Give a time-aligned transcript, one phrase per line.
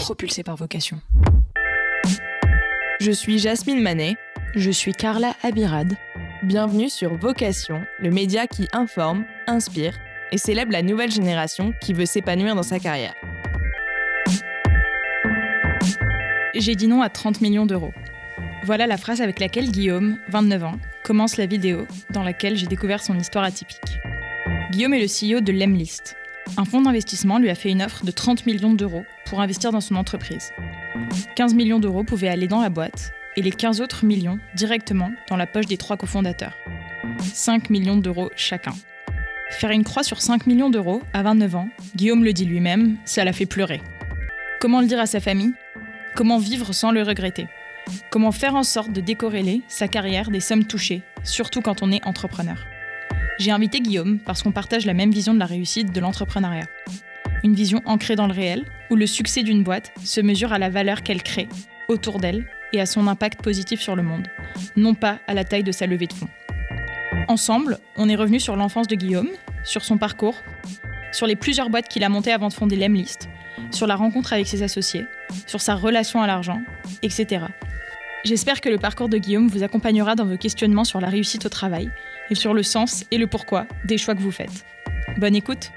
[0.00, 0.98] propulsé par vocation.
[3.00, 4.16] Je suis Jasmine Manet.
[4.54, 5.94] Je suis Carla Abirad.
[6.42, 9.98] Bienvenue sur Vocation, le média qui informe, inspire
[10.32, 13.14] et célèbre la nouvelle génération qui veut s'épanouir dans sa carrière.
[16.54, 17.92] J'ai dit non à 30 millions d'euros.
[18.64, 23.02] Voilà la phrase avec laquelle Guillaume, 29 ans, commence la vidéo dans laquelle j'ai découvert
[23.02, 23.98] son histoire atypique.
[24.70, 26.16] Guillaume est le CEO de Lemlist.
[26.56, 29.80] Un fonds d'investissement lui a fait une offre de 30 millions d'euros pour investir dans
[29.80, 30.52] son entreprise.
[31.36, 35.36] 15 millions d'euros pouvaient aller dans la boîte et les 15 autres millions directement dans
[35.36, 36.56] la poche des trois cofondateurs.
[37.22, 38.74] 5 millions d'euros chacun.
[39.52, 43.24] Faire une croix sur 5 millions d'euros à 29 ans, Guillaume le dit lui-même, ça
[43.24, 43.80] l'a fait pleurer.
[44.60, 45.54] Comment le dire à sa famille?
[46.16, 47.46] Comment vivre sans le regretter?
[48.10, 52.04] Comment faire en sorte de décorréler sa carrière des sommes touchées, surtout quand on est
[52.04, 52.66] entrepreneur?
[53.38, 56.66] J'ai invité Guillaume parce qu'on partage la même vision de la réussite de l'entrepreneuriat.
[57.42, 60.68] Une vision ancrée dans le réel, où le succès d'une boîte se mesure à la
[60.68, 61.48] valeur qu'elle crée
[61.88, 64.28] autour d'elle et à son impact positif sur le monde,
[64.76, 66.28] non pas à la taille de sa levée de fonds.
[67.28, 69.30] Ensemble, on est revenu sur l'enfance de Guillaume,
[69.64, 70.36] sur son parcours,
[71.12, 73.28] sur les plusieurs boîtes qu'il a montées avant de fonder l'Emlist,
[73.70, 75.06] sur la rencontre avec ses associés,
[75.46, 76.60] sur sa relation à l'argent,
[77.02, 77.46] etc.
[78.24, 81.48] J'espère que le parcours de Guillaume vous accompagnera dans vos questionnements sur la réussite au
[81.48, 81.90] travail
[82.28, 84.64] et sur le sens et le pourquoi des choix que vous faites.
[85.16, 85.72] Bonne écoute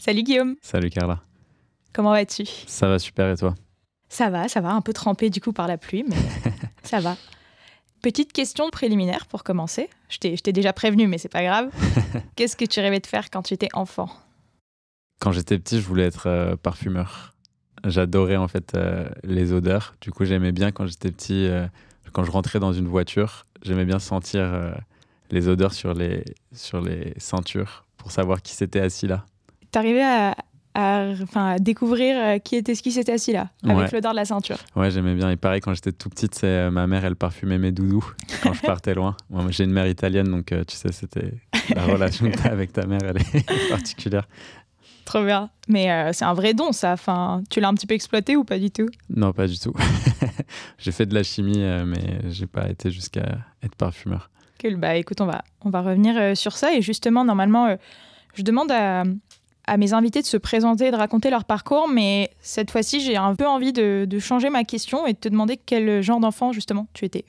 [0.00, 0.56] Salut Guillaume.
[0.62, 1.20] Salut Carla.
[1.92, 2.46] Comment vas-tu?
[2.46, 3.54] Ça va super et toi?
[4.08, 6.16] Ça va, ça va, un peu trempé du coup par la pluie, mais
[6.82, 7.18] ça va.
[8.00, 9.90] Petite question préliminaire pour commencer.
[10.08, 11.68] Je t'ai déjà prévenu, mais c'est pas grave.
[12.36, 14.08] Qu'est-ce que tu rêvais de faire quand tu étais enfant?
[15.20, 17.34] Quand j'étais petit, je voulais être euh, parfumeur.
[17.84, 19.96] J'adorais en fait euh, les odeurs.
[20.00, 21.66] Du coup, j'aimais bien quand j'étais petit, euh,
[22.14, 24.74] quand je rentrais dans une voiture, j'aimais bien sentir
[25.30, 29.26] les odeurs sur les, sur les ceintures pour savoir qui s'était assis là
[29.70, 30.34] t'arrivais à,
[30.74, 34.24] à, à, découvrir euh, qui était ce qui s'était assis là, avec l'odeur de la
[34.24, 34.58] ceinture.
[34.76, 35.30] Ouais, j'aimais bien.
[35.30, 38.12] Et pareil, quand j'étais tout petite, c'est euh, ma mère, elle parfumait mes doudous
[38.42, 39.16] quand je partais loin.
[39.30, 41.34] Moi, j'ai une mère italienne, donc euh, tu sais, c'était
[41.74, 44.28] la relation que tu as avec ta mère, elle est particulière.
[45.04, 45.50] Trop bien.
[45.66, 46.92] Mais c'est un vrai don, ça.
[46.92, 48.86] Enfin, tu l'as un petit peu exploité ou pas du tout?
[49.08, 49.74] Non, pas du tout.
[50.78, 54.30] j'ai fait de la chimie, mais j'ai pas été jusqu'à être parfumeur.
[54.60, 54.76] Cool.
[54.76, 56.74] Bah écoute, on va, on va revenir sur ça.
[56.74, 57.76] Et justement, normalement,
[58.34, 59.02] je demande à,
[59.70, 63.16] à mes invités de se présenter et de raconter leur parcours, mais cette fois-ci, j'ai
[63.16, 66.88] un peu envie de, changer ma question et de te demander quel genre d'enfant, justement,
[66.92, 67.24] tu étais.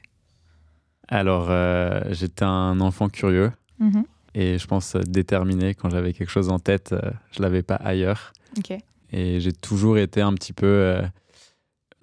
[1.07, 4.06] Alors, euh, j'étais un enfant curieux mhm.
[4.34, 5.75] et je pense déterminé.
[5.75, 8.34] Quand j'avais quelque chose en tête, je euh, je l'avais pas ailleurs.
[9.12, 11.03] Et j'ai toujours été un petit peu euh,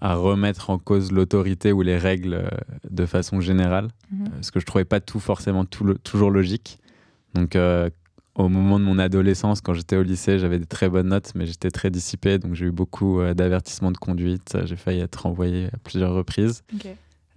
[0.01, 2.49] à remettre en cause l'autorité ou les règles
[2.89, 3.89] de façon générale,
[4.35, 6.79] parce que je trouvais pas tout forcément tout toujours logique.
[7.35, 7.57] Donc,
[8.39, 11.45] au moment de mon adolescence, quand j'étais au lycée, j'avais des très bonnes notes, mais
[11.45, 14.57] j'étais très dissipé, donc j'ai eu beaucoup euh, d'avertissements de conduite.
[14.65, 16.63] J'ai failli être renvoyé à plusieurs reprises.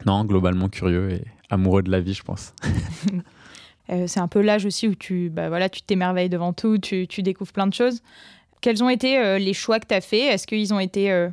[0.06, 2.54] Non, globalement curieux et amoureux de la vie, je pense.
[3.90, 7.08] Euh, c'est un peu l'âge aussi où tu bah, voilà, tu t'émerveilles devant tout, tu,
[7.08, 8.02] tu, découvres plein de choses.
[8.62, 11.28] Quels ont été euh, les choix que tu as faits Est-ce qu'ils ont été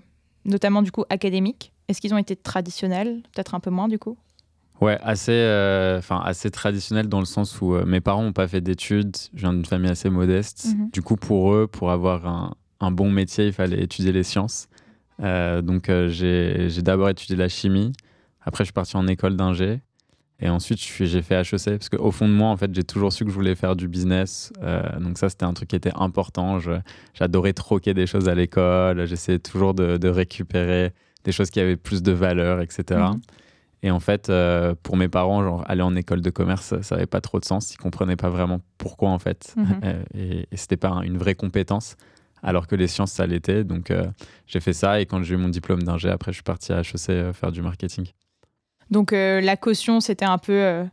[0.44, 1.72] notamment du coup académiques?
[1.86, 3.20] Est-ce qu'ils ont été traditionnels?
[3.32, 4.16] Peut-être un peu moins du coup?
[4.81, 8.61] Ouais, assez, euh, assez traditionnel dans le sens où euh, mes parents n'ont pas fait
[8.61, 9.16] d'études.
[9.34, 10.66] Je viens d'une famille assez modeste.
[10.66, 10.91] Mhm.
[10.91, 14.69] Du coup, pour eux, pour avoir un, un, bon métier, il fallait étudier les sciences.
[15.21, 17.93] Euh, donc, j'ai d'abord étudié la chimie.
[18.41, 19.81] Après, je suis parti en école d'ingé.
[20.41, 21.65] Et ensuite, j'ai fait HEC.
[21.65, 23.89] Parce qu'au fond de moi, en fait, j'ai toujours su que je voulais faire du
[23.89, 24.53] business.
[25.00, 26.60] donc, ça, c'était un truc qui était important.
[27.15, 29.05] J'adorais troquer des choses à l'école.
[29.06, 30.93] J'essayais toujours de, de, récupérer
[31.25, 33.00] des choses qui avaient plus de valeur, etc.
[33.83, 37.06] Et en fait, euh, pour mes parents, genre, aller en école de commerce, ça n'avait
[37.06, 37.72] pas trop de sens.
[37.72, 39.55] Ils comprenaient pas vraiment pourquoi, en fait.
[39.56, 39.66] Mhm.
[39.84, 41.97] Euh, et, et c'était pas une vraie compétence,
[42.43, 43.62] alors que les sciences, ça l'était.
[43.62, 44.06] Donc, euh,
[44.47, 45.00] j'ai fait ça.
[45.00, 47.62] Et quand j'ai eu mon diplôme d'ingé, après, je suis parti à HEC faire du
[47.62, 48.06] marketing.
[48.91, 50.84] Donc, la caution, c'était un peu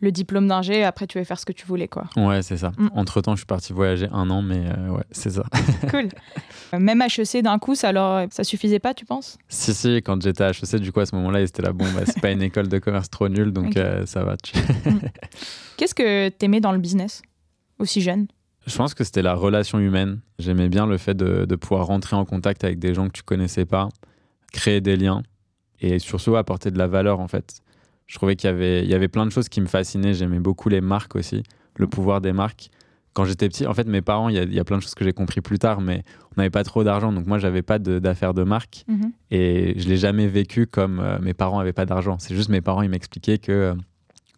[0.00, 2.04] le diplôme d'ingé, après tu vas faire ce que tu voulais quoi.
[2.16, 2.72] Ouais, c'est ça.
[2.78, 2.88] Mm.
[2.94, 5.44] Entre temps, je suis parti voyager un an, mais euh, ouais, c'est ça.
[5.90, 6.08] cool.
[6.78, 9.38] Même HEC d'un coup, ça alors ça suffisait pas, tu penses?
[9.48, 12.02] Si si, quand j'étais à HEC, du coup à ce moment-là, c'était là bon, bah,
[12.06, 14.34] c'est pas une école de commerce trop nulle, donc euh, ça va.
[14.34, 14.98] Mm.
[15.76, 17.22] Qu'est-ce que t'aimais dans le business,
[17.78, 18.26] aussi jeune?
[18.66, 20.20] Je pense que c'était la relation humaine.
[20.38, 23.22] J'aimais bien le fait de, de pouvoir rentrer en contact avec des gens que tu
[23.22, 23.88] connaissais pas,
[24.52, 25.22] créer des liens
[25.80, 27.62] et surtout apporter de la valeur en fait.
[28.10, 30.14] Je trouvais qu'il y avait, il y avait plein de choses qui me fascinaient.
[30.14, 31.44] J'aimais beaucoup les marques aussi,
[31.76, 32.68] le pouvoir des marques.
[33.12, 34.82] Quand j'étais petit, en fait, mes parents, il y, a, il y a plein de
[34.82, 36.02] choses que j'ai compris plus tard, mais
[36.32, 37.12] on n'avait pas trop d'argent.
[37.12, 38.84] Donc moi, j'avais pas d'affaires de, marque.
[38.88, 39.12] Mhm.
[39.30, 42.16] Et je l'ai jamais vécu comme euh, mes parents n'avaient pas d'argent.
[42.18, 43.74] C'est juste mes parents, ils m'expliquaient que euh,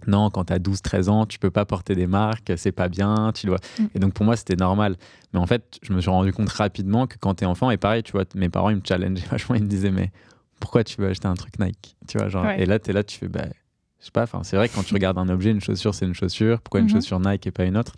[0.06, 3.32] non, quand tu as 12-13 ans, tu peux pas porter des marques, c'est pas bien,
[3.34, 3.58] tu dois.
[3.78, 3.84] Mm.
[3.94, 4.96] Et donc pour moi, c'était normal.
[5.32, 7.78] Mais en fait, je me suis rendu compte rapidement que quand tu es enfant, et
[7.78, 10.10] pareil, tu vois, mes parents, ils me challengeaient vachement, ils me disaient, mais
[10.60, 11.96] pourquoi tu veux acheter un truc Nike?
[12.06, 13.46] Tu vois, genre, et là, tu es là, tu fais, bah,
[14.02, 16.14] je sais pas, c'est vrai que quand tu regardes un objet, une chaussure, c'est une
[16.14, 16.92] chaussure, pourquoi une mm-hmm.
[16.92, 17.92] chaussure Nike et pas une autre?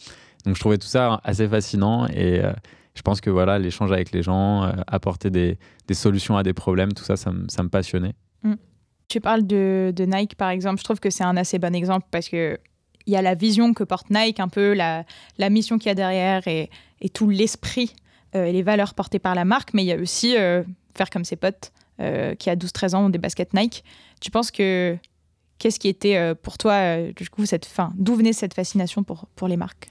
[0.44, 2.52] Donc je trouvais tout ça assez fascinant et euh,
[2.94, 5.58] je pense que voilà, l'échange avec les gens, euh, apporter des,
[5.88, 8.12] des, solutions à des problèmes, tout ça, ça, me passionnait.
[8.42, 8.54] Mm.
[9.08, 10.78] Tu parles de, de, Nike, par exemple.
[10.78, 12.58] Je trouve que c'est un assez bon exemple parce que
[13.06, 15.04] il y a la vision que porte Nike, un peu la,
[15.38, 17.94] la mission qu'il y a derrière et, et tout l'esprit
[18.34, 19.74] euh, et les valeurs portées par la marque.
[19.74, 20.62] Mais il y a aussi euh,
[20.94, 23.84] faire comme ses potes qui a 12-13 ans ont des baskets Nike.
[24.20, 24.98] Tu penses que
[25.58, 29.48] qu'est-ce qui était pour toi, du coup, cette fin D'où venait cette fascination pour, pour
[29.48, 29.88] les marques?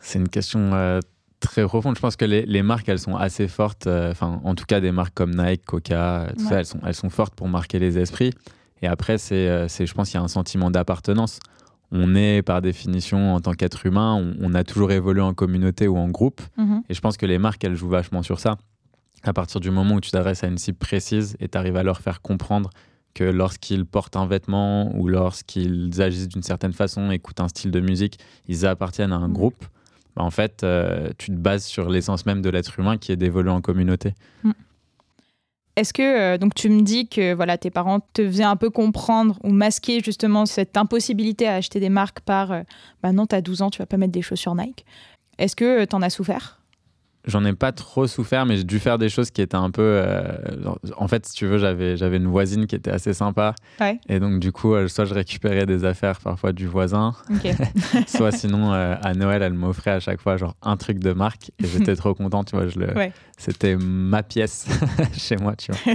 [0.00, 1.00] C'est une question
[1.40, 1.96] très profonde.
[1.96, 3.86] Je pense que les, les, marques, elles sont assez fortes.
[3.86, 6.94] Euh, enfin, en tout cas, des marques comme Nike, Coca, tout ça, elles sont, elles
[6.94, 8.32] sont fortes pour marquer les esprits.
[8.82, 11.40] Et après, c'est, euh, c'est je pense qu'il y a un sentiment d'appartenance.
[11.90, 15.96] On est, par définition, en tant qu'être humain, on, a toujours évolué en communauté ou
[15.96, 16.40] en groupe.
[16.56, 16.82] Mhm.
[16.88, 18.58] Et je pense que les marques, elles jouent vachement sur ça.
[19.24, 21.82] À partir du moment où tu t'adresses à une cible précise et tu arrives à
[21.82, 22.70] leur faire comprendre
[23.14, 27.80] que lorsqu'ils portent un vêtement ou lorsqu'ils agissent d'une certaine façon, écoutent un style de
[27.80, 28.18] musique,
[28.48, 29.64] ils appartiennent à un groupe
[30.16, 33.16] bah, en fait, euh, tu te bases sur l'essence même de l'être humain qui est
[33.16, 34.14] d'évoluer en communauté.
[34.42, 34.50] Mm.
[35.76, 38.70] Est-ce que, euh, donc tu me dis que voilà, tes parents te faisaient un peu
[38.70, 42.62] comprendre ou masquer justement cette impossibilité à acheter des marques par euh,
[43.02, 44.84] bah non, t'as 12 ans, tu vas pas mettre des chaussures Nike.
[45.38, 46.59] Est-ce que tu en as souffert?
[47.26, 49.82] J'en ai pas trop souffert, mais j'ai dû faire des choses qui étaient un peu.
[49.82, 50.22] Euh,
[50.96, 53.54] en fait, si tu veux, j'avais, j'avais une voisine qui était assez sympa.
[54.08, 57.14] Et donc, du coup, euh, soit je récupérais des affaires parfois du voisin,
[58.06, 61.50] soit sinon, euh, à Noël, elle m'offrait à chaque fois genre un truc de marque.
[61.62, 62.68] Et j'étais trop content, tu vois.
[62.68, 62.88] Je le...
[63.36, 64.66] C'était ma pièce
[65.12, 65.94] chez moi, tu vois.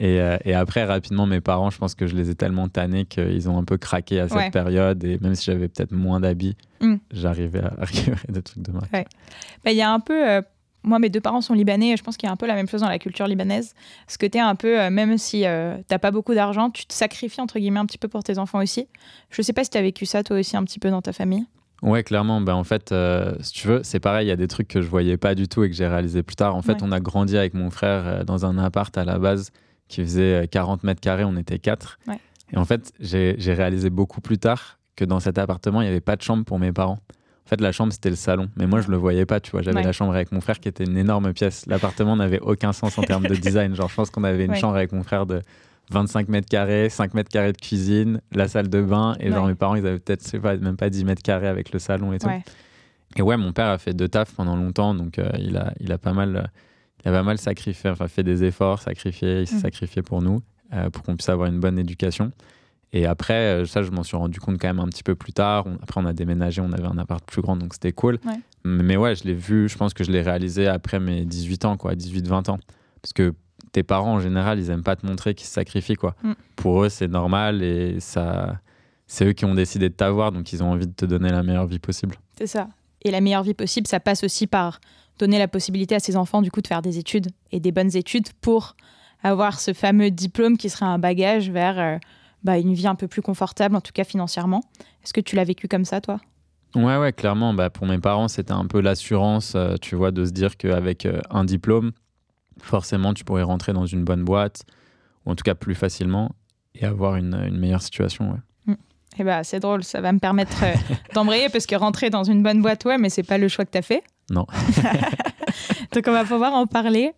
[0.00, 3.48] et, et, après, rapidement, mes parents, je pense que je les ai tellement tannés qu'ils
[3.48, 5.02] ont un peu craqué à cette période.
[5.04, 6.96] Et même si j'avais peut-être moins d'habits, mm.
[7.12, 8.90] j'arrivais à récupérer des trucs de marque.
[8.92, 10.42] Bah, il y a un peu
[10.86, 12.54] moi, mes deux parents sont libanais et je pense qu'il y a un peu la
[12.54, 13.74] même chose dans la culture libanaise.
[14.06, 16.86] Ce que tu es un peu, euh, même si euh, t'as pas beaucoup d'argent, tu
[16.86, 18.86] te sacrifies entre guillemets un petit peu pour tes enfants aussi.
[19.30, 21.12] Je sais pas si tu as vécu ça toi aussi un petit peu dans ta
[21.12, 21.44] famille.
[21.82, 22.40] Ouais, clairement.
[22.40, 24.80] Ben, en fait, euh, si tu veux, c'est pareil, il y a des trucs que
[24.80, 26.54] je voyais pas du tout et que j'ai réalisé plus tard.
[26.54, 29.50] En fait, on a grandi avec mon frère dans un appart à la base
[29.88, 31.98] qui faisait 40 mètres carrés, on était quatre.
[32.52, 36.00] Et en fait, j'ai réalisé beaucoup plus tard que dans cet appartement, il n'y avait
[36.00, 36.98] pas de chambre pour mes parents.
[37.46, 38.48] En fait, la chambre, c'était le salon.
[38.56, 39.62] Mais moi, je le voyais pas, tu vois.
[39.62, 41.64] J'avais la chambre avec mon frère qui était une énorme pièce.
[41.66, 43.72] L'appartement n'avait aucun sens en termes de design.
[43.76, 45.42] Genre, je pense qu'on avait une chambre avec mon frère de
[45.92, 49.14] 25 mètres carrés, 5 mètres carrés de cuisine, la salle de bain.
[49.20, 51.46] Et genre, mes parents, ils avaient peut-être, je sais pas, même pas 10 mètres carrés
[51.46, 52.28] avec le salon et tout.
[53.14, 54.96] Et ouais, mon père a fait deux tafs pendant longtemps.
[54.96, 56.50] Donc, euh, il, a, il a pas mal.
[57.04, 59.60] il a pas mal sacrifié, enfin fait des efforts, sacrifié, il s'est mm.
[59.60, 60.40] sacrifié pour nous,
[60.74, 62.32] euh, pour qu'on puisse avoir une bonne éducation.
[62.92, 65.32] Et après, euh, ça, je m'en suis rendu compte quand même un petit peu plus
[65.32, 65.66] tard.
[65.82, 68.18] après, on a déménagé, on avait un appart plus grand, donc c'était cool.
[68.64, 71.76] Mais ouais, je l'ai vu, je pense que je l'ai réalisé après mes 18 ans,
[71.76, 72.58] quoi, 18-20 ans.
[73.02, 73.34] Parce que
[73.72, 76.14] tes parents, en général, ils aiment pas te montrer qu'ils se sacrifient, quoi.
[76.22, 76.32] Mm.
[76.56, 78.58] Pour eux, c'est normal et ça,
[79.06, 81.42] c'est eux qui ont décidé de t'avoir, donc ils ont envie de te donner la
[81.42, 82.16] meilleure vie possible.
[82.38, 82.68] C'est ça.
[83.02, 84.80] Et la meilleure vie possible, ça passe aussi par
[85.18, 87.94] donner la possibilité à ses enfants, du coup, de faire des études et des bonnes
[87.96, 88.74] études pour
[89.22, 91.78] avoir ce fameux diplôme qui serait un bagage vers.
[91.78, 91.98] Euh,
[92.46, 94.62] bah, une vie un peu plus confortable, en tout cas financièrement.
[95.02, 96.20] Est-ce que tu l'as vécu comme ça, toi?
[96.76, 97.52] Ouais, ouais, clairement.
[97.52, 101.06] Bah, pour mes parents, c'était un peu l'assurance, euh, tu vois, de se dire qu'avec
[101.06, 101.90] euh, un diplôme,
[102.60, 104.64] forcément, tu pourrais rentrer dans une bonne boîte,
[105.24, 106.30] ou en tout cas plus facilement,
[106.76, 108.30] et avoir une, une meilleure situation.
[108.30, 108.38] Ouais.
[108.66, 108.74] Mmh.
[109.18, 110.74] Eh bah, c'est drôle, ça va me permettre euh,
[111.14, 113.72] d'embrayer parce que rentrer dans une bonne boîte, ouais, mais c'est pas le choix que
[113.72, 114.04] tu as fait.
[114.30, 114.46] Non.
[115.92, 117.12] Donc on va pouvoir en parler.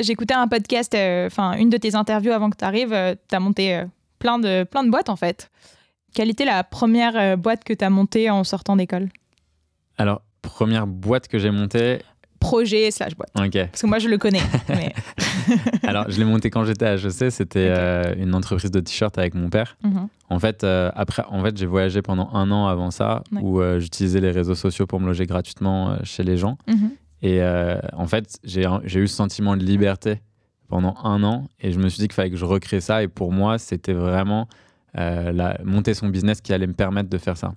[0.00, 0.94] J'écoutais un podcast,
[1.26, 2.96] enfin une de tes interviews avant que tu arrives,
[3.28, 3.84] tu as monté
[4.22, 5.50] plein de, plein de boîtes en fait.
[6.14, 9.08] Quelle était la première euh, boîte que tu as montée en sortant d'école?
[9.98, 12.02] Alors, première boîte que j'ai montée.
[12.38, 13.30] Projet slash boîte.
[13.32, 14.42] Parce que moi, je le connais.
[15.82, 17.32] Alors, je l'ai montée quand j'étais à HEC.
[17.32, 19.76] C'était euh, une entreprise de t-shirts avec mon père.
[19.82, 20.08] Mhm.
[20.30, 24.20] En fait, euh, après, en fait, j'ai voyagé pendant un an avant ça, où j'utilisais
[24.20, 26.58] les réseaux sociaux pour me loger gratuitement chez les gens.
[26.68, 26.90] Mhm.
[27.22, 27.40] Et
[27.92, 28.64] en fait, j'ai
[29.00, 30.20] eu ce sentiment de liberté
[30.72, 33.08] pendant un an et je me suis dit qu'il fallait que je recrée ça et
[33.08, 34.48] pour moi c'était vraiment
[34.96, 37.52] euh, la, monter son business qui allait me permettre de faire ça.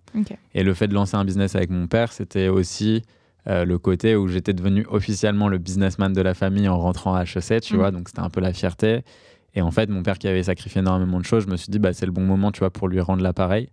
[0.54, 3.04] Et le fait de lancer un business avec mon père, c'était aussi
[3.48, 7.24] euh, le côté où j'étais devenu officiellement le businessman de la famille en rentrant à
[7.24, 7.78] HEC, tu mm.
[7.78, 9.06] vois, donc c'était un peu la fierté.
[9.54, 11.80] Et en fait, mon père qui avait sacrifié énormément de choses, je me suis dit,
[11.80, 13.70] bah, c'est le bon moment, tu vois, pour lui rendre l'appareil.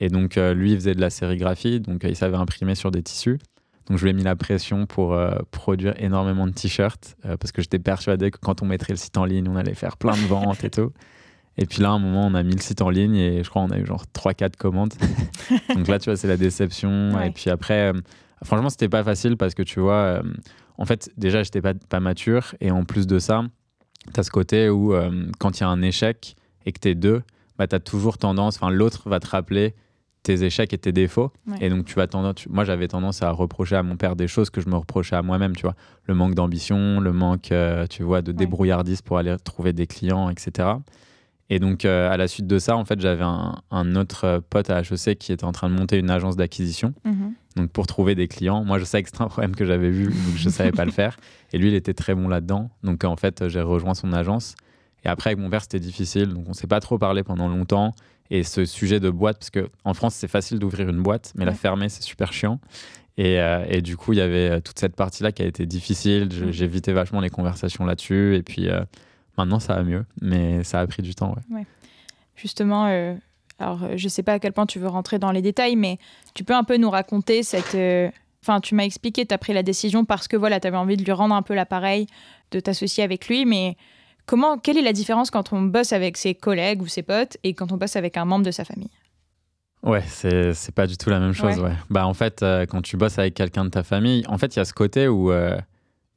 [0.00, 3.02] Et donc, euh, lui, il faisait de la sérigraphie, donc il savait imprimer sur des
[3.02, 3.38] tissus.
[3.86, 7.52] Donc je lui ai mis la pression pour euh, produire énormément de t-shirts euh, parce
[7.52, 10.14] que j'étais persuadé que quand on mettrait le site en ligne, on allait faire plein
[10.14, 10.92] de ventes et tout.
[11.56, 13.48] Et puis là, à un moment, on a mis le site en ligne et je
[13.48, 14.92] crois on a eu genre 3-4 commandes.
[15.74, 17.18] Donc là, tu vois, c'est la déception.
[17.22, 18.00] Et puis après, euh,
[18.44, 20.20] franchement, c'était pas facile parce que tu vois,
[20.76, 22.54] en fait, déjà, j'étais pas, pas mature.
[22.60, 23.44] Et en plus de ça,
[24.12, 24.92] tu as ce côté où
[25.38, 27.22] quand il y a un échec et que tu es deux,
[27.56, 29.74] bah, tu as toujours tendance, enfin, l'autre va te rappeler
[30.26, 31.32] tes échecs et tes défauts.
[31.60, 34.50] Et donc, tu vas tendance, moi, j'avais tendance à reprocher à mon père des choses
[34.50, 35.74] que je me reprochais à moi-même, tu vois.
[36.04, 37.52] Le manque d'ambition, le manque,
[37.90, 40.76] tu vois, de débrouillardise pour aller trouver des clients, etc.
[41.48, 44.68] Et donc, euh, à la suite de ça, en fait, j'avais un, autre euh, pote
[44.68, 46.92] à HEC qui était en train de monter une agence d'acquisition.
[47.04, 47.34] Mhm.
[47.54, 50.06] Donc, pour trouver des clients, moi, je savais que c'était un problème que j'avais vu,
[50.06, 51.16] donc je ne savais pas le faire.
[51.52, 52.70] Et lui, il était très bon là-dedans.
[52.82, 54.56] Donc, en fait, j'ai rejoint son agence.
[55.04, 56.34] Et après, avec mon père, c'était difficile.
[56.34, 57.94] Donc, on ne s'est pas trop parlé pendant longtemps.
[58.30, 61.54] Et ce sujet de boîte, parce qu'en France, c'est facile d'ouvrir une boîte, mais la
[61.54, 62.60] fermer, c'est super chiant.
[63.18, 66.28] Et, euh, et, du coup, il y avait toute cette partie-là qui a été difficile.
[66.30, 66.52] Mhm.
[66.52, 68.36] J'évitais vachement les conversations là-dessus.
[68.36, 68.68] Et puis,
[69.38, 71.34] Maintenant, ça va mieux, mais ça a pris du temps.
[71.50, 71.66] Ouais.
[72.36, 73.14] Justement, euh,
[73.58, 75.98] alors euh, je sais pas à quel point tu veux rentrer dans les détails, mais
[76.34, 77.74] tu peux un peu nous raconter cette.
[77.74, 78.10] Euh,
[78.42, 80.96] enfin, tu m'as expliqué, tu as pris la décision parce que voilà, tu avais envie
[80.96, 82.06] de lui rendre un peu l'appareil,
[82.50, 83.76] de t'associer avec lui, mais
[84.26, 87.54] comment, quelle est la différence quand on bosse avec ses collègues ou ses potes et
[87.54, 88.90] quand on bosse avec un membre de sa famille?
[89.82, 91.60] Ouais, c'est pas du tout la même chose.
[91.60, 91.72] Ouais.
[91.90, 94.62] Bah, en fait, quand tu bosses avec quelqu'un de ta famille, en fait, il y
[94.62, 95.30] a ce côté où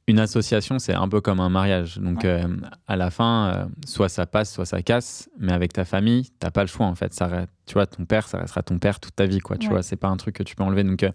[0.09, 1.99] une association, c'est un peu comme un mariage.
[1.99, 2.47] Donc, euh,
[2.87, 5.29] à la fin, euh, soit ça passe, soit ça casse.
[5.37, 7.13] Mais avec ta famille, t'as pas le choix, en fait.
[7.13, 9.57] Ça, tu vois, ton père, ça restera ton père toute ta vie, quoi.
[9.57, 10.83] Tu vois, c'est pas un truc que tu peux enlever.
[10.83, 11.11] Donc, euh,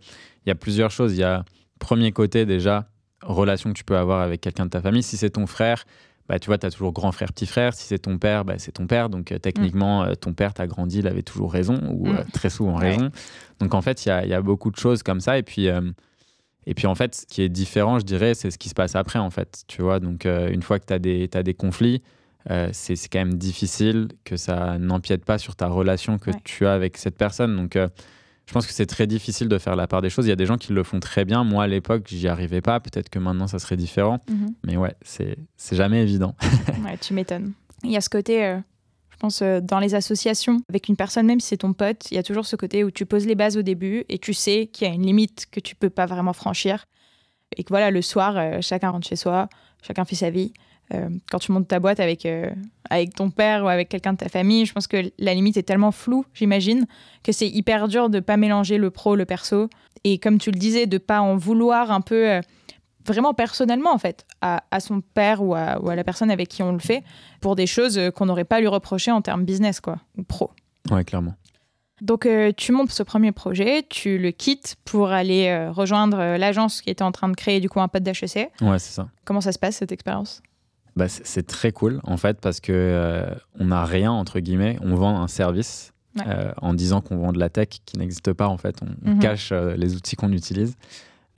[0.47, 1.15] il y a plusieurs choses.
[1.15, 1.45] Il y a,
[1.81, 2.89] premier côté, déjà,
[3.21, 5.03] relation que tu peux avoir avec quelqu'un de ta famille.
[5.03, 5.85] Si c'est ton frère,
[6.29, 7.75] bah, tu vois, tu as toujours grand frère, petit frère.
[7.75, 9.09] Si c'est ton père, bah, c'est ton père.
[9.11, 10.17] Donc, techniquement, mm.
[10.17, 12.25] ton père, t'a grandi, il avait toujours raison, ou mm.
[12.33, 13.11] très souvent raison.
[13.61, 15.39] Donc, en fait, il y a, y a, beaucoup de choses comme ça.
[15.39, 15.69] Et puis,
[16.67, 18.97] et puis en fait, ce qui est différent, je dirais, c'est ce qui se passe
[18.97, 19.65] après, en fait.
[19.67, 22.03] Tu vois, donc euh, une fois que tu as des, as des conflits,
[22.51, 26.73] euh, c'est quand même difficile que ça n'empiète pas sur ta relation que tu as
[26.73, 27.57] avec cette personne.
[27.57, 27.89] Donc euh,
[28.47, 30.27] je pense que c'est très difficile de faire la part des choses.
[30.27, 31.45] Il y a des gens qui le font très bien.
[31.45, 32.79] Moi, à l'époque, j'y arrivais pas.
[32.81, 34.21] Peut-être que maintenant, ça serait différent.
[34.29, 34.55] Mhm.
[34.65, 35.37] Mais ouais, c'est
[35.73, 36.35] jamais évident.
[36.85, 37.53] ouais, tu m'étonnes.
[37.83, 38.61] Il y a ce côté
[39.15, 42.17] je pense euh, dans les associations, avec une personne, même si c'est ton pote, il
[42.17, 44.67] y a toujours ce côté où tu poses les bases au début et tu sais
[44.67, 46.87] qu'il y a une limite que tu peux pas vraiment franchir.
[47.57, 49.49] Et que voilà, le soir, euh, chacun rentre chez soi,
[49.83, 50.53] chacun fait sa vie.
[50.93, 52.29] Euh, quand tu montes ta boîte avec,
[52.91, 55.63] avec ton père ou avec quelqu'un de ta famille, je pense que la limite est
[55.63, 56.87] tellement floue, j'imagine,
[57.23, 59.69] que c'est hyper dur de pas mélanger le pro, le perso.
[60.05, 62.41] Et comme tu le disais, de pas en vouloir un peu
[63.07, 66.79] vraiment personnellement en fait à, son père ou à, la personne avec qui on le
[66.79, 67.03] fait
[67.41, 70.51] pour des choses qu'on n'aurait pas lui reprocher en termes business quoi ou pro.
[70.91, 71.35] Ouais, clairement.
[72.01, 76.39] Donc euh, tu montes ce premier projet, tu le quittes pour aller euh, rejoindre euh,
[76.39, 78.51] l'agence qui était en train de créer du coup un pote d'HEC.
[78.61, 79.09] Ouais, c'est ça.
[79.25, 80.43] Comment ça se passe cette expérience?
[80.97, 83.27] Bah, c'est très cool en fait parce que
[83.59, 85.93] on n'a rien entre guillemets, on vend un service
[86.63, 89.19] en disant qu'on vend de la tech qui n'existe pas en fait, on, mhm.
[89.19, 90.77] cache les outils qu'on utilise.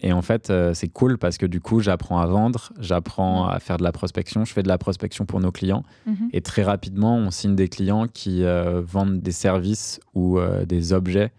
[0.01, 3.59] Et en fait, euh, c'est cool parce que du coup, j'apprends à vendre, j'apprends à
[3.61, 5.85] faire de la prospection, je fais de la prospection pour nos clients.
[6.07, 6.29] Mhm.
[6.33, 10.93] Et très rapidement, on signe des clients qui euh, vendent des services ou euh, des
[10.93, 11.33] objets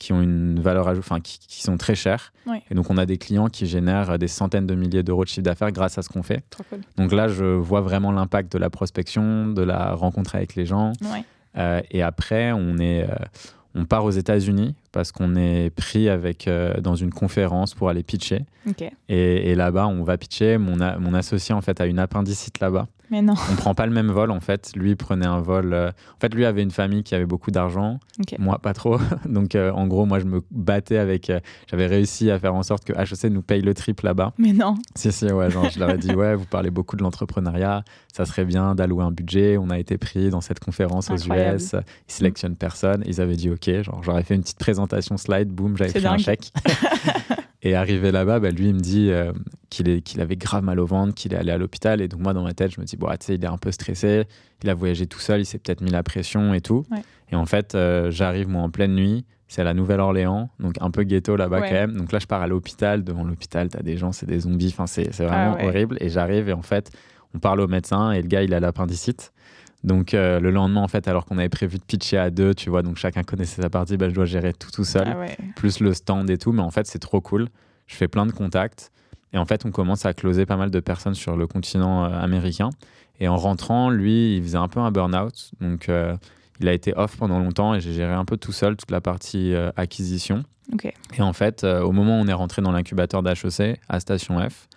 [0.00, 2.32] qui ont une valeur ajoutée, enfin, qui, sont très chers.
[2.70, 5.42] Et donc, on a des clients qui génèrent des centaines de milliers d'euros de chiffre
[5.42, 6.42] d'affaires grâce à ce qu'on fait.
[6.96, 10.92] Donc là, je vois vraiment l'impact de la prospection, de la rencontre avec les gens.
[11.56, 13.06] et après, on est
[13.74, 18.02] on part aux États-Unis parce qu'on est pris avec, euh, dans une conférence pour aller
[18.02, 18.44] pitcher.
[19.08, 20.58] Et, là-bas, on va pitcher.
[20.58, 22.88] Mon, mon associé, en fait, a une appendicite là-bas.
[23.10, 23.34] Mais non.
[23.50, 24.72] On prend pas le même vol en fait.
[24.76, 25.72] Lui prenait un vol.
[25.72, 27.98] Euh, en fait, lui avait une famille qui avait beaucoup d'argent.
[28.38, 28.98] Moi, pas trop.
[29.28, 31.28] Donc, euh, en gros, moi, je me battais avec.
[31.28, 34.32] Euh, j'avais réussi à faire en sorte que HEC nous paye le trip là-bas.
[34.38, 34.76] Mais non.
[34.94, 35.50] Si, si, ouais.
[35.50, 37.84] Genre, je leur ai dit, ouais, vous parlez beaucoup de l'entrepreneuriat.
[38.12, 39.58] Ça serait bien d'allouer un budget.
[39.58, 41.72] On a été pris dans cette conférence aux US.
[41.72, 43.02] Ils sélectionnent personne.
[43.06, 43.82] Ils avaient dit, ok.
[43.82, 45.48] Genre, j'aurais fait une petite présentation slide.
[45.48, 46.52] Boum, j'avais pris un chèque.
[47.62, 49.32] Et arrivé là-bas, bah, lui, il me dit euh,
[49.68, 52.00] qu'il avait grave mal au ventre, qu'il est allé à l'hôpital.
[52.00, 53.58] Et donc, moi, dans ma tête, je me dis, bon, tu sais, il est un
[53.58, 54.24] peu stressé.
[54.62, 56.84] Il a voyagé tout seul, il s'est peut-être mis la pression et tout.
[57.30, 59.24] Et en fait, euh, j'arrive, moi, en pleine nuit.
[59.46, 61.96] C'est à la Nouvelle-Orléans, donc un peu ghetto là-bas quand même.
[61.96, 63.02] Donc là, je pars à l'hôpital.
[63.02, 64.68] Devant l'hôpital, tu as des gens, c'est des zombies.
[64.68, 65.96] Enfin, c'est vraiment ah horrible.
[65.98, 66.92] Et j'arrive et en fait,
[67.34, 69.32] on parle au médecin et le gars, il a l'appendicite.
[69.82, 72.68] Donc euh, le lendemain, en fait, alors qu'on avait prévu de pitcher à deux, tu
[72.68, 75.80] vois, donc chacun connaissait sa partie, ben, je dois gérer tout tout seul, ah plus
[75.80, 76.52] le stand et tout.
[76.52, 77.48] Mais en fait, c'est trop cool.
[77.86, 78.92] Je fais plein de contacts.
[79.32, 82.20] Et en fait, on commence à closer pas mal de personnes sur le continent euh,
[82.20, 82.70] américain.
[83.20, 85.52] Et en rentrant, lui, il faisait un peu un burn-out.
[85.60, 86.16] Donc, euh,
[86.60, 89.00] il a été off pendant longtemps et j'ai géré un peu tout seul toute la
[89.00, 90.42] partie acquisition.
[91.16, 94.68] Et en fait, au moment où on est rentré dans l'incubateur d'HEC à Station F,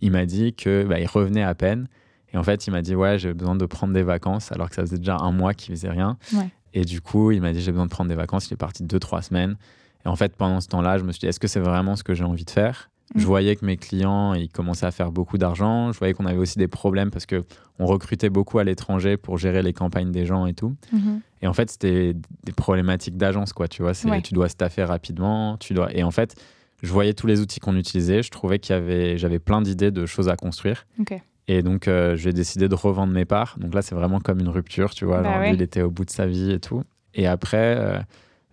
[0.00, 1.86] il m'a dit qu'il bah, revenait à peine
[2.32, 4.74] Et en fait, il m'a dit Ouais, j'ai besoin de prendre des vacances, alors que
[4.74, 6.16] ça faisait déjà un mois qu'il faisait rien.
[6.34, 6.48] Ouais.
[6.74, 8.48] Et du coup, il m'a dit J'ai besoin de prendre des vacances.
[8.50, 9.56] Il est parti deux, trois semaines.
[10.04, 12.04] Et en fait, pendant ce temps-là, je me suis dit Est-ce que c'est vraiment ce
[12.04, 12.90] que j'ai envie de faire?
[13.14, 13.24] Je Mm.
[13.26, 15.92] voyais que mes clients, ils commençaient à faire beaucoup d'argent.
[15.92, 17.42] Je voyais qu'on avait aussi des problèmes parce que
[17.78, 20.74] on recrutait beaucoup à l'étranger pour gérer les campagnes des gens et tout.
[20.92, 21.20] Mhm.
[21.40, 22.12] Et en fait, c'était
[22.44, 23.66] des problématiques d'agence, quoi.
[23.66, 24.20] Tu vois, Ouais.
[24.20, 25.90] tu dois staffer rapidement, tu dois.
[25.96, 26.34] Et en fait,
[26.82, 28.22] je voyais tous les outils qu'on utilisait.
[28.22, 30.86] Je trouvais qu'il y avait, j'avais plein d'idées de choses à construire.
[31.00, 31.18] Ok.
[31.48, 33.56] Et donc, euh, j'ai décidé de revendre mes parts.
[33.58, 35.22] Donc là, c'est vraiment comme une rupture, tu vois.
[35.22, 35.48] Bah genre, ouais.
[35.48, 36.84] lui, il était au bout de sa vie et tout.
[37.14, 37.98] Et après, euh,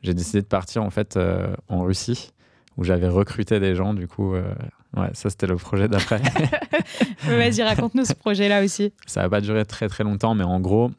[0.02, 2.32] j'ai décidé de partir en fait euh, en Russie,
[2.78, 3.94] où j'avais recruté des gens.
[3.94, 6.22] Du coup, ouais, ça c'était le projet d'après.
[7.28, 8.94] Vas-y, raconte-nous ce projet-là aussi.
[9.06, 10.90] ça n'a pas duré très très longtemps, mais en gros,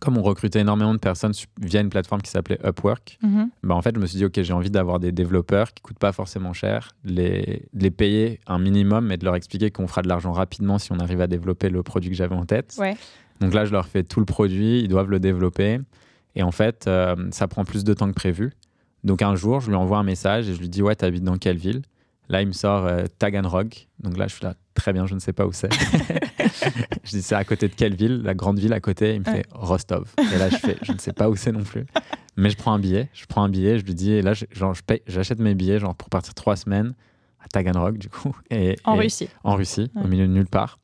[0.00, 3.50] comme on recrutait énormément de personnes via une plateforme qui s'appelait Upwork, Mhm.
[3.62, 5.98] bah en fait, je me suis dit, OK, j'ai envie d'avoir des développeurs qui coûtent
[5.98, 10.08] pas forcément cher, les, les payer un minimum, mais de leur expliquer qu'on fera de
[10.08, 12.76] l'argent rapidement si on arrive à développer le produit que j'avais en tête.
[12.78, 12.96] Ouais.
[13.40, 15.78] Donc là, je leur fais tout le produit, ils doivent le développer.
[16.34, 18.52] Et en fait, euh, ça prend plus de temps que prévu.
[19.04, 21.36] Donc un jour, je lui envoie un message et je lui dis, ouais, t'habites dans
[21.38, 21.82] quelle ville?
[22.28, 23.74] Là, il me sort euh, Taganrog.
[24.00, 25.70] Donc là, je suis là, très bien, je ne sais pas où c'est.
[27.04, 28.22] je dis, c'est à côté de quelle ville?
[28.22, 29.14] La grande ville à côté.
[29.14, 30.12] Il me fait Rostov.
[30.34, 31.86] Et là, je fais, je ne sais pas où c'est non plus.
[32.36, 33.08] Mais je prends un billet.
[33.14, 35.54] Je prends un billet, je lui dis, et là, je- genre, je paye- j'achète mes
[35.54, 36.94] billets genre, pour partir trois semaines
[37.40, 38.36] à Taganrog, du coup.
[38.50, 39.28] Et, En et- Russie.
[39.44, 40.02] en Russie, Ouais.
[40.04, 40.78] au milieu de nulle part.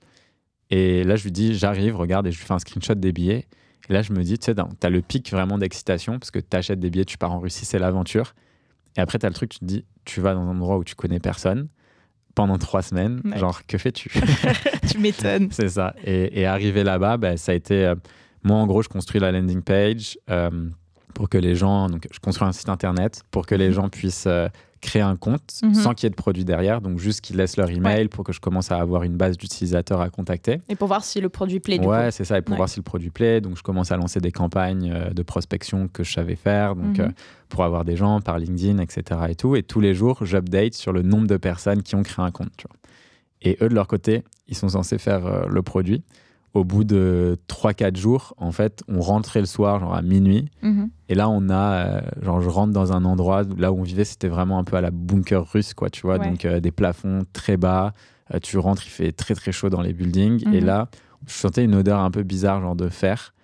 [0.71, 3.47] Et là, je lui dis, j'arrive, regarde, et je lui fais un screenshot des billets.
[3.91, 6.39] Et là, je me dis, tu sais, tu as le pic vraiment d'excitation, parce que
[6.39, 8.35] tu achètes des billets, tu pars en Russie, c'est l'aventure.
[8.97, 10.85] Et après, tu as le truc, tu te dis, tu vas dans un endroit où
[10.85, 11.69] tu connais personne
[12.35, 13.21] pendant trois semaines.
[13.25, 13.39] Ouais.
[13.39, 14.11] Genre, que fais-tu?
[14.91, 15.49] Tu m'étonnes.
[15.51, 15.95] C'est ça.
[16.05, 17.87] Et, et arrivé là-bas, ben, ça a été.
[17.87, 17.95] euh,
[18.43, 20.69] moi, en gros, je construis la landing page euh,
[21.15, 21.89] pour que les gens.
[21.89, 24.49] Donc, je construis un site internet pour que les gens puissent euh,
[24.85, 25.75] créer un compte Mhm.
[25.75, 26.81] sans qu'il y ait de produit derrière.
[26.81, 30.01] Donc, juste qu'ils laissent leur email pour que je commence à avoir une base d'utilisateurs
[30.01, 30.61] à contacter.
[30.69, 32.39] Et pour voir si le produit plaît, du ouais, c'est ça.
[32.39, 32.59] Et pour Ouais.
[32.59, 33.41] voir si le produit plaît.
[33.41, 36.77] Donc, je commence à lancer des campagnes euh, de prospection que je savais faire.
[36.77, 37.05] Donc, Mhm.
[37.07, 37.09] euh,
[37.49, 39.21] pour avoir des gens par LinkedIn, etc.
[39.31, 39.57] Et tout.
[39.57, 42.51] Et tous les jours, j'update sur le nombre de personnes qui ont créé un compte.
[42.57, 42.77] tu vois.
[43.43, 46.03] Et eux, de leur côté, ils sont censés faire euh, le produit.
[46.55, 50.49] Au bout de 3-4 jours, en fait, on rentrait le soir, genre à minuit.
[50.63, 50.89] Mhm.
[51.09, 54.05] Et là, on a, euh, genre, je rentre dans un endroit, là où on vivait,
[54.05, 56.19] c'était vraiment un peu à la bunker russe, quoi, tu vois.
[56.19, 56.29] Ouais.
[56.31, 57.93] Donc, euh, des plafonds très bas.
[58.33, 60.45] Euh, tu rentres, il fait très, très chaud dans les buildings.
[60.55, 60.65] Et Mhm.
[60.67, 60.89] là,
[61.27, 63.35] je sentais une odeur un peu bizarre, genre de fer.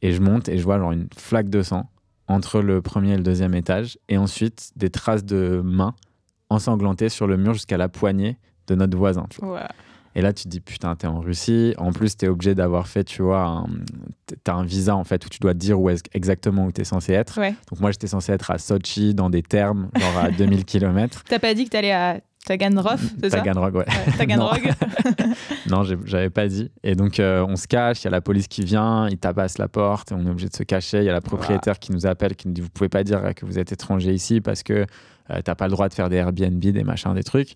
[0.00, 1.90] Et je monte et je vois, genre, une flaque de sang
[2.28, 3.98] entre le premier et le deuxième étage.
[4.08, 5.94] Et ensuite, des traces de mains
[6.48, 9.26] ensanglantées sur le mur jusqu'à la poignée de notre voisin.
[9.28, 9.54] tu vois.
[9.56, 9.68] Ouais.
[10.14, 11.74] Et là, tu te dis, putain, t'es en Russie.
[11.76, 13.66] En plus, t'es obligé d'avoir fait, tu vois, un...
[14.44, 17.12] t'as un visa, en fait, où tu dois dire où est exactement où t'es censé
[17.12, 17.40] être.
[17.40, 17.54] Ouais.
[17.70, 21.22] Donc, moi, j'étais censé être à Sochi, dans des termes, genre à 2000 km.
[21.28, 23.38] T'as pas dit que t'allais à Taganrog, c'est ça?
[23.38, 23.86] Taganrog, ouais.
[23.88, 24.72] Ouais, Taganrog.
[25.68, 26.70] Non, j'avais pas dit.
[26.82, 29.58] Et donc, euh, on se cache, il y a la police qui vient, il tabasse
[29.58, 30.98] la porte, et on est obligé de se cacher.
[30.98, 33.34] Il y a la propriétaire qui nous appelle, qui nous dit Vous pouvez pas dire
[33.34, 34.86] que vous êtes étranger ici parce que
[35.30, 37.54] euh, t'as pas le droit de faire des Airbnb, des machins, des trucs.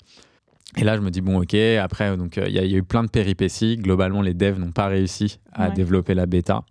[0.77, 1.55] Et là, je me dis Bon, ok.
[1.55, 3.77] Après, donc, euh, il y, a- il y a eu plein de péripéties.
[3.77, 5.75] Globalement, les devs n'ont pas réussi à Ouais.
[5.75, 6.63] développer la bêta.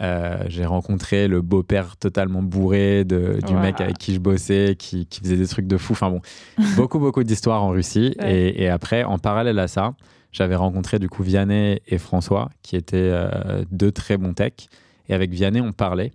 [0.00, 5.06] Euh, j'ai rencontré le beau-père totalement bourré de, du mec avec qui je bossais, qui,
[5.06, 5.92] qui faisait des trucs de fou.
[5.92, 6.20] Enfin bon,
[6.76, 8.16] beaucoup, beaucoup d'histoires en Russie.
[8.20, 8.34] Ouais.
[8.34, 9.94] Et, et après, en parallèle à ça,
[10.32, 14.68] j'avais rencontré du coup Vianney et François, qui étaient euh, deux très bons techs.
[15.08, 16.10] Et avec Vianney, on parlait.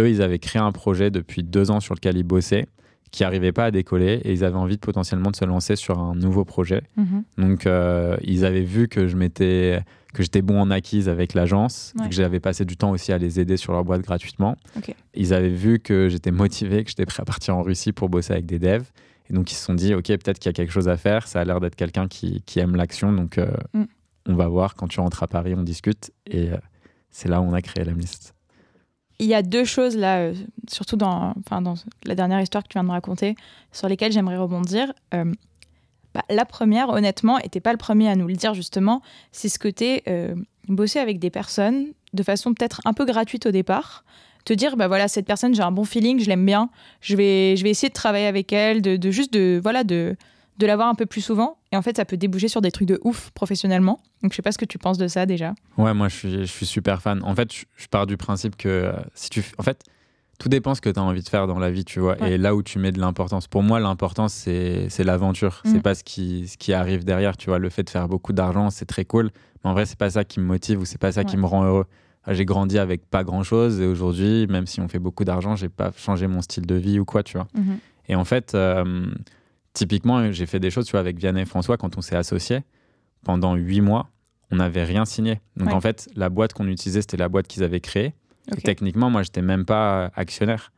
[0.00, 2.66] Eux, ils avaient créé un projet depuis deux ans sur lequel ils bossaient,
[3.10, 4.20] qui n'arrivait pas à décoller.
[4.24, 6.82] Et ils avaient envie de potentiellement de se lancer sur un nouveau projet.
[6.96, 7.24] Mhm.
[7.38, 11.92] Donc, euh, ils avaient vu que je m'étais que j'étais bon en acquise avec l'agence,
[12.00, 12.08] Ouais.
[12.08, 14.56] que j'avais passé du temps aussi à les aider sur leur boîte gratuitement.
[15.14, 18.32] Ils avaient vu que j'étais motivé, que j'étais prêt à partir en Russie pour bosser
[18.32, 18.90] avec des devs.
[19.28, 21.28] Et donc, ils se sont dit, OK, peut-être qu'il y a quelque chose à faire.
[21.28, 23.12] Ça a l'air d'être quelqu'un qui, qui aime l'action.
[23.12, 23.84] Donc, euh, Mm.
[24.26, 24.74] on va voir.
[24.74, 26.10] Quand tu rentres à Paris, on discute.
[26.26, 26.56] Et euh,
[27.10, 28.34] c'est là où on a créé l'Amlist.
[29.20, 30.34] Il y a deux choses là, euh,
[30.66, 31.34] surtout dans,
[32.04, 33.36] la dernière histoire que tu viens de raconter,
[33.70, 34.92] sur lesquelles j'aimerais rebondir.
[35.12, 35.30] Euh,
[36.14, 39.50] bah, la première, honnêtement, et t'es pas le premier à nous le dire justement, c'est
[39.50, 40.34] ce côté euh,
[40.68, 44.04] bosser avec des personnes de façon peut-être un peu gratuite au départ.
[44.46, 46.70] Te dire, bah voilà, cette personne, j'ai un bon feeling, je l'aime bien,
[47.02, 50.16] je vais, je vais essayer de travailler avec elle, de, de juste de, voilà, de,
[50.56, 51.58] de l'avoir un peu plus souvent.
[51.72, 54.00] Et en fait, ça peut déboucher sur des trucs de ouf professionnellement.
[54.22, 55.54] Donc, je sais pas ce que tu penses de ça déjà.
[55.78, 57.22] Ouais, moi, je suis, je suis super fan.
[57.22, 59.44] En fait, je, pars du principe que euh, si tu.
[59.56, 59.84] En fait,
[60.40, 62.20] tout dépend ce que tu as envie de faire dans la vie, tu vois.
[62.20, 62.32] Ouais.
[62.32, 63.46] Et là où tu mets de l'importance.
[63.46, 65.62] Pour moi, l'importance, c'est l'aventure.
[65.64, 65.70] Mm.
[65.72, 67.60] C'est pas ce qui, ce qui arrive derrière, tu vois.
[67.60, 69.30] Le fait de faire beaucoup d'argent, c'est très cool.
[69.62, 71.46] Mais en vrai, c'est pas ça qui me motive ou c'est pas ça qui me
[71.46, 71.86] rend heureux.
[72.24, 75.56] Ah, J'ai grandi avec pas grand chose et aujourd'hui, même si on fait beaucoup d'argent,
[75.56, 77.46] j'ai pas changé mon style de vie ou quoi, tu vois.
[78.08, 79.06] Et en fait, euh,
[79.74, 82.60] typiquement, j'ai fait des choses, tu vois, avec Vianney et François quand on s'est associés.
[83.24, 84.08] Pendant huit mois,
[84.50, 85.40] on n'avait rien signé.
[85.56, 88.14] Donc en fait, la boîte qu'on utilisait, c'était la boîte qu'ils avaient créée.
[88.64, 90.72] techniquement, moi, j'étais même pas actionnaire.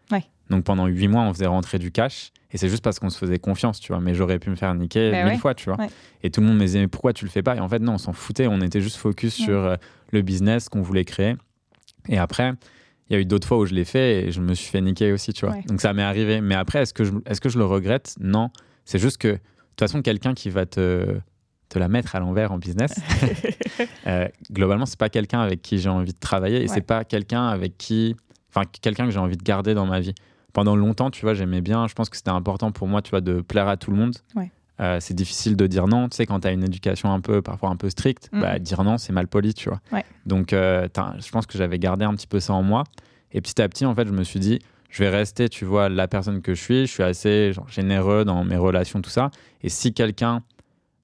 [0.51, 2.33] Donc pendant huit mois, on faisait rentrer du cash.
[2.51, 4.01] Et c'est juste parce qu'on se faisait confiance, tu vois.
[4.03, 5.79] Mais j'aurais pu me faire niquer bah mille fois, tu vois.
[6.23, 7.57] Et tout le monde me disait, mais pourquoi tu le fais pas?
[7.57, 8.47] Et en fait, non, on s'en foutait.
[8.47, 9.77] On était juste focus sur euh,
[10.11, 11.37] le business qu'on voulait créer.
[12.09, 12.53] Et après,
[13.09, 14.83] il y a eu d'autres fois où je l'ai fait et je me suis fait
[14.83, 15.57] niquer aussi, tu vois.
[15.67, 16.43] Donc ça m'est arrivé.
[16.43, 18.17] Mais après, est-ce que, je, est-ce que je le regrette?
[18.21, 18.51] Non.
[18.85, 21.19] C'est juste que, de toute façon, quelqu'un qui va te,
[21.69, 22.95] te la mettre à l'envers en business,
[24.07, 27.47] euh, globalement, c'est pas quelqu'un avec qui j'ai envie de travailler et c'est pas quelqu'un
[27.47, 28.17] avec qui.
[28.51, 30.15] Enfin, quelqu'un que j'ai envie de garder dans ma vie
[30.53, 31.87] pendant longtemps, tu vois, j'aimais bien.
[31.89, 34.15] Je pense que c'était important pour moi, tu vois, de plaire à tout le monde.
[34.81, 36.09] Euh, c'est difficile de dire non.
[36.09, 38.41] Tu sais, quand tu as une éducation un peu, parfois un peu stricte, mm.
[38.41, 39.81] bah, dire non, c'est mal poli, tu vois.
[40.27, 42.85] Donc, euh, je pense que j'avais gardé un petit peu ça en moi.
[43.33, 44.59] Et petit à petit, en fait, je me suis dit,
[44.93, 46.87] je vais rester, tu vois, la personne que je suis.
[46.87, 49.31] Je suis assez genre, généreux dans mes relations, tout ça.
[49.63, 50.43] Et si quelqu'un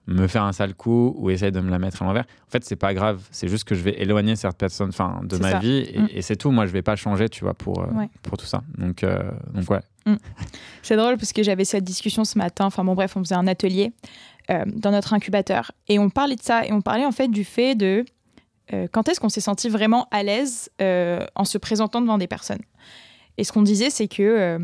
[0.09, 2.25] me faire un sale coup ou essayer de me la mettre à l'envers.
[2.47, 3.23] En fait, c'est pas grave.
[3.31, 6.09] C'est juste que je vais éloigner cette personne enfin, de ma vie mm.
[6.15, 6.51] et, c'est tout.
[6.51, 7.87] Moi, je vais pas changer, tu vois, pour, euh,
[8.23, 8.63] pour tout ça.
[8.79, 9.23] Donc, euh,
[9.53, 9.81] donc ouais.
[10.07, 10.17] Mm.
[10.83, 12.65] C'est drôle parce que j'avais cette discussion ce matin.
[12.65, 13.93] Enfin, bon, bref, on faisait un atelier
[14.51, 17.45] euh, dans notre incubateur et on parlait de ça et on parlait en fait du
[17.45, 18.05] fait de
[18.93, 22.61] quand est-ce qu'on s'est senti vraiment à l'aise en se présentant devant des personnes.
[23.39, 24.59] Et ce qu'on disait, c'est que,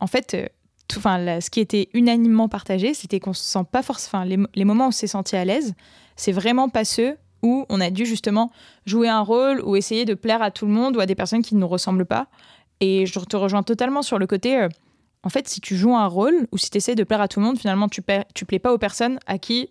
[0.00, 0.36] en fait,
[0.96, 4.24] enfin, ce qui était unanimement partagé, c'était qu'on se sent pas forcément.
[4.24, 5.74] Les, les, moments où on s'est senti à l'aise,
[6.16, 8.50] c'est vraiment pas ceux où on a dû justement
[8.86, 11.42] jouer un rôle ou essayer de plaire à tout le monde ou à des personnes
[11.42, 12.28] qui ne nous ressemblent pas.
[12.80, 14.58] Et je te rejoins totalement sur le côté.
[14.58, 14.68] Euh,
[15.24, 17.40] en fait, si tu joues un rôle ou si tu essaies de plaire à tout
[17.40, 18.02] le monde, finalement, tu,
[18.34, 19.68] tu plais pas aux personnes à qui,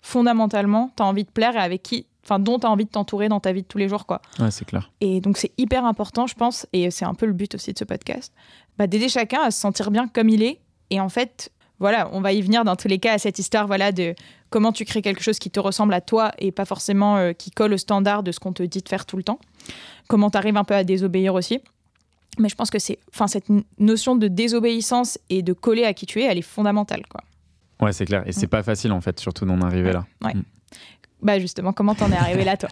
[0.00, 2.90] fondamentalement, tu as envie de plaire et avec qui enfin dont tu as envie de
[2.90, 4.20] t'entourer dans ta vie de tous les jours quoi.
[4.38, 4.90] Ouais, c'est clair.
[5.00, 7.78] Et donc c'est hyper important je pense et c'est un peu le but aussi de
[7.78, 8.32] ce podcast
[8.78, 10.60] bah, d'aider chacun à se sentir bien comme il est.
[10.90, 13.66] Et en fait, voilà, on va y venir dans tous les cas à cette histoire
[13.66, 14.14] voilà, de
[14.50, 17.50] comment tu crées quelque chose qui te ressemble à toi et pas forcément euh, qui
[17.50, 19.38] colle au standard de ce qu'on te dit de faire tout le temps.
[20.08, 21.60] Comment tu arrives un peu à désobéir aussi.
[22.38, 23.46] Mais je pense que c'est, enfin, cette
[23.78, 27.20] notion de désobéissance et de coller à qui tu es, elle est fondamentale, quoi.
[27.80, 28.22] Ouais, c'est clair.
[28.26, 28.50] Et c'est mm.
[28.50, 30.06] pas facile, en fait, surtout d'en arriver là.
[30.24, 30.34] Ouais.
[30.34, 30.44] Mm.
[31.22, 32.68] Bah, justement, comment t'en es arrivé là, toi?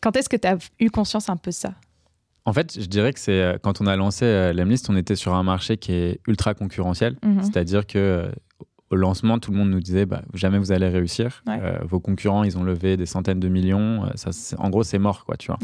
[0.00, 1.74] Quand est-ce que tu as eu conscience un peu de ça?
[2.44, 5.16] En fait, je dirais que c'est euh, quand on a lancé euh, Lemlist, on était
[5.16, 7.16] sur un marché qui est ultra concurrentiel.
[7.22, 7.42] Mhm.
[7.42, 8.32] C'est-à-dire que euh,
[8.90, 11.44] au lancement, tout le monde nous disait bah, jamais vous allez réussir.
[11.82, 14.08] vos concurrents, ils ont levé des centaines de millions.
[14.14, 15.58] Ça, en gros, c'est mort, quoi, tu vois.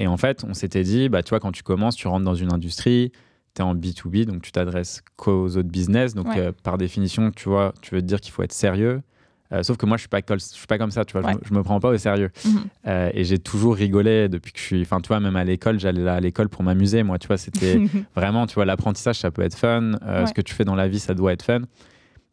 [0.00, 2.36] Et en fait, on s'était dit, bah, tu vois, quand tu commences, tu rentres dans
[2.36, 3.10] une industrie,
[3.56, 6.14] tu es en B2B, donc tu t'adresses qu'aux autres business.
[6.14, 6.28] Donc,
[6.62, 9.02] par définition, tu vois, tu veux te dire qu'il faut être sérieux.
[9.52, 11.32] Euh, sauf que moi, je suis pas, je suis pas comme ça, tu vois.
[11.42, 12.30] Je, me, me prends pas au sérieux.
[12.44, 12.60] Mhm.
[12.86, 14.82] Euh, et j'ai toujours rigolé depuis que je suis.
[14.82, 17.02] Enfin, tu vois, même à l'école, j'allais à l'école pour m'amuser.
[17.02, 17.80] Moi, tu vois, c'était
[18.16, 19.92] vraiment, tu vois, l'apprentissage, ça peut être fun.
[20.02, 21.62] Euh, ce que tu fais dans la vie, ça doit être fun.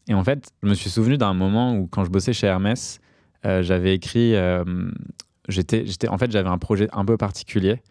[0.07, 2.99] Et en fait, je me suis souvenu d'un moment où, quand je bossais chez Hermès,
[3.43, 4.35] j'avais écrit.
[5.47, 7.81] j'étais, j'étais, en fait, j'avais un projet un peu particulier.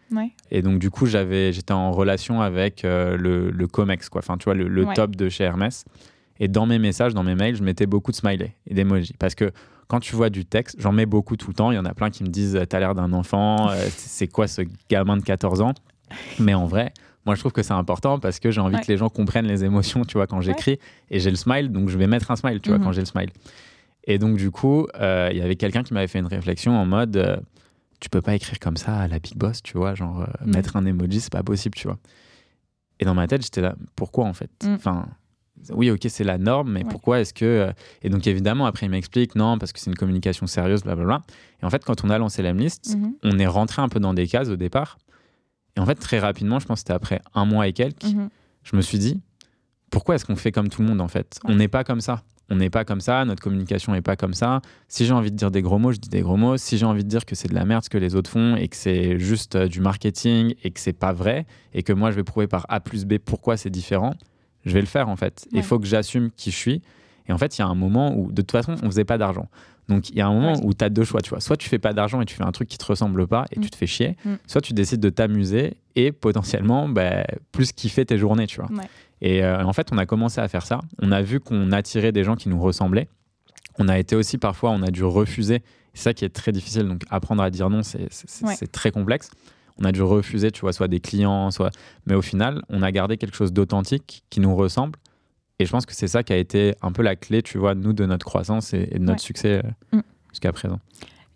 [0.51, 4.19] Et donc, du coup, j'avais, j'étais en relation avec le, le COMEX, quoi.
[4.19, 5.83] Enfin, tu vois, le, le top de chez Hermès.
[6.39, 9.13] Et dans mes messages, dans mes mails, je mettais beaucoup de smileys et d'emojis.
[9.17, 9.51] Parce que
[9.87, 11.71] quand tu vois du texte, j'en mets beaucoup tout le temps.
[11.71, 14.47] Il y en a plein qui me disent T'as l'air d'un enfant, euh, c'est quoi
[14.47, 15.73] ce gamin de 14 ans?
[16.39, 16.93] Mais en vrai,
[17.25, 19.63] moi je trouve que c'est important parce que j'ai envie que les gens comprennent les
[19.63, 20.79] émotions, tu vois, quand j'écris.
[21.09, 22.85] Et j'ai le smile, donc je vais mettre un smile, tu vois, mhm.
[22.85, 23.29] quand j'ai le smile.
[24.05, 26.85] Et donc du coup, euh, il y avait quelqu'un qui m'avait fait une réflexion en
[26.85, 27.37] mode euh,
[27.99, 30.53] Tu peux pas écrire comme ça à la Big Boss, tu vois, genre mhm.
[30.53, 31.97] mettre un emoji, c'est pas possible, tu vois.
[32.99, 34.51] Et dans ma tête, j'étais là Pourquoi en fait?
[34.63, 34.75] Mhm.
[34.75, 35.07] Enfin
[35.73, 37.45] oui, ok, c'est la norme, mais pourquoi est-ce que.
[37.45, 41.21] Euh, et donc, évidemment, après, il m'explique, non, parce que c'est une communication sérieuse, blablabla.
[41.61, 43.13] Et en fait, quand on a lancé l'Amlist, mhm.
[43.23, 44.97] on est rentré un peu dans des cases au départ.
[45.77, 48.29] Et en fait, très rapidement, je pense que c'était après un mois et quelques, mhm.
[48.63, 49.21] je me suis dit,
[49.89, 51.39] pourquoi est-ce qu'on fait comme tout le monde, en fait?
[51.45, 52.23] On n'est pas comme ça.
[52.49, 54.61] On n'est pas comme ça, notre communication n'est pas comme ça.
[54.87, 56.57] Si j'ai envie de dire des gros mots, je dis des gros mots.
[56.57, 58.55] Si j'ai envie de dire que c'est de la merde ce que les autres font
[58.55, 62.11] et que c'est juste euh, du marketing et que c'est pas vrai et que moi
[62.11, 64.13] je vais prouver par A plus B pourquoi c'est différent,
[64.65, 65.47] je vais le faire en fait.
[65.51, 66.81] Il faut que j'assume qui je suis.
[67.27, 69.17] Et en fait, il y a un moment où, de toute façon, on faisait pas
[69.17, 69.47] d'argent.
[69.87, 71.39] Donc, il y a un moment où tu as deux choix, tu vois.
[71.39, 73.55] Soit tu fais pas d'argent et tu fais un truc qui te ressemble pas et
[73.55, 73.69] tu mm.
[73.69, 74.17] te fais chier.
[74.25, 74.33] Mm.
[74.47, 78.69] Soit tu décides de t'amuser et potentiellement bah, plus kiffer tes journées, tu vois.
[79.21, 80.81] Et euh, en fait, on a commencé à faire ça.
[81.01, 83.07] On a vu qu'on attirait des gens qui nous ressemblaient.
[83.77, 85.61] On a été aussi parfois, on a dû refuser.
[85.93, 86.87] C'est ça qui est très difficile.
[86.87, 89.29] Donc, apprendre à dire non, c'est très complexe
[89.79, 91.71] on a dû refuser, tu vois, soit des clients, soit.
[92.05, 94.97] Mais au final, on a gardé quelque chose d'authentique qui nous ressemble.
[95.59, 97.75] Et je pense que c'est ça qui a été un peu la clé, tu vois,
[97.75, 100.01] nous, de notre croissance et, de notre succès euh, mm.
[100.31, 100.79] jusqu'à présent.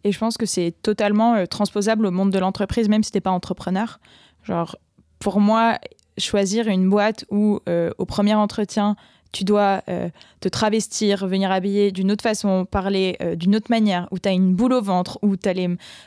[0.04, 3.22] Et je pense que c'est totalement euh, transposable au monde de l'entreprise, même si t'es
[3.22, 4.00] pas entrepreneur.
[4.44, 4.78] Genre,
[5.20, 5.78] pour moi,
[6.18, 8.96] choisir une boîte où, euh, au premier entretien,
[9.32, 14.08] tu dois euh, te travestir, venir habiller d'une autre façon, parler euh, d'une autre manière,
[14.12, 15.50] où tu as une boule au ventre, où tu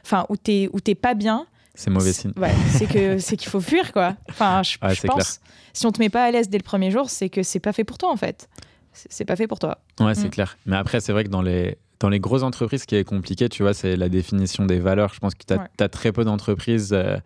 [0.04, 1.46] enfin, où t'es, où t'es pas bien.
[1.74, 2.32] C'est mauvais signe.
[2.36, 4.16] Ouais, c'est que c'est qu'il faut fuir quoi.
[4.28, 5.40] Enfin, je, pense.
[5.72, 7.72] Si on te met pas à l'aise dès le premier jour, c'est que c'est pas
[7.72, 8.48] fait pour toi en fait.
[8.92, 9.78] C'est pas fait pour toi.
[10.00, 10.30] Ouais, c'est mm.
[10.30, 10.58] clair.
[10.66, 13.48] Mais après, c'est vrai que dans les dans les grosses entreprises, ce qui est compliqué,
[13.48, 15.14] tu vois, c'est la définition des valeurs.
[15.14, 17.16] Je pense que tu as, très peu d'entreprises euh,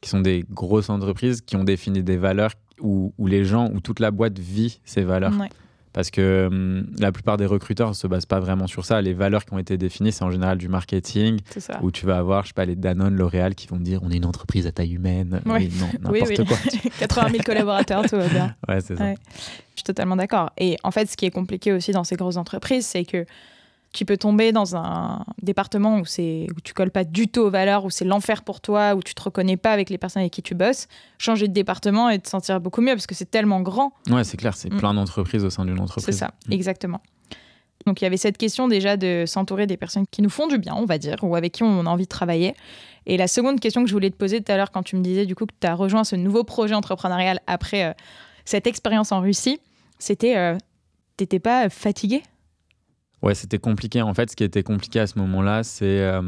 [0.00, 4.00] qui sont des grosses entreprises qui ont défini des valeurs où, les gens, où toute
[4.00, 5.32] la boîte vit ces valeurs.
[5.92, 9.00] Parce que hum, la plupart des recruteurs ne se basent pas vraiment sur ça.
[9.02, 11.40] Les valeurs qui ont été définies, c'est en général du marketing,
[11.82, 14.16] où tu vas avoir, je sais pas, les Danone, L'Oréal qui vont dire on est
[14.16, 15.40] une entreprise à taille humaine.
[15.46, 15.70] Oui.
[15.78, 16.56] non, n'importe quoi.
[17.00, 18.54] 80 000 collaborateurs, tout va bien.
[18.68, 19.12] Ouais, c'est ça.
[19.12, 19.16] Je
[19.76, 20.50] suis totalement d'accord.
[20.58, 23.24] Et en fait, ce qui est compliqué aussi dans ces grosses entreprises, c'est que
[23.92, 27.50] tu peux tomber dans un département où, c'est, où tu colles pas du tout aux
[27.50, 30.32] valeurs, où c'est l'enfer pour toi, où tu te reconnais pas avec les personnes avec
[30.32, 30.86] qui tu bosses,
[31.18, 33.92] changer de département et te sentir beaucoup mieux parce que c'est tellement grand.
[34.08, 34.78] Ouais, c'est clair, c'est mm.
[34.78, 36.04] plein d'entreprises au sein d'une entreprise.
[36.04, 36.52] C'est ça, mm.
[36.52, 37.00] exactement.
[37.86, 40.58] Donc il y avait cette question déjà de s'entourer des personnes qui nous font du
[40.58, 42.54] bien, on va dire, ou avec qui on a envie de travailler.
[43.06, 45.02] Et la seconde question que je voulais te poser tout à l'heure quand tu me
[45.02, 47.92] disais du coup que tu as rejoint ce nouveau projet entrepreneurial après euh,
[48.44, 49.58] cette expérience en Russie,
[49.98, 50.56] c'était euh,
[51.16, 52.22] t'étais pas fatigué
[53.22, 54.02] Ouais, c'était compliqué.
[54.02, 56.22] En fait, ce qui était compliqué à ce moment-là, c'est, euh,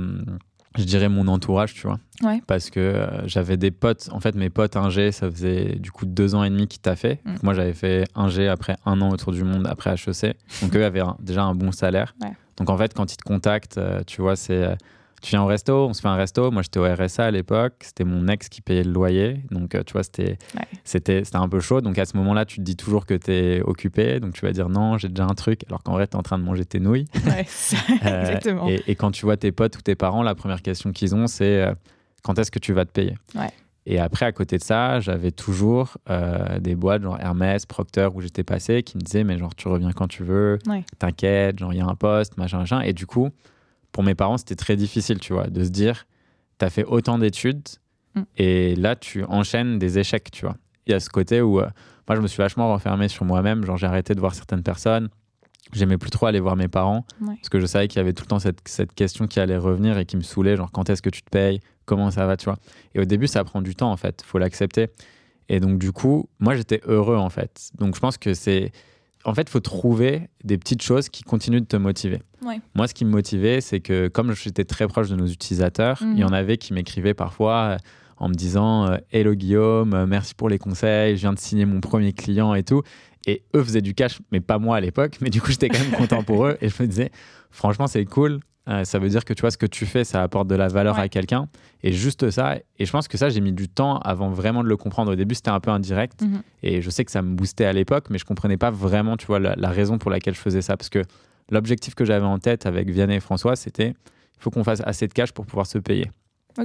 [0.76, 1.98] je dirais, mon entourage, tu vois.
[2.22, 2.42] Ouais.
[2.46, 6.06] Parce que euh, j'avais des potes, en fait, mes potes G, ça faisait du coup
[6.06, 7.20] deux ans et demi qu'ils taffaient.
[7.24, 7.30] fait.
[7.30, 7.36] Mm.
[7.42, 10.36] Moi, j'avais fait G après un an autour du monde, après HEC.
[10.60, 12.14] Donc, eux avaient déjà un bon salaire.
[12.20, 12.32] Ouais.
[12.58, 14.76] Donc, en fait, quand ils te contactent, euh, tu vois, c'est
[15.22, 16.50] tu viens au resto, on se fait un resto.
[16.50, 17.74] Moi, j'étais au RSA à l'époque.
[17.80, 19.40] C'était mon ex qui payait le loyer.
[19.52, 20.36] Donc, euh, tu vois, c'était
[20.84, 21.80] c'était un peu chaud.
[21.80, 24.18] Donc, à ce moment-là, tu te dis toujours que tu es occupé.
[24.18, 25.62] Donc, tu vas dire non, j'ai déjà un truc.
[25.68, 27.06] Alors qu'en vrai, tu es en train de manger tes nouilles.
[27.24, 27.46] Ouais,
[28.04, 28.68] euh, exactement.
[28.68, 31.62] Et, quand tu vois tes potes ou tes parents, la première question qu'ils ont, c'est
[31.62, 31.72] euh,
[32.24, 33.14] quand est-ce que tu vas te payer?
[33.36, 33.50] Ouais.
[33.86, 35.98] Et après, à côté de ça, j'avais toujours
[36.60, 39.90] des boîtes genre Hermès, Procter, où j'étais passé, qui me disaient, mais genre, tu reviens
[39.90, 40.58] quand tu veux,
[41.00, 42.80] t'inquiète, genre, il y a un poste, machin, machin.
[42.82, 43.30] Et du coup,
[43.92, 46.06] pour mes parents, c'était très difficile, tu vois, de se dire,
[46.58, 47.68] tu as fait autant d'études
[48.14, 48.22] mm.
[48.38, 50.56] et là, tu enchaînes des échecs, tu vois.
[50.86, 51.68] Il y a ce côté où euh,
[52.08, 55.08] moi, je me suis vachement renfermé sur moi-même, genre j'ai arrêté de voir certaines personnes.
[55.72, 58.24] J'aimais plus trop aller voir mes parents parce que je savais qu'il y avait tout
[58.24, 61.00] le temps cette, cette, question qui allait revenir et qui me saoulait, genre quand est-ce
[61.00, 62.58] que tu te payes, comment ça va, tu vois?
[62.94, 64.88] Et au début, ça prend du temps en fait, faut l'accepter.
[65.48, 67.70] Et donc du coup, moi j'étais heureux en fait.
[67.78, 68.72] Donc je pense que c'est
[69.24, 72.22] en fait, il faut trouver des petites choses qui continuent de te motiver.
[72.74, 76.18] Moi, ce qui me motivait, c'est que comme j'étais très proche de nos utilisateurs, il
[76.18, 76.34] y en mhm.
[76.34, 77.76] avait qui m'écrivaient parfois euh,
[78.16, 81.66] en me disant euh, Hello Guillaume, euh, merci pour les conseils, je viens de signer
[81.66, 82.82] mon premier client et tout.
[83.26, 85.18] Et eux faisaient du cash, mais pas moi à l'époque.
[85.20, 86.58] Mais du coup, j'étais quand même content pour eux.
[86.60, 87.12] Et je me disais,
[87.50, 88.40] franchement, c'est cool.
[88.68, 90.68] Euh, ça veut dire que tu vois ce que tu fais, ça apporte de la
[90.68, 91.48] valeur à quelqu'un.
[91.82, 92.56] Et juste ça.
[92.78, 95.12] Et je pense que ça, j'ai mis du temps avant vraiment de le comprendre.
[95.12, 96.22] Au début, c'était un peu indirect.
[96.22, 96.42] Mhm.
[96.62, 99.26] Et je sais que ça me boostait à l'époque, mais je comprenais pas vraiment, tu
[99.26, 100.76] vois, la, raison pour laquelle je faisais ça.
[100.76, 101.02] Parce que
[101.50, 105.06] l'objectif que j'avais en tête avec Vianney et François, c'était il faut qu'on fasse assez
[105.08, 106.10] de cash pour pouvoir se payer.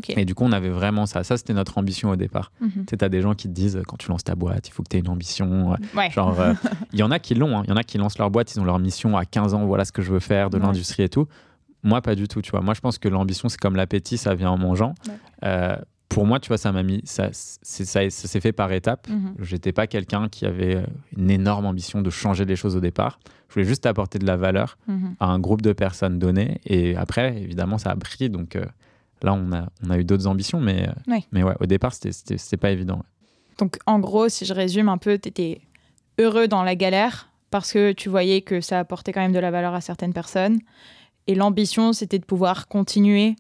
[0.10, 1.24] Et du coup, on avait vraiment ça.
[1.24, 2.52] Ça, c'était notre ambition au départ.
[2.60, 2.86] Mhm.
[2.86, 4.90] Tu as des gens qui te disent, quand tu lances ta boîte, il faut que
[4.90, 5.76] tu aies une ambition.
[6.12, 6.54] Genre, euh,
[6.94, 7.58] il y en a qui l'ont.
[7.58, 7.64] Hein.
[7.66, 9.66] Il y en a qui lancent leur boîte, ils ont leur mission à 15 ans,
[9.66, 11.28] voilà ce que je veux faire, de l'industrie et tout.
[11.84, 12.62] Moi, pas du tout, tu vois.
[12.62, 14.96] Moi, je pense que l'ambition, c'est comme l'appétit, ça vient en mangeant.
[15.44, 15.76] Euh,
[16.10, 19.08] pour moi, tu vois, ça m'a mis, ça, ça, s'est fait par étapes.
[19.10, 19.36] Mhm.
[19.40, 20.86] J'étais pas quelqu'un qui avait euh,
[21.16, 23.20] une énorme ambition de changer les choses au départ.
[23.50, 25.16] Je voulais juste apporter de la valeur mhm.
[25.20, 26.60] à un groupe de personnes données.
[26.66, 28.30] Et après, évidemment, ça a pris.
[28.30, 28.66] Donc euh,
[29.22, 30.90] là, on a, on a eu d'autres ambitions, mais,
[31.32, 33.04] mais ouais, au départ, c'était pas évident.
[33.58, 35.62] Donc, en gros, si je résume un peu, tu étais
[36.20, 39.52] heureux dans la galère parce que tu voyais que ça apportait quand même de la
[39.52, 40.60] valeur à certaines personnes
[41.28, 43.36] et l'ambition, c'était de pouvoir continuer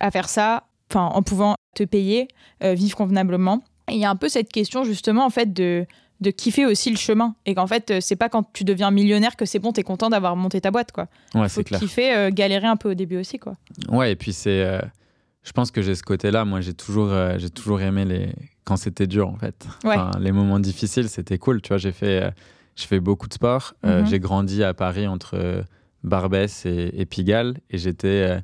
[0.00, 2.28] à faire ça, enfin, en pouvant te payer,
[2.62, 3.64] euh, vivre convenablement.
[3.88, 5.86] Et il y a un peu cette question, justement, en fait, de,
[6.20, 7.34] de kiffer aussi le chemin.
[7.46, 10.10] Et qu'en fait, euh, c'est pas quand tu deviens millionnaire que c'est bon, t'es content
[10.10, 11.08] d'avoir monté ta boîte, quoi.
[11.34, 11.80] Ouais, clair.
[11.80, 13.54] kiffer, euh, galérer un peu au début aussi, quoi.
[13.88, 14.80] Ouais, et puis c'est.
[15.42, 16.44] je pense que j'ai ce côté-là.
[16.44, 18.32] Moi, j'ai toujours, j'ai toujours aimé les.
[18.64, 19.66] Quand c'était dur, en fait.
[20.20, 21.62] les moments difficiles, c'était cool.
[21.62, 22.32] Tu vois, j'ai fait,
[22.76, 23.74] j'ai fait beaucoup de sport.
[23.82, 24.06] Mhm.
[24.06, 25.64] J'ai grandi à Paris entre
[26.04, 27.58] Barbès et, Pigalle.
[27.70, 28.40] Et j'étais euh,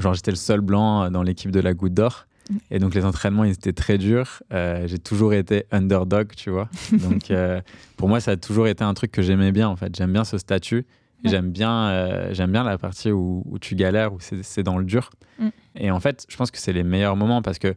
[0.00, 2.26] genre j'étais le seul blanc dans l'équipe de la Goutte d'Or.
[2.70, 4.42] Et donc les entraînements, ils étaient très durs.
[4.52, 6.68] Euh, j'ai toujours été underdog, tu vois.
[6.92, 7.62] Donc euh,
[7.96, 9.96] pour moi, ça a toujours été un truc que j'aimais bien, en fait.
[9.96, 10.84] J'aime bien ce statut.
[11.24, 15.08] J'aime bien, j'aime bien la partie où, tu galères, où c'est dans le dur.
[15.38, 15.48] Mm.
[15.76, 17.74] Et en fait, je pense que c'est les meilleurs moments parce que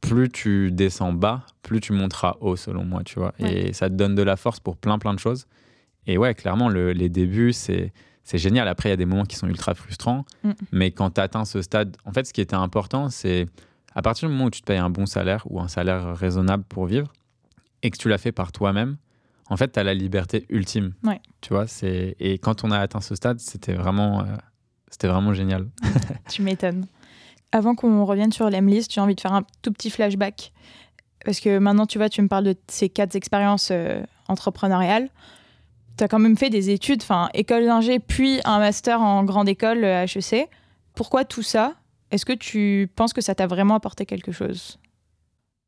[0.00, 3.34] plus tu descends bas, plus tu monteras haut, selon moi, tu vois.
[3.40, 5.48] Et ça te donne de la force pour plein, plein de choses.
[6.06, 7.92] Et ouais, clairement, les débuts, c'est
[8.28, 8.68] c'est génial.
[8.68, 10.50] Après, il y a des moments qui sont ultra frustrants, mm.
[10.70, 13.46] mais quand tu atteins ce stade, en fait, ce qui était important, c'est
[13.94, 16.62] à partir du moment où tu te payes un bon salaire ou un salaire raisonnable
[16.68, 17.10] pour vivre
[17.82, 18.98] et que tu l'as fait par toi-même,
[19.48, 20.92] en fait, tu as la liberté ultime.
[21.04, 21.22] Ouais.
[21.40, 24.24] Tu vois, c'est et quand on a atteint ce stade, c'était vraiment, euh,
[24.90, 25.66] c'était vraiment génial.
[26.28, 26.86] tu m'étonnes.
[27.50, 30.52] Avant qu'on revienne sur l'Emlist, j'ai envie de faire un tout petit flashback.
[31.24, 35.08] Parce que maintenant, tu vois, tu me parles de ces quatre expériences euh, entrepreneuriales.
[35.98, 39.48] Tu as quand même fait des études, enfin, école d'ingé, puis un master en grande
[39.48, 40.48] école euh, HEC.
[40.94, 41.74] Pourquoi tout ça?
[42.10, 44.78] Est-ce que tu penses que ça t'a vraiment apporté quelque chose?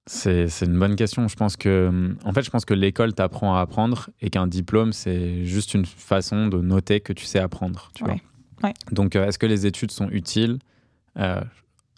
[0.07, 1.29] C'est, une bonne question.
[1.29, 4.93] Je pense que, en fait, je pense que l'école t'apprend à apprendre et qu'un diplôme,
[4.93, 7.91] c'est juste une façon de noter que tu sais apprendre.
[7.95, 8.17] Tu vois
[8.91, 10.59] Donc, euh, est-ce que les études sont utiles?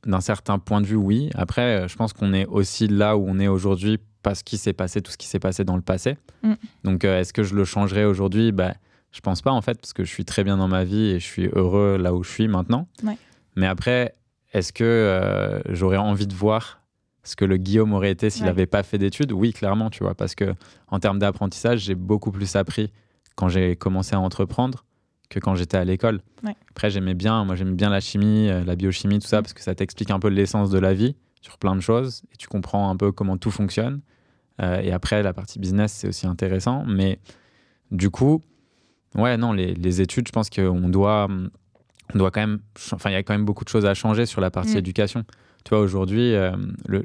[0.04, 1.30] D'un certain point de vue, oui.
[1.34, 4.72] Après, euh, je pense qu'on est aussi là où on est aujourd'hui parce qu'il s'est
[4.72, 6.16] passé tout ce qui s'est passé dans le passé.
[6.42, 6.52] Mm.
[6.84, 8.52] Donc, euh, est-ce que je le changerais aujourd'hui?
[8.52, 8.74] Bah,
[9.10, 11.20] Je pense pas, en fait, parce que je suis très bien dans ma vie et
[11.20, 12.88] je suis heureux là où je suis maintenant.
[13.56, 14.14] Mais après,
[14.52, 16.80] est-ce que euh, j'aurais envie de voir
[17.24, 19.32] ce que le Guillaume aurait été s'il n'avait pas fait d'études?
[19.32, 20.54] Oui, clairement, tu vois, parce que
[20.88, 22.90] en termes d'apprentissage, j'ai beaucoup plus appris
[23.36, 24.84] quand j'ai commencé à entreprendre
[25.30, 26.20] que quand j'étais à l'école.
[26.70, 29.42] Après, j'aimais bien, moi j'aimais bien la chimie, euh, la biochimie, tout ça, mm.
[29.42, 32.36] parce que ça t'explique un peu l'essence de la vie sur plein de choses et
[32.36, 34.00] tu comprends un peu comment tout fonctionne.
[34.62, 36.84] Euh, et après, la partie business, c'est aussi intéressant.
[36.86, 37.18] Mais
[37.90, 38.40] du coup,
[39.16, 41.28] ouais, non, les, études, je pense qu'on doit,
[42.14, 42.60] on doit quand même,
[42.92, 44.78] enfin, il y a quand même beaucoup de choses à changer sur la partie mm.
[44.78, 45.24] éducation.
[45.64, 46.52] Tu vois, aujourd'hui, euh,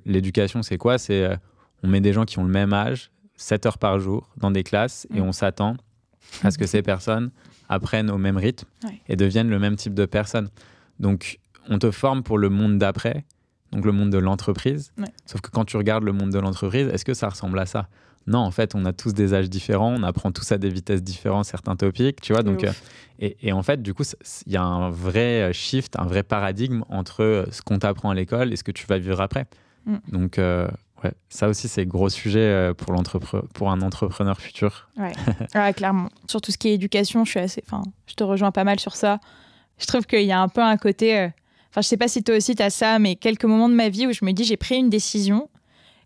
[0.05, 0.97] l'éducation, c'est quoi?
[0.97, 1.37] C'est
[1.83, 4.63] on met des gens qui ont le même âge, 7 heures par jour, dans des
[4.63, 5.23] classes, et mm.
[5.23, 5.77] on s'attend
[6.43, 7.31] à ce que ces personnes
[7.69, 8.67] apprennent au même rythme
[9.07, 10.49] et deviennent le même type de personnes.
[10.99, 13.25] Donc, on te forme pour le monde d'après,
[13.71, 14.91] donc le monde de l'entreprise.
[15.25, 17.87] Sauf que quand tu regardes le monde de l'entreprise, est-ce que ça ressemble à ça?
[18.27, 21.01] Non, en fait, on a tous des âges différents, on apprend tous à des vitesses
[21.01, 22.43] différentes certains topics, tu vois.
[22.43, 22.71] Donc, euh,
[23.19, 24.03] et, en fait, du coup,
[24.45, 28.09] il y a un vrai euh, shift, un vrai paradigme entre euh, ce qu'on t'apprend
[28.09, 29.45] à l'école et ce que tu vas vivre après.
[29.85, 29.95] Mm.
[30.11, 30.39] Donc,
[31.03, 32.91] Ouais, ça aussi, c'est gros sujet pour,
[33.53, 34.89] pour un entrepreneur futur.
[34.97, 35.73] Ouais.
[35.73, 36.09] clairement.
[36.27, 37.63] Sur tout ce qui est éducation, je suis assez.
[37.67, 39.19] Enfin, je te rejoins pas mal sur ça.
[39.77, 41.19] Je trouve qu'il y a un peu un côté.
[41.19, 41.29] Euh,
[41.77, 43.89] enfin, je sais pas si toi aussi tu as ça, mais quelques moments de ma
[43.89, 45.47] vie où je me dis j'ai pris une décision.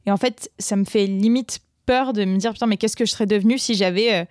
[0.05, 3.05] Et en fait, ça me fait limite peur de me dire putain, mais qu'est-ce que
[3.05, 4.25] je serais devenu si j'avais euh,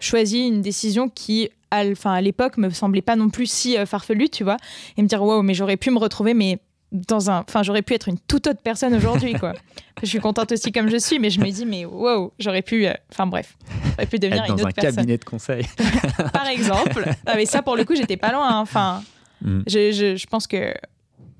[0.00, 4.42] choisi une décision qui, à, à l'époque, me semblait pas non plus si farfelue, tu
[4.42, 4.56] vois?
[4.96, 6.58] Et me dire waouh, mais j'aurais pu me retrouver, mais
[6.92, 7.44] dans un.
[7.48, 9.52] Enfin, j'aurais pu être une toute autre personne aujourd'hui, quoi.
[10.02, 12.86] je suis contente aussi comme je suis, mais je me dis, mais wow, j'aurais pu.
[12.86, 13.56] Euh, enfin, bref,
[13.90, 14.82] j'aurais pu devenir une autre personne.
[14.82, 15.66] Dans un cabinet de conseil.
[16.32, 17.04] Par exemple.
[17.26, 18.64] Ah, mais ça, pour le coup, j'étais pas loin.
[18.74, 19.02] Hein.
[19.42, 19.60] Mm.
[19.66, 20.74] je, je, je, pense que,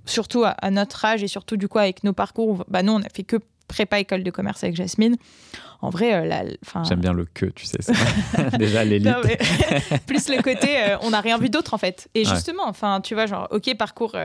[0.04, 3.08] surtout à, notre âge et surtout, du coup, avec nos parcours, bah, nous, on a
[3.08, 3.36] fait que
[3.68, 5.16] prépa école de commerce avec Jasmine.
[5.80, 6.54] En vrai, euh,
[6.88, 7.92] J'aime bien le que, tu sais, ça.
[8.58, 9.14] déjà l'élite.
[10.06, 12.08] plus le côté, euh, on n'a rien vu d'autre en fait.
[12.14, 14.16] Et justement, enfin, tu vois, genre, ok, parcours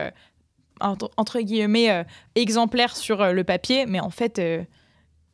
[0.80, 4.62] entre, guillemets euh, exemplaire sur euh, le papier, mais en fait, euh,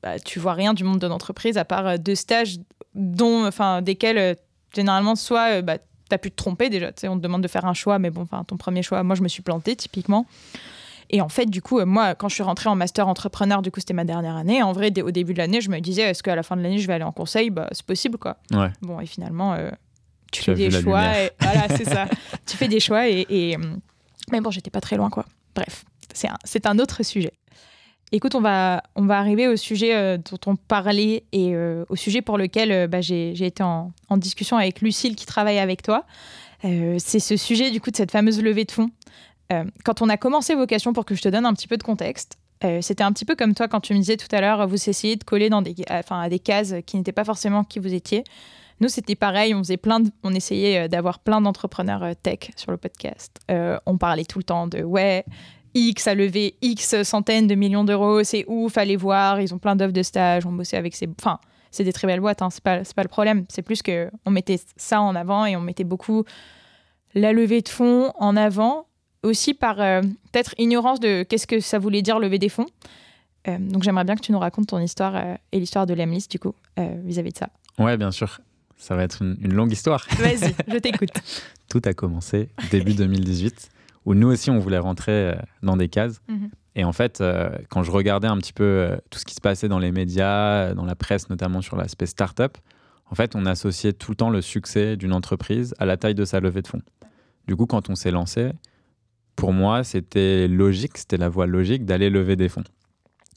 [0.02, 2.58] bah, tu vois rien du monde de l'entreprise à part deux stages
[2.94, 4.36] dont, enfin, desquels
[4.74, 7.74] généralement soit bah, tu as pu te tromper déjà, on te demande de faire un
[7.74, 10.26] choix, mais bon, ton premier choix, moi je me suis plantée typiquement.
[11.10, 13.80] Et en fait, du coup, moi, quand je suis rentrée en master entrepreneur, du coup,
[13.80, 14.62] c'était ma dernière année.
[14.62, 16.78] En vrai, au début de l'année, je me disais, est-ce qu'à la fin de l'année,
[16.78, 17.50] je vais aller en conseil?
[17.50, 18.38] Bah, C'est possible, quoi.
[18.80, 19.54] Bon, et finalement,
[20.32, 21.10] tu, fais des choix.
[21.38, 22.06] voilà, c'est ça.
[22.46, 23.58] tu fais des choix et,
[24.30, 25.26] mais bon, j'étais pas très loin, quoi.
[25.54, 25.84] Bref,
[26.14, 27.32] c'est un, autre sujet.
[28.14, 31.96] Écoute, on va, on va arriver au sujet euh, dont on parlait et euh, au
[31.96, 36.04] sujet pour lequel euh, bah, j'ai été en, discussion avec Lucille qui travaille avec toi.
[36.62, 38.90] c'est ce sujet du coup de cette fameuse levée de fonds.
[39.84, 42.36] quand on a commencé Vocation, pour que je te donne un petit peu de contexte,
[42.82, 45.16] c'était un petit peu comme toi quand tu me disais tout à l'heure, vous essayez
[45.16, 48.22] de coller dans des, enfin, à des cases qui n'étaient pas forcément qui vous étiez.
[48.80, 53.40] Nous, c'était pareil, on, faisait plein on essayait d'avoir plein d'entrepreneurs tech sur le podcast.
[53.48, 55.24] On parlait tout le temps de ouais,
[55.74, 59.76] X a levé X centaines de millions d'euros, c'est ouf, allez voir, ils ont plein
[59.76, 61.08] d'offres de stage, on bossait avec ces.
[61.20, 61.38] Enfin,
[61.70, 63.44] c'est des très belles boîtes, hein, c'est pas, pas le problème.
[63.48, 66.24] C'est plus que on mettait ça en avant et on mettait beaucoup
[67.14, 68.86] la levée de fonds en avant,
[69.22, 72.66] aussi par peut-être ignorance de qu'est-ce que ça voulait dire lever des fonds.
[73.46, 75.14] donc j'aimerais bien que tu nous racontes ton histoire
[75.52, 77.48] et l'histoire de l'Emlist, du coup, vis-à-vis -vis de ça.
[77.78, 78.40] Ouais, bien sûr.
[78.82, 80.04] Ça va être une, longue histoire.
[80.18, 81.10] Vas-y, je t'écoute.
[81.68, 83.70] Tout a commencé début 2018,
[84.04, 86.20] où nous aussi, on voulait rentrer euh, dans des cases.
[86.28, 86.50] Mhm.
[86.74, 89.40] Et en fait, euh, quand je regardais un petit peu euh, tout ce qui se
[89.40, 92.56] passait dans les médias, dans la presse, notamment sur l'aspect startup,
[93.10, 96.24] en fait, on associait tout le temps le succès d'une entreprise à la taille de
[96.24, 96.82] sa levée de fonds.
[97.46, 98.52] Du coup, quand on s'est lancé,
[99.36, 102.64] pour moi, c'était logique, c'était la voie logique d'aller lever des fonds.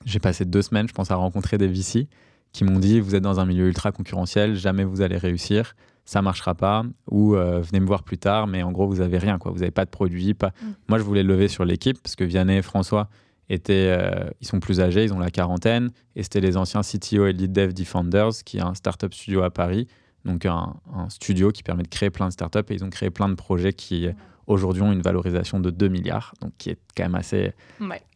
[0.05, 2.07] J'ai passé deux semaines, je pense, à rencontrer des VC
[2.53, 5.75] qui m'ont dit vous êtes dans un milieu ultra concurrentiel, jamais vous allez réussir,
[6.05, 9.17] ça marchera pas, ou euh, venez me voir plus tard, mais en gros vous avez
[9.17, 9.51] rien, quoi.
[9.51, 10.33] Vous n'avez pas de produit.
[10.35, 10.49] Pas...
[10.49, 10.65] Mm.
[10.87, 13.09] Moi je voulais lever sur l'équipe parce que Vianney et François
[13.49, 17.25] étaient, euh, ils sont plus âgés, ils ont la quarantaine, et c'était les anciens CTO
[17.25, 19.87] et lead dev Defenders, qui est un startup studio à Paris,
[20.25, 20.75] donc un,
[21.09, 23.73] studio qui permet de créer plein de startups, et ils ont créé plein de projets
[23.73, 24.07] qui
[24.47, 27.53] aujourd'hui ont une valorisation de 2 milliards, donc qui est quand même assez,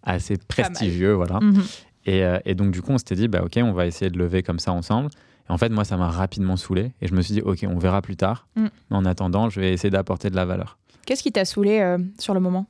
[0.04, 1.40] assez prestigieux, voilà.
[1.40, 1.64] Mhm.
[2.06, 4.18] Et, euh, et, donc du coup, on s'était dit, bah ok, on va essayer de
[4.18, 5.10] lever comme ça ensemble.
[5.50, 8.02] En fait, moi, ça m'a rapidement saoulé, et je me suis dit, ok, on verra
[8.02, 8.48] plus tard.
[8.56, 8.68] Mm.
[8.92, 10.78] Mais en attendant, je vais essayer d'apporter de la valeur.
[11.06, 12.68] Qu'est-ce qui t'a saoulé euh, sur le moment?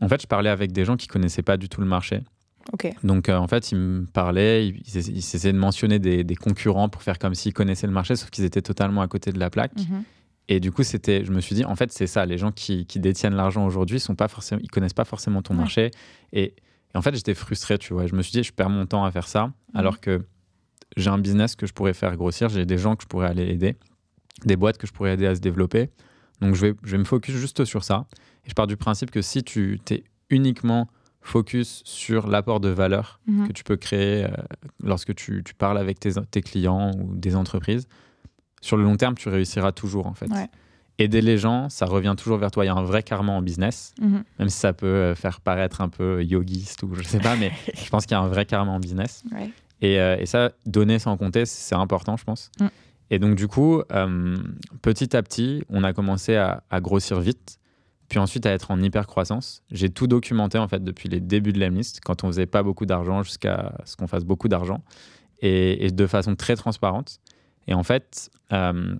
[0.00, 2.20] En fait, je parlais avec des gens qui connaissaient pas du tout le marché.
[3.02, 7.18] Donc, euh, en fait, ils me parlaient, ils, essayaient de mentionner des, concurrents pour faire
[7.18, 9.74] comme s'ils connaissaient le marché, sauf qu'ils étaient totalement à côté de la plaque.
[9.76, 10.04] Mhm.
[10.48, 12.26] Et du coup, c'était, je me suis dit, en fait, c'est ça.
[12.26, 15.90] Les gens qui, détiennent l'argent aujourd'hui, sont pas forcément, ils connaissent pas forcément ton marché.
[16.32, 16.54] Et,
[16.94, 18.06] en fait, j'étais frustré, tu vois.
[18.06, 19.52] Je me suis dit, je perds mon temps à faire ça, mhm.
[19.74, 20.22] alors que
[21.00, 23.46] j'ai un business que je pourrais faire grossir, j'ai des gens que je pourrais aller
[23.46, 23.76] aider,
[24.44, 25.90] des boîtes que je pourrais aider à se développer.
[26.40, 28.06] Donc, je vais, je vais me focus juste sur ça.
[28.44, 30.88] Et je pars du principe que si tu t'es uniquement
[31.20, 33.48] focus sur l'apport de valeur mhm.
[33.48, 34.28] que tu peux créer euh,
[34.82, 37.88] lorsque tu, tu, parles avec tes, tes, clients ou des entreprises,
[38.60, 40.28] sur le long terme, tu réussiras toujours en fait.
[41.00, 42.64] Aider les gens, ça revient toujours vers toi.
[42.64, 44.24] Il y a un vrai karma en business, mhm.
[44.38, 47.52] même si ça peut euh, faire paraître un peu yogiste ou je sais pas, mais
[47.74, 49.22] je pense qu'il y a un vrai karma en business.
[49.80, 52.50] Et, euh, et, ça, donner sans compter, c'est important, je pense.
[52.60, 52.66] Mm.
[53.10, 53.82] Et donc, du coup,
[54.82, 57.58] petit à petit, on a commencé à, à grossir vite
[58.08, 59.62] puis ensuite à être en hyper croissance.
[59.70, 62.86] J'ai tout documenté en fait depuis les débuts de l'Emlist, quand on faisait pas beaucoup
[62.86, 64.82] d'argent jusqu'à ce qu'on fasse beaucoup d'argent,
[65.40, 67.20] et, de façon très transparente.
[67.66, 68.94] Et en fait, euh,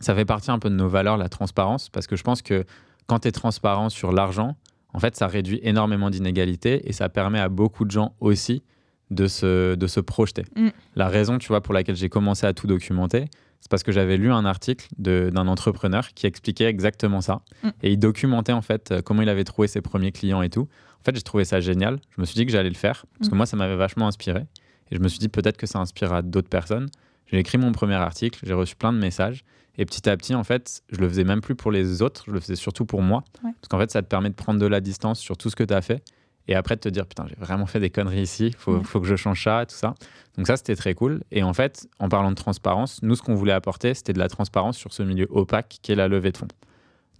[0.00, 2.64] ça fait partie un peu de nos valeurs, la transparence, parce que je pense que
[3.06, 4.56] quand tu es transparent sur l'argent,
[4.92, 8.62] en fait, ça réduit énormément d'inégalités et ça permet à beaucoup de gens aussi
[9.10, 10.44] de se, de se projeter.
[10.56, 10.68] Mm.
[10.96, 13.26] La raison, tu vois, pour laquelle j'ai commencé à tout documenter,
[13.60, 17.42] c'est parce que j'avais lu un article d'un entrepreneur qui expliquait exactement ça.
[17.62, 17.68] Mm.
[17.82, 20.68] Et il documentait en fait euh, comment il avait trouvé ses premiers clients et tout.
[21.00, 21.98] En fait, j'ai trouvé ça génial.
[22.16, 23.38] Je me suis dit que j'allais le faire parce que mm.
[23.38, 24.44] moi, ça m'avait vachement inspiré.
[24.90, 26.88] Et je me suis dit peut-être que ça inspirera d'autres personnes.
[27.26, 29.44] J'ai écrit mon premier article, j'ai reçu plein de messages.
[29.80, 32.32] Et petit à petit, en fait, je le faisais même plus pour les autres, je
[32.32, 33.22] le faisais surtout pour moi.
[33.42, 35.62] Parce qu'en fait, ça te permet de prendre de la distance sur tout ce que
[35.62, 36.02] tu as fait
[36.48, 39.00] et après de te dire putain j'ai vraiment fait des conneries ici, il faut, faut,
[39.00, 39.94] que je change ça, tout ça.
[40.36, 41.22] Donc ça c'était très cool.
[41.30, 44.28] Et en fait, en parlant de transparence, nous ce qu'on voulait apporter c'était de la
[44.28, 46.48] transparence sur ce milieu opaque qui est la levée de fonds.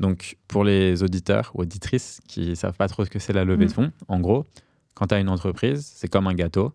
[0.01, 3.67] Donc pour les auditeurs ou auditrices qui savent pas trop ce que c'est la levée
[3.67, 3.75] de mm.
[3.75, 4.47] fonds, en gros,
[4.95, 6.73] quand tu as une entreprise, c'est comme un gâteau.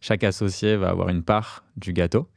[0.00, 2.28] Chaque associé va avoir une part du gâteau.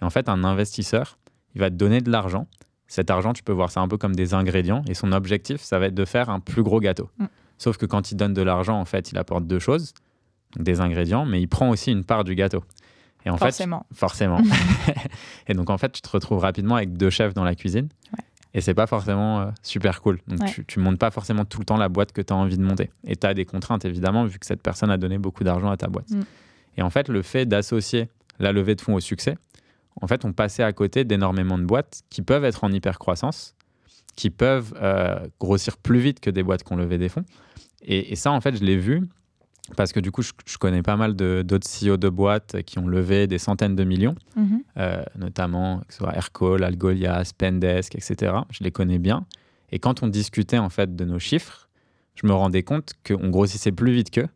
[0.00, 1.18] Et en fait, un investisseur,
[1.54, 2.46] il va te donner de l'argent.
[2.88, 4.82] Cet argent, tu peux voir ça un peu comme des ingrédients.
[4.88, 7.10] Et son objectif, ça va être de faire un plus gros gâteau.
[7.18, 7.26] Mm.
[7.62, 9.94] Sauf que quand il donne de l'argent, en fait, il apporte deux choses,
[10.56, 12.64] des ingrédients, mais il prend aussi une part du gâteau.
[13.24, 13.86] Et en forcément.
[13.92, 14.40] Fait, forcément.
[15.46, 17.88] et donc, en fait, tu te retrouves rapidement avec deux chefs dans la cuisine.
[18.12, 18.24] Ouais.
[18.54, 20.18] Et c'est pas forcément euh, super cool.
[20.26, 22.58] Donc, tu, ne montes pas forcément tout le temps la boîte que tu as envie
[22.58, 22.90] de monter.
[23.06, 25.76] Et tu as des contraintes, évidemment, vu que cette personne a donné beaucoup d'argent à
[25.76, 26.10] ta boîte.
[26.10, 26.22] Mm.
[26.78, 28.08] Et en fait, le fait d'associer
[28.40, 29.36] la levée de fonds au succès,
[30.00, 33.54] en fait, on passait à côté d'énormément de boîtes qui peuvent être en hyper croissance,
[34.16, 37.24] qui peuvent euh, grossir plus vite que des boîtes qui ont levé des fonds.
[37.82, 39.02] Et, ça, en fait, je l'ai vu
[39.76, 43.26] parce que du coup, je, connais pas mal d'autres CEO de boîtes qui ont levé
[43.26, 44.62] des centaines de millions, mhm.
[44.76, 48.34] euh, notamment que ce soit Aircall, Algolia, Spendesk, etc.
[48.50, 49.26] Je les connais bien.
[49.70, 51.68] Et quand on discutait en fait de nos chiffres,
[52.14, 54.28] je me rendais compte qu'on grossissait plus vite qu'eux,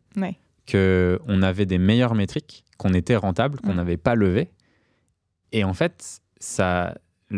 [0.69, 4.49] qu'on avait des meilleures métriques, qu'on était rentable, qu'on n'avait pas levé.
[5.51, 6.95] Et en fait, ça,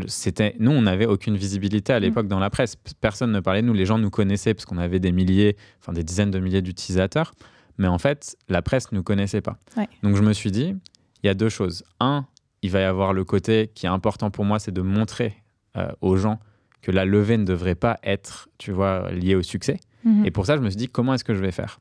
[0.08, 2.04] c'était nous on n'avait aucune visibilité à mm.
[2.04, 2.76] l'époque dans la presse.
[3.02, 3.62] Personne ne parlait.
[3.62, 6.40] De nous les gens nous connaissaient parce qu'on avait des milliers enfin des dizaines de
[6.40, 7.34] milliers d'utilisateurs.
[7.78, 9.58] Mais en fait la presse ne nous connaissait pas.
[10.04, 10.76] Donc je me suis dit
[11.24, 11.84] il y a deux choses.
[12.00, 12.26] Un
[12.62, 15.36] il va y avoir le côté qui est important pour moi c'est de montrer
[15.78, 16.40] euh, aux gens
[16.82, 19.80] que la levée ne devrait pas être tu vois liée au succès.
[20.06, 20.26] Mm-hmm.
[20.26, 21.80] et pour ça je me suis dit comment est-ce que je vais faire?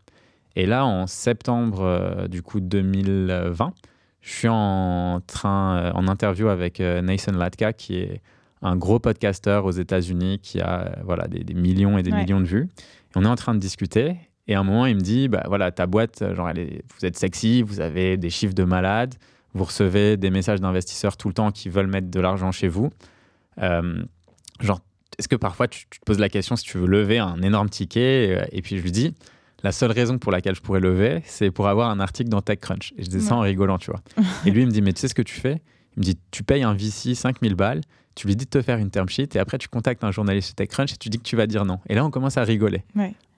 [0.56, 3.74] Et là en septembre euh, du coup 2020
[4.20, 8.20] je suis en train, euh, en interview avec euh, Nathan Latka, qui est
[8.62, 12.46] un gros podcasteur aux États-Unis qui a euh, voilà, des, millions et des millions de
[12.46, 12.68] vues.
[13.10, 14.16] Et on est en train de discuter.
[14.48, 17.62] Et à un moment, il me dit bah, voilà, ta boîte, genre, vous êtes sexy,
[17.62, 19.14] vous avez des chiffres de malade,
[19.54, 22.90] vous recevez des messages d'investisseurs tout le temps qui veulent mettre de l'argent chez vous.
[23.58, 24.80] genre,
[25.18, 27.68] est-ce que parfois tu, tu, te poses la question si tu veux lever un énorme
[27.68, 29.14] ticket Et puis je lui dis
[29.62, 32.92] la seule raison pour laquelle je pourrais lever, c'est pour avoir un article dans TechCrunch.
[32.96, 34.00] Et je dis ça en rigolant, tu vois.
[34.46, 35.62] et lui, il me dit, mais tu sais ce que tu fais?
[35.96, 37.80] Il me dit, tu payes un VC 5000 balles,
[38.14, 40.48] tu lui dis de te faire une term sheet, et après, tu contactes un journaliste
[40.48, 41.80] chez TechCrunch et tu dis que tu vas dire non.
[41.88, 42.84] Et là, on commence à rigoler.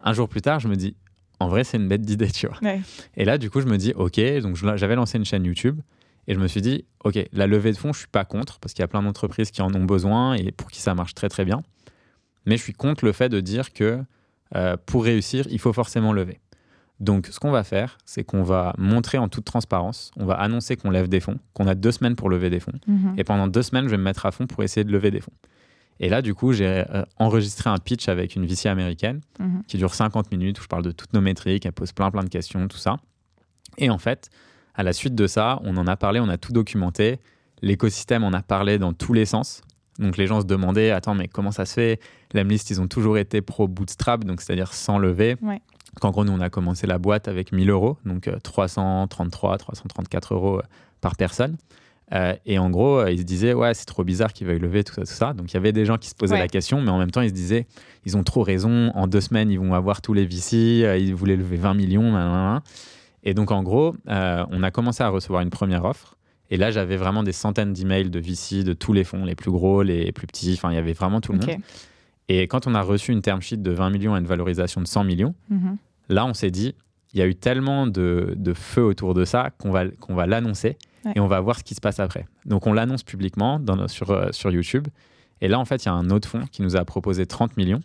[0.03, 0.97] Un jour plus tard, je me dis,
[1.39, 2.59] en vrai, c'est une bête d'idée, tu vois.
[3.17, 5.81] Et là, du coup, je me dis, OK, donc j'avais lancé une chaîne YouTube.
[6.29, 8.75] Et je me suis dit, OK, la levée de fonds, je suis pas contre, parce
[8.75, 11.29] qu'il y a plein d'entreprises qui en ont besoin et pour qui ça marche très,
[11.29, 11.63] très bien.
[12.47, 14.01] Mais je suis contre le fait de dire que
[14.57, 16.41] euh, pour réussir, il faut forcément lever.
[16.99, 20.77] Donc, ce qu'on va faire, c'est qu'on va montrer en toute transparence, on va annoncer
[20.77, 22.79] qu'on lève des fonds, qu'on a deux semaines pour lever des fonds.
[22.87, 23.15] Mhm.
[23.17, 25.21] Et pendant deux semaines, je vais me mettre à fond pour essayer de lever des
[25.21, 25.33] fonds.
[25.99, 29.63] Et là, du coup, j'ai euh, enregistré un pitch avec une VC américaine Mhm.
[29.67, 32.23] qui dure 50 minutes où je parle de toutes nos métriques, elle pose plein plein
[32.25, 32.97] de questions, tout ça.
[33.79, 34.29] Et en fait,
[34.75, 37.19] à la suite de ça, on en a parlé, on a tout documenté.
[37.63, 39.63] L'écosystème en a parlé dans tous les sens.
[40.01, 42.01] Donc les gens se demandaient, attends, mais comment ça se fait?
[42.35, 45.37] Lemlist, ils ont toujours été pro bootstrap, donc c'est-à-dire sans lever.
[45.43, 45.61] Ouais.
[46.01, 50.35] Qu'en gros, nous, on a commencé la boîte avec 1000 euros, donc euh, 333, 334
[50.35, 50.63] euros euh,
[51.01, 51.57] par personne.
[52.13, 54.83] Euh, et en gros, euh, ils se disaient, ouais, c'est trop bizarre qu'ils veuillent lever,
[54.83, 55.33] tout ça, tout ça.
[55.33, 56.41] Donc il y avait des gens qui se posaient Ouais.
[56.41, 57.67] la question, mais en même temps, ils se disaient,
[58.05, 61.15] ils ont trop raison, en deux semaines, ils vont avoir tous les VC, euh, ils
[61.15, 62.61] voulaient lever 20 millions.
[63.23, 66.17] Et donc, en gros, euh, on a commencé à recevoir une première offre.
[66.51, 69.51] Et là, j'avais vraiment des centaines d'emails de VC de tous les fonds, les plus
[69.51, 70.53] gros, les plus petits.
[70.55, 71.57] Enfin, il y avait vraiment tout le monde.
[72.29, 74.87] Et quand on a reçu une term sheet de 20 millions et une valorisation de
[74.87, 75.77] 100 millions, Mhm.
[76.09, 76.75] là, on s'est dit,
[77.13, 80.27] il y a eu tellement de, de feu autour de ça qu'on va, qu'on va
[80.27, 81.13] l'annoncer Ouais.
[81.17, 82.27] et on va voir ce qui se passe après.
[82.47, 84.87] Donc, on l'annonce publiquement dans, sur, euh, sur YouTube.
[85.41, 87.57] Et là, en fait, il y a un autre fonds qui nous a proposé 30
[87.57, 87.81] millions.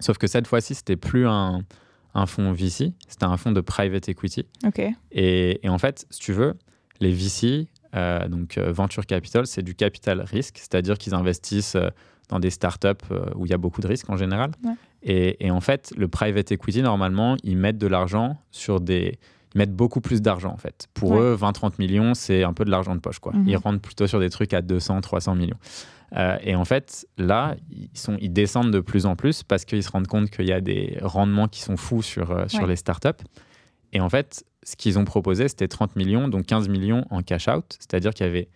[0.00, 1.62] Sauf que cette fois-ci, c'était plus un,
[2.14, 4.46] un fonds VC, c'était un fonds de private equity.
[4.66, 4.80] Ok.
[5.12, 6.54] Et, et en fait, si tu veux,
[7.00, 11.88] les VC, euh, donc euh, Venture Capital, c'est du capital risque, c'est-à-dire qu'ils investissent euh,
[12.28, 12.88] dans des startups
[13.34, 14.52] où il y a beaucoup de risques en général.
[14.64, 14.72] Ouais.
[15.02, 19.18] Et, et en fait, le private equity, normalement, ils mettent de l'argent sur des.
[19.54, 20.86] Ils mettent beaucoup plus d'argent en fait.
[20.94, 21.18] Pour Ouais.
[21.20, 23.18] eux, 20-30 millions, c'est un peu de l'argent de poche.
[23.18, 23.32] Quoi.
[23.32, 23.48] Mhm.
[23.48, 25.58] Ils rentrent plutôt sur des trucs à 200-300 millions.
[26.16, 29.82] Euh, et en fait, là, ils, sont, ils descendent de plus en plus parce qu'ils
[29.82, 32.68] se rendent compte qu'il y a des rendements qui sont fous sur, euh, sur Ouais.
[32.68, 33.08] les startups.
[33.92, 37.48] Et en fait, ce qu'ils ont proposé, c'était 30 millions, donc 15 millions en cash
[37.48, 38.48] out, c'est-à-dire qu'il y avait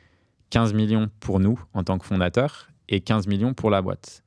[0.51, 4.23] 15 millions pour nous en tant que fondateurs et 15 millions pour la boîte.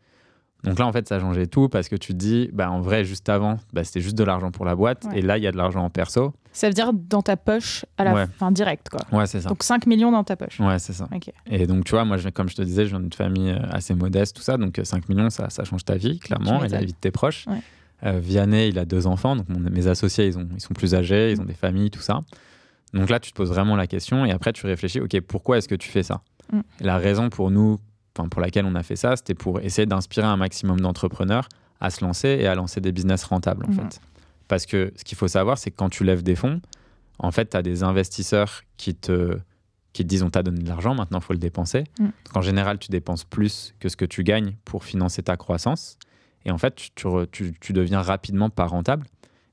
[0.64, 3.06] Donc là, en fait, ça changeait tout parce que tu te dis, bah, en vrai,
[3.06, 5.20] juste avant, bah, c'était juste de l'argent pour la boîte Ouais.
[5.20, 6.34] et là, il y a de l'argent en perso.
[6.52, 8.26] Ça veut dire dans ta poche à la Ouais.
[8.26, 9.00] fin direct quoi.
[9.18, 9.50] Ouais, c'est ça.
[9.50, 10.60] Donc 5 millions dans ta poche.
[10.60, 11.08] Ouais, c'est ça.
[11.46, 13.60] Et donc, tu vois, moi, je- comme je te disais, je viens d'une famille euh,
[13.70, 14.58] assez modeste, tout ça.
[14.58, 17.12] Donc, euh, 5 millions, ça, ça change ta vie, clairement, et la vie de tes
[17.12, 17.46] proches.
[17.48, 17.62] Ouais.
[18.06, 19.36] Euh, Vianney, il a deux enfants.
[19.36, 22.02] Donc, mon- mes associés, ils, ont, ils sont plus âgés, ils ont des familles, tout
[22.02, 22.22] ça.
[22.94, 25.68] Donc là, tu te poses vraiment la question et après, tu réfléchis, OK, pourquoi est-ce
[25.68, 26.22] que tu fais ça
[26.54, 26.62] Mm.
[26.80, 27.78] La raison pour nous,
[28.14, 31.50] pour laquelle on a fait ça, c'était pour essayer d'inspirer un maximum d'entrepreneurs
[31.82, 33.76] à se lancer et à lancer des business rentables, en Mhm.
[33.76, 34.00] fait.
[34.48, 36.62] Parce que ce qu'il faut savoir, c'est que quand tu lèves des fonds,
[37.20, 39.38] en fait, tu as des investisseurs qui te,
[39.92, 41.84] qui te disent on t'a donné de l'argent, maintenant il faut le dépenser.
[42.00, 42.04] Mm.
[42.06, 45.98] Donc, en général, tu dépenses plus que ce que tu gagnes pour financer ta croissance.
[46.48, 49.06] Et en fait, tu, tu re- tu- tu deviens rapidement pas rentable.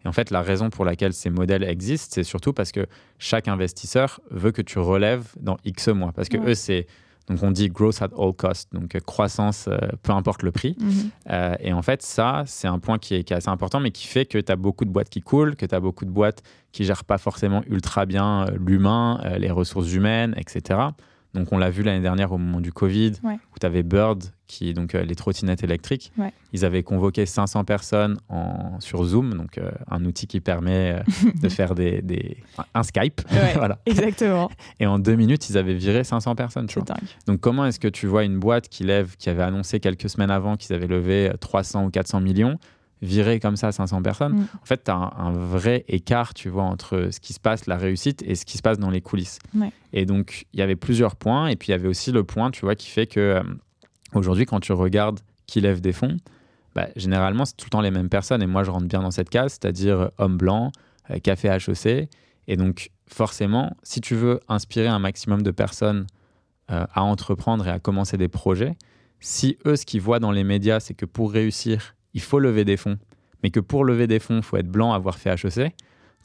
[0.04, 2.86] Et en fait, la raison pour laquelle ces modèles existent, c'est surtout parce que
[3.18, 6.12] chaque investisseur veut que tu relèves dans X mois.
[6.12, 6.50] Parce que Ouais.
[6.50, 6.86] eux, c'est.
[7.26, 10.76] Donc, on dit growth at all cost, donc croissance, euh, peu importe le prix.
[10.78, 11.10] Mhm.
[11.30, 13.92] Euh, et en fait, ça, c'est un point qui est, qui est assez important, mais
[13.92, 16.10] qui fait que tu as beaucoup de boîtes qui coulent, que tu as beaucoup de
[16.10, 20.78] boîtes qui gèrent pas forcément ultra bien euh, l'humain, euh, les ressources humaines, etc.
[21.32, 23.38] Donc, on l'a vu l'année dernière au moment du Covid, Ouais.
[23.56, 26.12] où tu avais Bird, qui, donc euh, les trottinettes électriques.
[26.18, 26.32] Ouais.
[26.52, 31.30] Ils avaient convoqué 500 personnes en, sur Zoom, donc euh, un outil qui permet euh,
[31.42, 32.36] de faire des, des-
[32.74, 33.22] un Skype.
[33.32, 33.52] Ouais.
[33.54, 33.78] voilà.
[33.86, 34.50] Exactement.
[34.80, 36.66] Et en deux minutes, ils avaient viré 500 personnes.
[36.66, 36.94] Tu C'est vois.
[36.96, 37.08] dingue.
[37.26, 40.30] Donc comment est-ce que tu vois une boîte qui lève, qui avait annoncé quelques semaines
[40.30, 42.58] avant qu'ils avaient levé euh, 300 ou 400 millions,
[43.02, 44.34] virer comme ça 500 personnes?
[44.34, 44.46] Mm.
[44.62, 47.66] En fait, tu as un, un vrai écart, tu vois, entre ce qui se passe,
[47.66, 49.38] la réussite, et ce qui se passe dans les coulisses.
[49.56, 49.72] Ouais.
[49.92, 52.50] Et donc, il y avait plusieurs points, et puis il y avait aussi le point,
[52.50, 53.42] tu vois, qui fait que
[54.18, 56.16] aujourd'hui, quand tu regardes qui lève des fonds,
[56.74, 59.10] bah, généralement, c'est tout le temps les mêmes personnes, et moi, je rentre bien dans
[59.10, 60.72] cette case, c'est-à-dire euh, homme blanc,
[61.10, 62.08] euh, café HEC,
[62.46, 66.06] et donc, forcément, si tu veux inspirer un maximum de personnes
[66.70, 68.76] euh, à entreprendre et à commencer des projets,
[69.20, 72.64] si eux, ce qu'ils voient dans les médias, c'est que pour réussir, il faut lever
[72.64, 72.98] des fonds,
[73.42, 75.74] mais que pour lever des fonds, il faut être blanc, avoir fait HEC,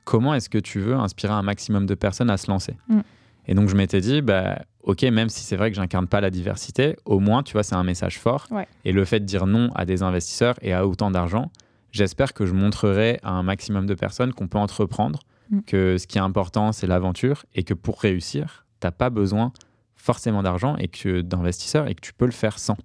[0.04, 2.76] comment est-ce que tu veux inspirer un maximum de personnes à se lancer?
[2.88, 3.00] Mm.
[3.48, 6.30] Et donc, je m'étais dit, bah, ok, même si c'est vrai que j'incarne pas la
[6.30, 8.48] diversité, au moins, tu vois, c'est un message fort.
[8.52, 8.68] Ouais.
[8.86, 11.52] Et le fait de dire non à des investisseurs et à autant d'argent,
[11.92, 15.20] j'espère que je montrerai à un maximum de personnes qu'on peut entreprendre,
[15.52, 15.62] Mm.
[15.66, 19.52] que ce qui est important, c'est l'aventure, et que pour réussir, tu n'as pas besoin
[19.96, 22.78] forcément d'argent et que d'investisseurs et que tu peux le faire sans.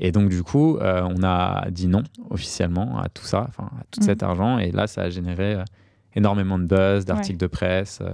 [0.00, 3.84] Et donc, du coup, euh, on a dit non officiellement à tout ça, enfin, à
[3.92, 4.04] tout Mm.
[4.04, 4.58] cet argent.
[4.58, 5.64] Et là, ça a généré euh,
[6.16, 8.00] énormément de buzz, d'articles de presse.
[8.02, 8.12] euh.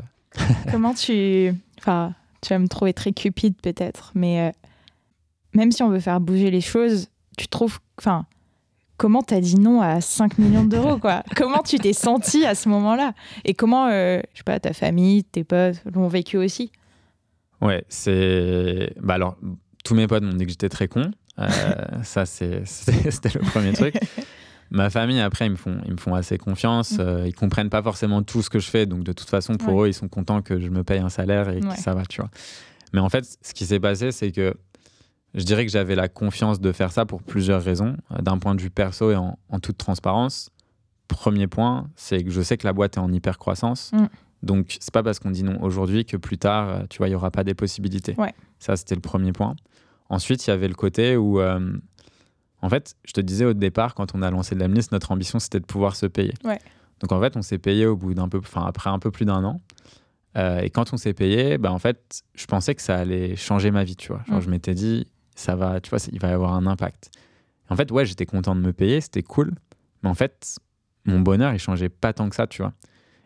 [0.70, 1.54] Comment tu.
[1.78, 4.52] Enfin, tu vas me trouver très cupide peut-être, mais euh,
[5.54, 7.78] même si on veut faire bouger les choses, tu trouves.
[7.98, 8.26] Enfin,
[8.96, 11.22] comment t'as dit non à 5 millions d'euros, quoi?
[11.36, 13.12] Comment tu t'es senti à ce moment-là?
[13.44, 16.70] Et comment, euh, je sais pas, ta famille, tes potes l'ont vécu aussi?
[17.60, 18.92] Ouais, c'est.
[19.00, 19.36] Bah alors,
[19.84, 21.10] tous mes potes m'ont dit que j'étais très con.
[21.38, 21.48] Euh,
[22.02, 23.94] ça, c'était le premier truc.
[24.70, 26.92] Ma famille, après, ils me font, ils me font assez confiance.
[26.92, 27.00] Mm.
[27.00, 28.86] Euh, ils comprennent pas forcément tout ce que je fais.
[28.86, 31.48] Donc, de toute façon, pour eux, ils sont contents que je me paye un salaire
[31.48, 32.30] et que ça va, tu vois.
[32.92, 34.54] Mais en fait, ce qui s'est passé, c'est que
[35.34, 37.96] je dirais que j'avais la confiance de faire ça pour plusieurs raisons.
[38.12, 40.50] Euh, d'un point de vue perso et en, toute transparence,
[41.06, 43.92] premier point, c'est que je sais que la boîte est en hyper croissance.
[43.92, 44.06] Mm.
[44.42, 47.12] Donc, c'est pas parce qu'on dit non aujourd'hui que plus tard, euh, tu vois, il
[47.12, 48.16] y aura pas des possibilités.
[48.58, 49.56] Ça, c'était le premier point.
[50.10, 51.72] Ensuite, il y avait le côté où, euh,
[52.62, 55.38] en fait, je te disais au départ, quand on a lancé de l'Amnis, notre ambition,
[55.38, 56.34] c'était de pouvoir se payer.
[57.00, 59.24] Donc, en fait, on s'est payé au bout d'un peu, enfin, après un peu plus
[59.24, 59.60] d'un an.
[60.34, 63.84] et quand on s'est payé, bah, en fait, je pensais que ça allait changer ma
[63.84, 64.22] vie, tu vois.
[64.28, 64.42] Genre, mm.
[64.42, 65.06] je m'étais dit,
[65.36, 67.10] ça va, tu vois, il va y avoir un impact.
[67.70, 69.54] En fait, ouais, j'étais content de me payer, c'était cool.
[70.02, 70.58] Mais en fait,
[71.04, 72.72] mon bonheur, il changeait pas tant que ça, tu vois.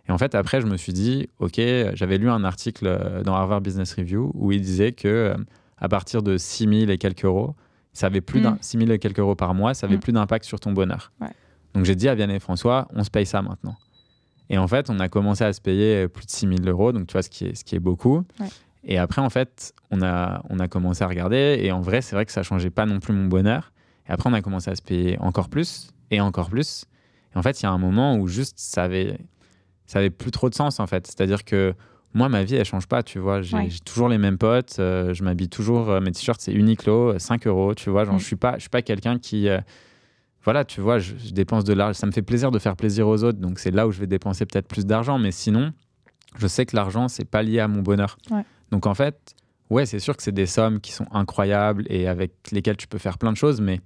[0.08, 1.60] Et en fait, après, je me suis dit, OK,
[1.94, 5.36] j'avais lu un article euh, dans Harvard Business Review où il disait que euh,
[5.78, 7.54] à partir de 6 000 et quelques euros,
[7.93, 8.80] ça avait plus d'un 6 mm.
[8.80, 10.01] 000 et quelques euros par mois, ça avait mm.
[10.01, 11.12] plus d'impact sur ton bonheur.
[11.74, 13.76] Donc j'ai dit à Vianney et François, on se paye ça maintenant.
[14.51, 17.07] Et en fait, on a commencé à se payer plus de 6 000 euros, donc
[17.07, 18.22] tu vois, ce qui est, ce qui est beaucoup.
[18.84, 21.59] Et après, en fait, on a, on a commencé à regarder.
[21.62, 23.72] Et en vrai, c'est vrai que ça changeait pas non plus mon bonheur.
[24.09, 26.84] Et après, on a commencé à se payer encore plus et encore plus.
[27.34, 29.18] Et en fait, il y a un moment où juste ça avait,
[29.86, 31.07] ça avait plus trop de sens, en fait.
[31.07, 31.74] C'est-à-dire que
[32.14, 33.42] moi, ma vie, elle change pas, tu vois.
[33.42, 34.76] J'ai toujours les mêmes potes.
[34.78, 35.90] Euh, je m'habille toujours.
[35.90, 38.04] Euh, mes t-shirts, c'est Uniqlo, 5 euros, tu vois.
[38.04, 38.20] Genre, mm.
[38.20, 39.48] je suis pas, je suis pas quelqu'un qui.
[39.48, 39.60] Euh,
[40.44, 41.94] voilà, tu vois, je, je dépense de l'argent.
[41.94, 43.38] Ça me fait plaisir de faire plaisir aux autres.
[43.38, 45.18] Donc, c'est là où je vais dépenser peut-être plus d'argent.
[45.18, 45.72] Mais sinon,
[46.36, 48.18] je sais que l'argent, c'est pas lié à mon bonheur.
[48.30, 48.44] Ouais.
[48.70, 49.34] Donc en fait,
[49.70, 52.98] ouais, c'est sûr que c'est des sommes qui sont incroyables et avec lesquelles tu peux
[52.98, 53.80] faire plein de choses, mais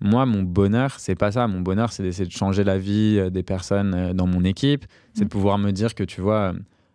[0.00, 1.46] moi, mon bonheur, c'est pas ça.
[1.46, 4.84] Mon bonheur, c'est d'essayer de changer la vie euh, des personnes euh, dans mon équipe.
[5.14, 5.28] C'est de mm.
[5.28, 6.54] pouvoir me dire que, tu vois,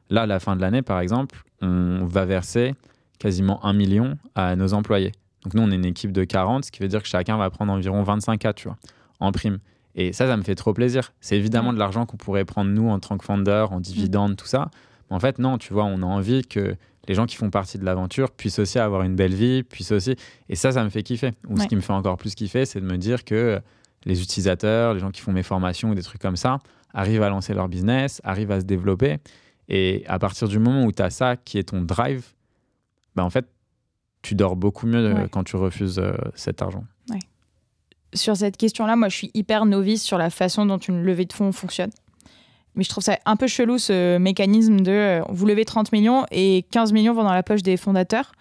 [0.10, 2.76] là, à la fin de l'année, par exemple, on va verser
[3.20, 5.12] quasiment un million à nos employés.
[5.44, 7.50] Donc nous, on est une équipe de 40, ce qui veut dire que chacun va
[7.50, 8.78] prendre environ 25K, tu vois,
[9.20, 9.60] en prime.
[9.96, 11.14] Et ça, ça me fait trop plaisir.
[11.22, 11.76] C'est évidemment mm.
[11.76, 14.70] de l'argent qu'on pourrait prendre, nous, en tant que en dividendes, tout ça.
[15.10, 16.76] Mais en fait, non, tu vois, on a envie que
[17.08, 20.16] les gens qui font partie de l'aventure puissent aussi avoir une belle vie, puissent aussi.
[20.50, 21.32] Et ça, ça me fait kiffer.
[21.48, 23.60] Ou ce qui me fait encore plus kiffer, c'est de me dire que
[24.06, 26.60] les utilisateurs, les gens qui font mes formations ou des trucs comme ça,
[26.94, 29.18] arrivent à lancer leur business, arrivent à se développer.
[29.70, 32.26] Et à partir du moment où tu as ça qui est ton drive,
[33.16, 33.48] bah en fait,
[34.22, 36.84] tu dors beaucoup mieux quand tu refuses euh, cet argent.
[38.14, 41.34] Sur cette question-là, moi, je suis hyper novice sur la façon dont une levée de
[41.34, 41.92] fonds fonctionne.
[42.76, 46.26] Mais je trouve ça un peu chelou ce mécanisme de euh, vous levez 30 millions
[46.32, 48.32] et 15 millions vont dans la poche des fondateurs.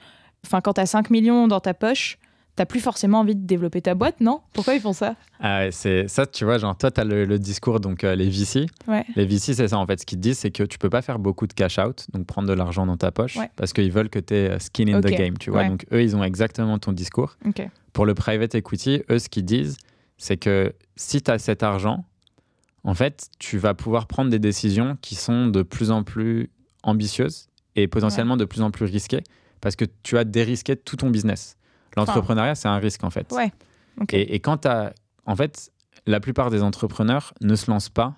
[0.45, 2.19] Enfin, quand tu as 5 millions dans ta poche,
[2.57, 4.41] t'as plus forcément envie de développer ta boîte, non?
[4.55, 5.15] Pourquoi ils font ça?
[5.41, 8.67] Ah c'est ça, tu vois, genre toi, tu as le, discours, donc euh, les VC.
[9.15, 10.01] Les VC, c'est ça en fait.
[10.01, 12.49] Ce qu'ils disent, c'est que tu peux pas faire beaucoup de cash out, donc prendre
[12.49, 15.07] de l'argent dans ta poche, parce qu'ils veulent que tu aies euh, skin in the
[15.07, 15.65] game, tu vois.
[15.65, 17.37] Donc eux, ils ont exactement ton discours.
[17.93, 19.77] Pour le private equity, eux, ce qu'ils disent,
[20.19, 22.05] c'est que si tu as cet argent,
[22.85, 26.51] en fait, tu vas pouvoir prendre des décisions qui sont de plus en plus
[26.83, 29.23] ambitieuses et potentiellement de plus en plus risquées
[29.61, 31.57] parce que tu as dérisqué tout ton business.
[31.97, 33.33] L'entrepreneuriat, c'est un risque en fait.
[33.33, 33.53] Ouais.
[34.13, 34.93] Et, quand tu as.
[35.25, 35.73] En fait,
[36.07, 38.15] la plupart des entrepreneurs ne se lancent pas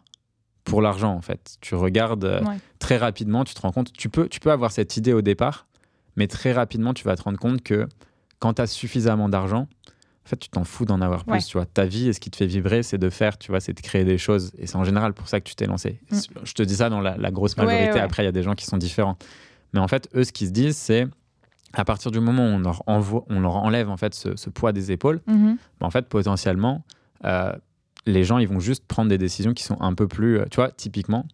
[0.64, 1.56] pour l'argent en fait.
[1.60, 2.42] Tu regardes euh,
[2.78, 3.92] très rapidement, tu te rends compte.
[3.92, 5.66] Tu peux, tu peux avoir cette idée au départ,
[6.16, 7.88] mais très rapidement, tu vas te rendre compte que
[8.40, 9.68] quand tu as suffisamment d'argent,
[10.28, 11.64] en fait, tu t'en fous d'en avoir plus, tu vois.
[11.64, 13.80] Ta vie, et ce qui te fait vibrer, c'est de faire, tu vois, c'est de
[13.80, 14.52] créer des choses.
[14.58, 16.00] Et c'est en général pour ça que tu t'es lancé.
[16.10, 16.18] Mm.
[16.44, 17.98] Je te dis ça dans la, grosse majorité.
[17.98, 19.16] Après, il y a des gens qui sont différents.
[19.72, 21.06] Mais en fait, eux, ce qu'ils se disent, c'est
[21.72, 24.72] à partir du moment où on leur, envoie, on leur enlève en fait ce, poids
[24.72, 25.56] des épaules, mm-hmm.
[25.80, 26.82] bah, en fait, potentiellement,
[27.24, 27.52] euh,
[28.06, 30.56] les gens, ils vont juste prendre des décisions qui sont un peu plus, euh, tu
[30.56, 31.26] vois, typiquement.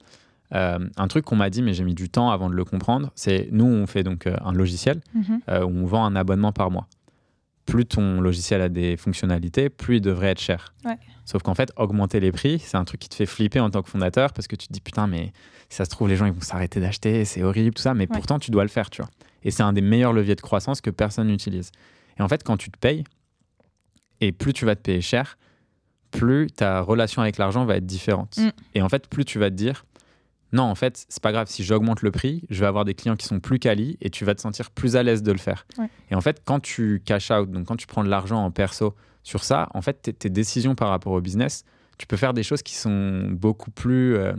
[0.55, 3.11] Euh, un truc qu'on m'a dit, mais j'ai mis du temps avant de le comprendre,
[3.15, 5.63] c'est nous, on fait donc un logiciel mm-hmm.
[5.65, 6.87] où on vend un abonnement par mois
[7.67, 10.75] plus ton logiciel a des fonctionnalités, plus il devrait être cher.
[11.25, 13.83] Sauf qu'en fait, augmenter les prix, c'est un truc qui te fait flipper en tant
[13.83, 15.33] que fondateur parce que tu te dis putain, mais
[15.71, 18.07] si ça se trouve, les gens ils vont s'arrêter d'acheter, c'est horrible, tout ça, mais
[18.07, 19.11] pourtant tu dois le faire, tu vois.
[19.43, 21.71] Et c'est un des meilleurs leviers de croissance que personne n'utilise.
[22.19, 23.05] Et en fait, quand tu te payes,
[24.21, 25.39] et plus tu vas te payer cher,
[26.11, 28.37] plus ta relation avec l'argent va être différente.
[28.37, 28.51] Mm.
[28.75, 29.85] Et en fait, plus tu vas te dire,
[30.53, 31.49] non, en fait, c'est pas grave.
[31.49, 34.25] Si j'augmente le prix, je vais avoir des clients qui sont plus quali et tu
[34.25, 35.67] vas te sentir plus à l'aise de le faire.
[36.11, 38.95] Et en fait, quand tu cash out, donc quand tu prends de l'argent en perso
[39.25, 41.65] sur ça, en fait, tes, décisions par rapport au business,
[41.99, 44.33] tu peux faire des choses qui sont beaucoup plus, euh,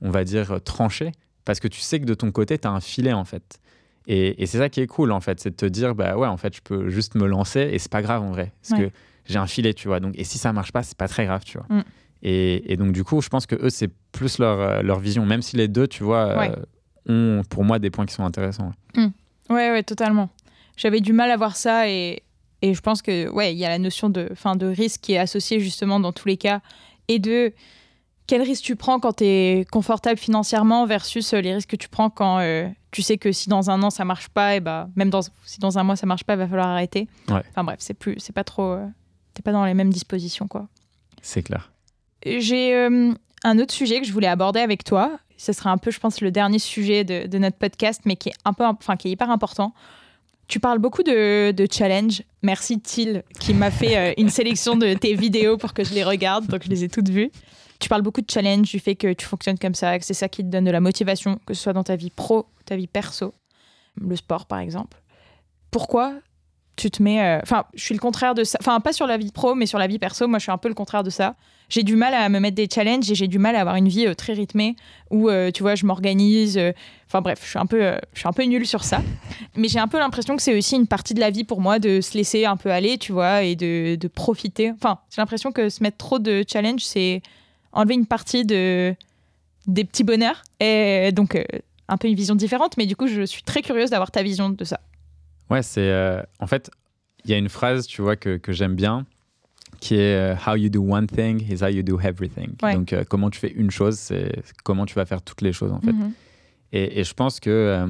[0.00, 1.12] on va dire, tranchées
[1.44, 3.60] parce que tu sais que de ton côté, tu as un filet en fait.
[4.06, 6.36] Et, c'est ça qui est cool en fait, c'est de te dire, bah ouais, en
[6.36, 8.52] fait, je peux juste me lancer et c'est pas grave en vrai.
[8.62, 8.90] Parce que
[9.26, 10.00] j'ai un filet, tu vois.
[10.00, 11.66] Donc, et si ça marche pas, c'est pas très grave, tu vois.
[11.70, 11.84] Mm.
[12.26, 15.42] Et, donc, du coup, je pense que eux, c'est plus leur, euh, leur, vision, même
[15.42, 16.56] si les deux, tu vois, euh,
[17.06, 18.72] ont pour moi des points qui sont intéressants.
[18.96, 19.10] Ouais,
[19.50, 19.52] mmh.
[19.52, 20.30] ouais, totalement.
[20.76, 22.22] J'avais du mal à voir ça et,
[22.62, 25.12] et je pense que, ouais, il y a la notion de, fin, de risque qui
[25.12, 26.60] est associée justement dans tous les cas
[27.08, 27.52] Et de
[28.26, 31.88] quel risque tu prends quand tu es confortable financièrement versus euh, les risques que tu
[31.88, 34.88] prends quand euh, tu sais que si dans un an ça marche pas, et bah,
[34.96, 37.08] même dans, si dans un mois ça marche pas, il va falloir arrêter.
[37.28, 38.86] Enfin bref, c'est plus, c'est pas trop, euh,
[39.34, 40.68] t'es pas dans les mêmes dispositions quoi.
[41.20, 41.73] C'est clair.
[42.24, 42.74] J'ai
[43.44, 45.18] un autre sujet que je voulais aborder avec toi.
[45.36, 48.34] Ce sera un peu, je pense, le dernier sujet de, notre podcast, mais qui est
[48.44, 49.74] un peu, enfin qui est hyper important.
[50.46, 52.22] Tu parles beaucoup de, challenge.
[52.42, 56.46] Merci Thiel qui m'a fait une sélection de tes vidéos pour que je les regarde,
[56.46, 57.30] donc je les ai toutes vues.
[57.80, 60.28] Tu parles beaucoup de challenge, du fait que tu fonctionnes comme ça, que c'est ça
[60.28, 62.86] qui te donne de la motivation, que ce soit dans ta vie pro ta vie
[62.86, 63.34] perso,
[64.00, 65.00] le sport par exemple.
[65.70, 66.14] Pourquoi
[66.76, 67.22] tu te mets.
[67.22, 68.58] Euh, enfin, je suis le contraire de ça.
[68.60, 70.58] Enfin, pas sur la vie pro, mais sur la vie perso, moi je suis un
[70.58, 71.34] peu le contraire de ça.
[71.68, 73.88] J'ai du mal à me mettre des challenges et j'ai du mal à avoir une
[73.88, 74.76] vie euh, très rythmée
[75.10, 76.60] où, euh, tu vois, je m'organise.
[77.06, 79.00] Enfin, bref, je suis un peu, je peu nulle sur ça.
[79.56, 81.78] Mais j'ai un peu l'impression que c'est aussi une partie de la vie pour moi
[81.78, 84.72] de se laisser un peu aller, tu vois, et de, de profiter.
[84.72, 87.22] Enfin, j'ai l'impression que se mettre trop de challenges, c'est
[87.72, 88.94] enlever une partie de,
[89.66, 90.42] des petits bonheurs.
[90.60, 91.38] Et donc,
[91.88, 94.50] un peu une vision différente, mais du coup, je suis très curieuse d'avoir ta vision
[94.50, 94.80] de ça.
[95.50, 95.90] Ouais, c'est.
[95.90, 96.70] Euh, en fait,
[97.24, 99.06] il y a une phrase, tu vois, que, que j'aime bien,
[99.80, 102.54] qui est euh, How you do one thing is how you do everything.
[102.60, 105.80] Donc, comment tu fais une chose, c'est comment tu vas faire toutes les choses, en
[105.80, 105.92] fait.
[105.92, 106.12] Mhm.
[106.72, 107.84] et, et, je pense que.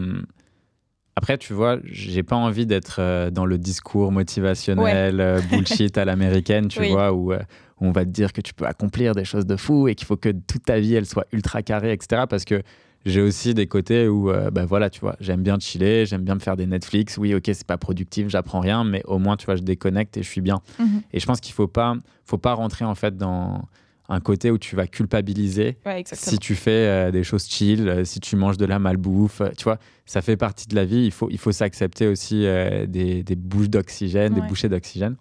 [1.17, 6.85] après, tu vois, j'ai pas envie d'être dans le discours motivationnel, bullshit à l'américaine, tu
[6.89, 7.33] vois, où
[7.81, 10.17] on va te dire que tu peux accomplir des choses de fou et qu'il faut
[10.17, 12.25] que toute ta vie elle soit ultra carrée, etc.
[12.29, 12.63] Parce que
[13.05, 16.35] j'ai aussi des côtés où, euh, bah voilà, tu vois, j'aime bien chiller, j'aime bien
[16.35, 17.19] me faire des Netflix.
[17.19, 20.23] Oui, ok, c'est pas productif, j'apprends rien, mais au moins, tu vois, je déconnecte et
[20.23, 20.61] je suis bien.
[20.79, 21.03] Mhm.
[21.13, 23.63] Et je pense qu'il faut pas, faut pas rentrer en fait dans
[24.09, 25.79] un côté où tu vas culpabiliser
[26.13, 29.65] si tu fais euh, des choses chill, euh, si tu manges de la malbouffe, tu
[29.65, 31.05] vois, ça fait partie de la vie.
[31.05, 32.47] Il faut, il faut s'accepter aussi
[32.89, 35.17] des, des, bouches d'oxygène, des bouchées d'oxygène.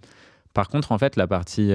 [0.53, 1.71] Par contre, en fait, la partie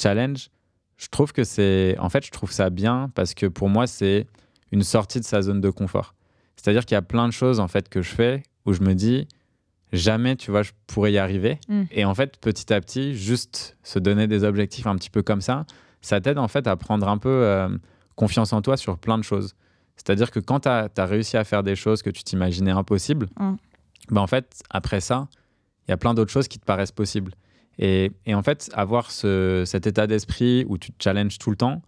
[0.00, 0.50] challenge,
[0.96, 1.96] je trouve que c'est.
[1.98, 4.26] En fait, je trouve ça bien parce que pour moi, c'est
[4.72, 6.14] une sortie de sa zone de confort.
[6.56, 8.94] C'est-à-dire qu'il y a plein de choses en fait que je fais où je me
[8.94, 9.28] dis
[9.92, 11.58] jamais, tu vois, je pourrais y arriver.
[11.68, 11.82] Mm.
[11.90, 15.40] Et en fait, petit à petit, juste se donner des objectifs un petit peu comme
[15.40, 15.64] ça,
[16.00, 17.68] ça t'aide en fait à prendre un peu euh,
[18.16, 19.54] confiance en toi sur plein de choses.
[19.96, 23.28] C'est-à-dire que quand tu as, réussi à faire des choses que tu t'imaginais impossibles,
[24.10, 25.28] ben en fait, après ça,
[25.86, 27.32] il y a plein d'autres choses qui te paraissent possibles.
[27.78, 31.82] Et, en fait, avoir cet état d'esprit où tu te challenges tout le temps,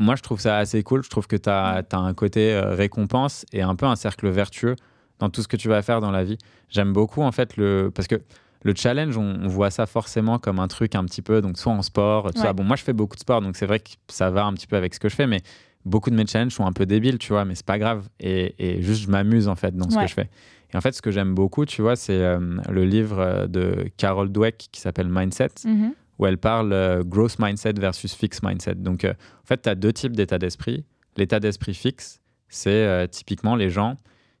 [0.00, 1.04] moi, je trouve ça assez cool.
[1.04, 4.74] Je trouve que tu as, un côté euh, récompense et un peu un cercle vertueux
[5.18, 6.38] dans tout ce que tu vas faire dans la vie.
[6.70, 7.92] J'aime beaucoup, en fait, le...
[7.94, 8.16] parce que
[8.62, 11.82] le challenge, on, voit ça forcément comme un truc un petit peu, donc soit en
[11.82, 12.52] sport, tout ça.
[12.52, 14.66] Bon, moi, je fais beaucoup de sport, donc c'est vrai que ça va un petit
[14.66, 15.40] peu avec ce que je fais, mais
[15.84, 18.08] beaucoup de mes challenges sont un peu débiles, tu vois, mais c'est pas grave.
[18.20, 20.28] Et, juste, je m'amuse, en fait, dans ce que je fais.
[20.72, 22.38] Et en fait, ce que j'aime beaucoup, tu vois, c'est euh,
[22.68, 25.94] le livre euh, de Carol Dweck qui s'appelle Mindset, mhm.
[26.20, 28.74] Où elle parle euh, growth mindset versus fixed mindset.
[28.74, 30.84] Donc, en fait, tu as deux types d'état d'esprit.
[31.16, 33.96] L'état d'esprit fixe, c'est typiquement les gens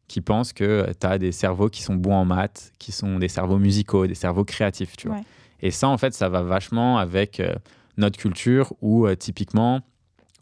[0.06, 3.28] qui pensent que tu as des cerveaux qui sont bons en maths, qui sont des
[3.28, 5.20] cerveaux musicaux, des cerveaux créatifs, tu vois.
[5.60, 7.42] Et ça, en fait, ça va vachement avec
[7.96, 9.80] notre culture où, typiquement,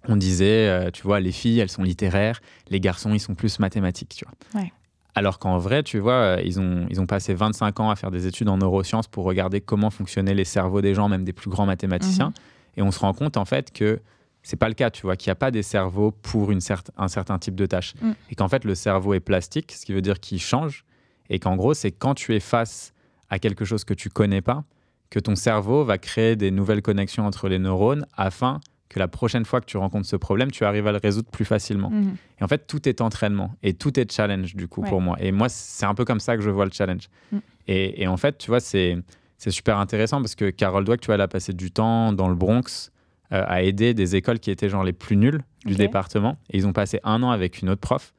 [0.06, 4.14] on disait, tu vois, les filles, elles sont littéraires, les garçons, ils sont plus mathématiques,
[4.16, 4.62] tu vois.
[4.62, 4.72] Ouais.
[5.18, 8.12] Alors qu'en vrai, tu vois, euh, ils ont, ils ont passé 25 ans à faire
[8.12, 11.50] des études en neurosciences pour regarder comment fonctionnaient les cerveaux des gens, même des plus
[11.50, 12.28] grands mathématiciens.
[12.28, 12.34] Mhm.
[12.76, 14.00] Et on se rend compte, en fait, que
[14.44, 16.60] c'est pas le cas, tu vois, qu'il n'y a pas des cerveaux pour une
[16.96, 17.94] un certain type de tâche.
[18.00, 18.12] Mm.
[18.30, 20.84] Et qu'en fait, le cerveau est plastique, ce qui veut dire qu'il change.
[21.28, 22.94] Et qu'en gros, c'est quand tu es face
[23.28, 24.64] à quelque chose que tu connais pas,
[25.10, 29.44] que ton cerveau va créer des nouvelles connexions entre les neurones afin que la prochaine
[29.44, 31.90] fois que tu rencontres ce problème, tu arrives à le résoudre plus facilement.
[31.90, 32.16] Mhm.
[32.40, 35.16] Et en fait, tout est entraînement et tout est challenge du coup pour moi.
[35.20, 37.08] Et moi, c'est un peu comme ça que je vois le challenge.
[37.32, 37.38] Mm.
[37.70, 38.96] Et, en fait, tu vois, c'est
[39.38, 42.34] super intéressant parce que Carol Dweck, tu vois, elle a passé du temps dans le
[42.34, 42.90] Bronx
[43.32, 46.38] euh, à aider des écoles qui étaient genre les plus nulles du département.
[46.50, 48.14] Et ils ont passé un an avec une autre prof.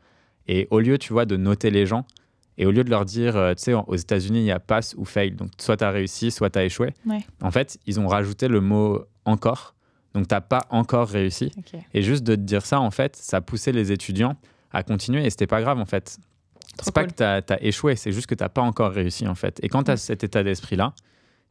[0.47, 2.05] Et au lieu, tu vois, de noter les gens,
[2.59, 4.93] et au lieu de leur dire, euh, tu sais, aux États-Unis, il y a pass
[4.97, 5.32] ou fail.
[5.32, 6.93] Donc, soit tu as réussi, soit tu as échoué.
[7.41, 9.76] En fait, ils ont rajouté le mot encore
[10.14, 11.51] donc, tu n'as pas encore réussi.
[11.93, 14.36] Et juste de te dire ça, en fait, ça poussait les étudiants
[14.72, 16.18] à continuer et c'était pas grave, en fait.
[16.82, 19.36] C'est pas que tu as, échoué, c'est juste que tu n'as pas encore réussi, en
[19.36, 19.60] fait.
[19.64, 20.93] Et quand tu as cet état d'esprit-là,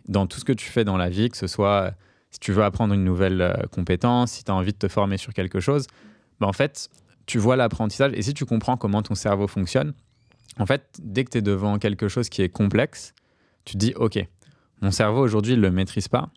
[0.08, 1.90] dans tout ce que tu fais dans la vie, que ce soit euh,
[2.30, 5.18] si tu veux apprendre une nouvelle euh, compétence, si tu as envie de te former
[5.18, 5.86] sur quelque chose,
[6.40, 6.88] bah en fait,
[7.26, 9.92] tu vois l'apprentissage et si tu comprends comment ton cerveau fonctionne,
[10.58, 13.14] en fait, dès que tu es devant quelque chose qui est complexe,
[13.64, 14.18] tu te dis, OK,
[14.80, 16.30] mon cerveau aujourd'hui, il ne le maîtrise pas,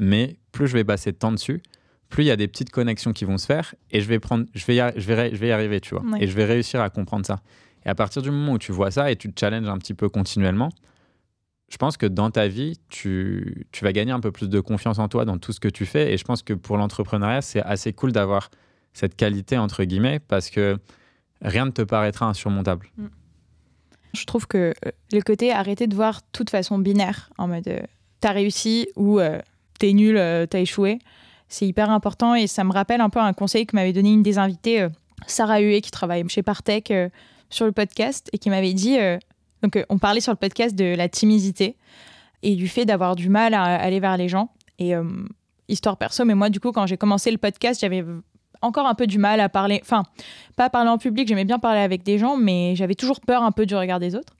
[0.00, 1.62] mais plus je vais passer de temps dessus,
[2.08, 4.46] plus il y a des petites connexions qui vont se faire et je vais, prendre,
[4.54, 6.02] je vais, y, je vais, je vais y arriver, tu vois.
[6.18, 7.40] Et je vais réussir à comprendre ça.
[7.84, 9.94] Et à partir du moment où tu vois ça et tu te challenges un petit
[9.94, 10.70] peu continuellement,
[11.70, 14.98] je pense que dans ta vie, tu, tu vas gagner un peu plus de confiance
[14.98, 16.12] en toi dans tout ce que tu fais.
[16.12, 18.50] Et je pense que pour l'entrepreneuriat, c'est assez cool d'avoir
[18.92, 20.78] cette qualité, entre guillemets, parce que
[21.40, 22.88] rien ne te paraîtra insurmontable.
[22.96, 23.06] Mm.
[24.12, 27.80] Je trouve que euh, le côté arrêter de voir toute façon binaire, en mode euh,
[28.20, 29.38] t'as réussi ou euh,
[29.80, 30.14] t'es nul,
[30.48, 31.00] t'as échoué,
[31.48, 34.22] c'est hyper important et ça me rappelle un peu un conseil que m'avait donné une
[34.22, 34.86] des invitées,
[35.26, 36.92] Sarah Huet, qui travaille chez Partech
[37.48, 38.96] sur le podcast et qui m'avait dit
[39.62, 41.76] donc on parlait sur le podcast de la timidité
[42.42, 44.50] et du fait d'avoir du mal à aller vers les gens.
[44.78, 44.92] Et
[45.68, 48.04] histoire perso, mais moi du coup quand j'ai commencé le podcast, j'avais
[48.62, 50.02] encore un peu du mal à parler, enfin,
[50.56, 53.52] pas parler en public, j'aimais bien parler avec des gens, mais j'avais toujours peur un
[53.52, 54.34] peu du regard des autres.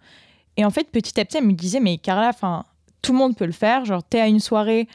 [0.57, 2.64] Et en fait, petit à petit, elle me disait, mais Carla, enfin,
[3.01, 3.86] tout le monde peut le faire.
[3.86, 4.88] Genre, t'es à une soirée,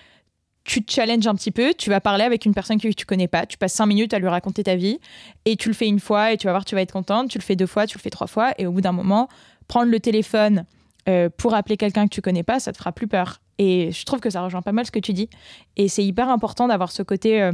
[0.65, 3.27] tu te challenges un petit peu, tu vas parler avec une personne que tu connais
[3.27, 4.99] pas, tu passes cinq minutes à lui raconter ta vie,
[5.45, 7.37] et tu le fais une fois, et tu vas voir, tu vas être contente, tu
[7.37, 9.29] le fais deux fois, tu le fais trois fois, et au bout d'un moment,
[9.67, 10.65] prendre le téléphone
[11.07, 13.41] euh, pour appeler quelqu'un que tu connais pas, ça te fera plus peur.
[13.59, 15.29] Et je trouve que ça rejoint pas mal ce que tu dis.
[15.77, 17.41] Et c'est hyper important d'avoir ce côté.
[17.41, 17.51] Euh,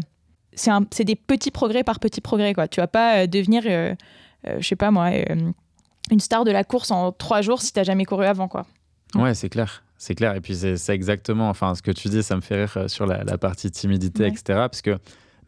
[0.56, 2.54] c'est des petits progrès par petits progrès.
[2.54, 2.68] Quoi.
[2.68, 5.12] Tu vas pas euh, devenir, je sais pas moi,
[6.10, 8.48] une star de la course en trois jours si tu n'as jamais couru avant.
[8.48, 8.66] Quoi.
[9.16, 9.84] Ouais, c'est clair.
[10.02, 10.36] C'est clair.
[10.36, 13.38] Et puis, c'est exactement, enfin, ce que tu dis, ça me fait rire sur la,
[13.38, 14.42] partie timidité, etc.
[14.48, 14.98] Parce que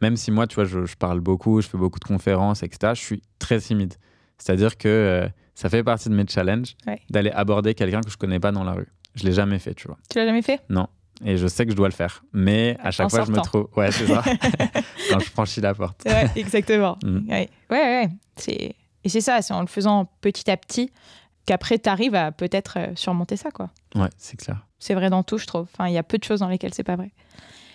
[0.00, 3.00] même si moi, tu vois, je, parle beaucoup, je fais beaucoup de conférences, etc., je
[3.00, 3.94] suis très timide.
[4.38, 6.76] C'est-à-dire que ça fait partie de mes challenges
[7.10, 8.86] d'aller aborder quelqu'un que je connais pas dans la rue.
[9.16, 9.98] Je l'ai jamais fait, tu vois.
[10.08, 10.60] Tu l'as jamais fait?
[10.68, 10.86] Non
[11.24, 12.24] et je sais que je dois le faire.
[12.32, 13.68] Mais à chaque fois, je me trouve.
[13.76, 14.22] Ouais, c'est ça.
[15.10, 16.02] Quand je franchis la porte.
[16.04, 16.98] Ouais, exactement.
[17.04, 17.30] Mm.
[17.30, 18.08] Ouais, ouais,
[18.48, 18.74] ouais.
[19.04, 20.90] Et c'est ça, c'est en le faisant petit à petit
[21.46, 23.70] qu'après, tu arrives à peut-être euh, surmonter ça, quoi.
[23.94, 24.66] Ouais, c'est clair.
[24.78, 25.66] C'est vrai dans tout, je trouve.
[25.72, 27.10] Enfin, il y a peu de choses dans lesquelles c'est pas vrai.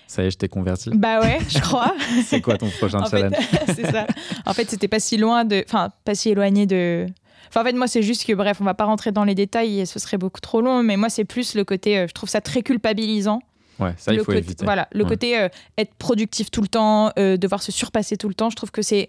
[0.07, 0.89] Ça y est, je t'ai converti.
[0.93, 1.93] Bah ouais, je crois.
[2.26, 3.36] c'est quoi ton prochain challenge?
[3.67, 4.07] C'est ça.
[4.45, 5.63] En fait, c'était pas si loin de.
[5.67, 7.07] Enfin, pas si éloigné de
[7.55, 9.86] en fait, moi, c'est juste que, bref, on va pas rentrer dans les détails et
[9.86, 12.41] ce serait beaucoup trop long, mais moi, c'est plus le côté, euh, je trouve ça
[12.41, 13.41] très culpabilisant.
[13.80, 14.65] Ouais, ça, il faut éviter.
[14.65, 15.47] Voilà, le côté euh,
[15.78, 18.82] être productif tout le temps, euh, devoir se surpasser tout le temps, je trouve que
[18.82, 19.07] c'est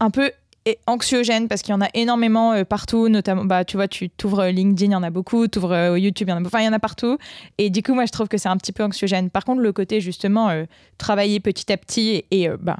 [0.00, 0.30] un peu
[0.86, 4.90] anxiogène parce qu'il y en a énormément partout, notamment, bah, tu vois, tu t'ouvres LinkedIn,
[4.90, 6.68] il y en a beaucoup, tu ouvres YouTube, il y en a enfin, il y
[6.68, 7.16] en a partout.
[7.56, 9.30] Et du coup, moi, je trouve que c'est un petit peu anxiogène.
[9.30, 10.50] Par contre, le côté, justement,
[10.98, 12.76] travailler petit à petit et, bah,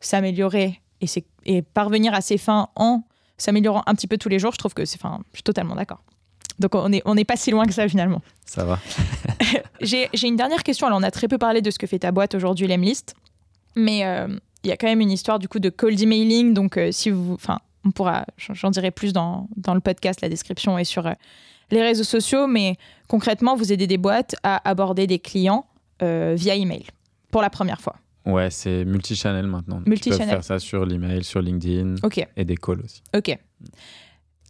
[0.00, 1.06] s'améliorer et,
[1.46, 3.04] et parvenir à ses fins en
[3.38, 4.98] s'améliorant un petit peu tous les jours, je trouve que c'est.
[5.02, 6.02] Enfin, je suis totalement d'accord.
[6.58, 8.22] Donc on n'est on est pas si loin que ça finalement.
[8.46, 8.78] Ça va.
[9.80, 10.86] J'ai une dernière question.
[10.86, 13.14] Alors on a très peu parlé de ce que fait ta boîte aujourd'hui, l'Emlist.
[13.76, 14.28] Mais euh,
[14.64, 16.54] il y a quand même une histoire du coup de cold emailing.
[16.54, 17.34] Donc euh, si vous.
[17.34, 18.24] Enfin, on pourra.
[18.36, 21.12] J'en dirai plus dans, dans, le podcast, la description et sur euh,
[21.70, 22.46] les réseaux sociaux.
[22.46, 22.76] Mais
[23.08, 25.66] concrètement, vous aidez des boîtes à aborder des clients
[26.00, 26.84] via email
[27.30, 27.96] pour la première fois.
[28.26, 29.80] Ouais, c'est multi-channel maintenant.
[29.86, 31.96] multi Tu peux faire ça sur l'email, sur LinkedIn
[32.36, 33.02] et des calls aussi.
[33.16, 33.38] Ok.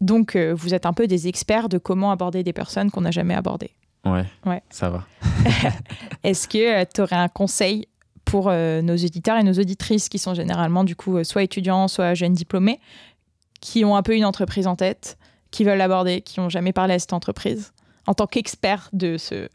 [0.00, 3.10] Donc, euh, vous êtes un peu des experts de comment aborder des personnes qu'on n'a
[3.10, 3.70] jamais abordées.
[4.04, 4.62] Ouais, ouais.
[4.68, 5.06] ça va.
[6.22, 7.88] Est-ce que euh, tu aurais un conseil
[8.34, 12.14] pour euh, nos auditeurs et nos auditrices qui sont généralement du coup soit étudiants, soit
[12.14, 12.80] jeunes diplômés,
[13.60, 15.18] qui ont un peu une entreprise en tête,
[15.52, 17.72] qui veulent l'aborder, qui n'ont jamais parlé à cette entreprise,
[18.08, 19.48] en tant qu'expert de ce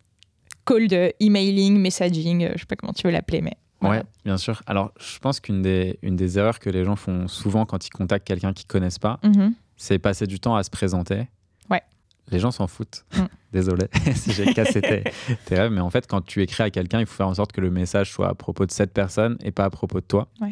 [0.65, 4.61] call de emailing, messaging, je sais pas comment tu veux l'appeler, mais Ouais, bien sûr.
[4.65, 7.91] Alors, je pense qu'une des, une des erreurs que les gens font souvent quand ils
[7.91, 9.55] contactent quelqu'un qu'ils connaissent pas, mhm.
[9.75, 11.27] c'est passer du temps à se présenter.
[11.69, 11.81] Ouais.
[12.29, 13.03] Les gens s'en foutent.
[13.13, 13.25] Mm.
[13.51, 17.05] Désolé si j'ai cassé tes, rêves, mais en fait, quand tu écris à quelqu'un, il
[17.05, 19.65] faut faire en sorte que le message soit à propos de cette personne et pas
[19.65, 20.27] à propos de toi.
[20.39, 20.51] Ouais.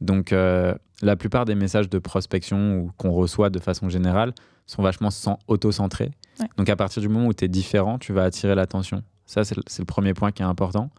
[0.00, 4.32] Donc, euh, la plupart des messages de prospection ou qu'on reçoit de façon générale
[4.66, 5.08] sont vachement
[5.48, 6.10] auto-centrés.
[6.56, 9.02] Donc, à partir du moment où tu es différent, tu vas attirer l'attention.
[9.24, 10.90] Ça, c'est le premier point qui est important.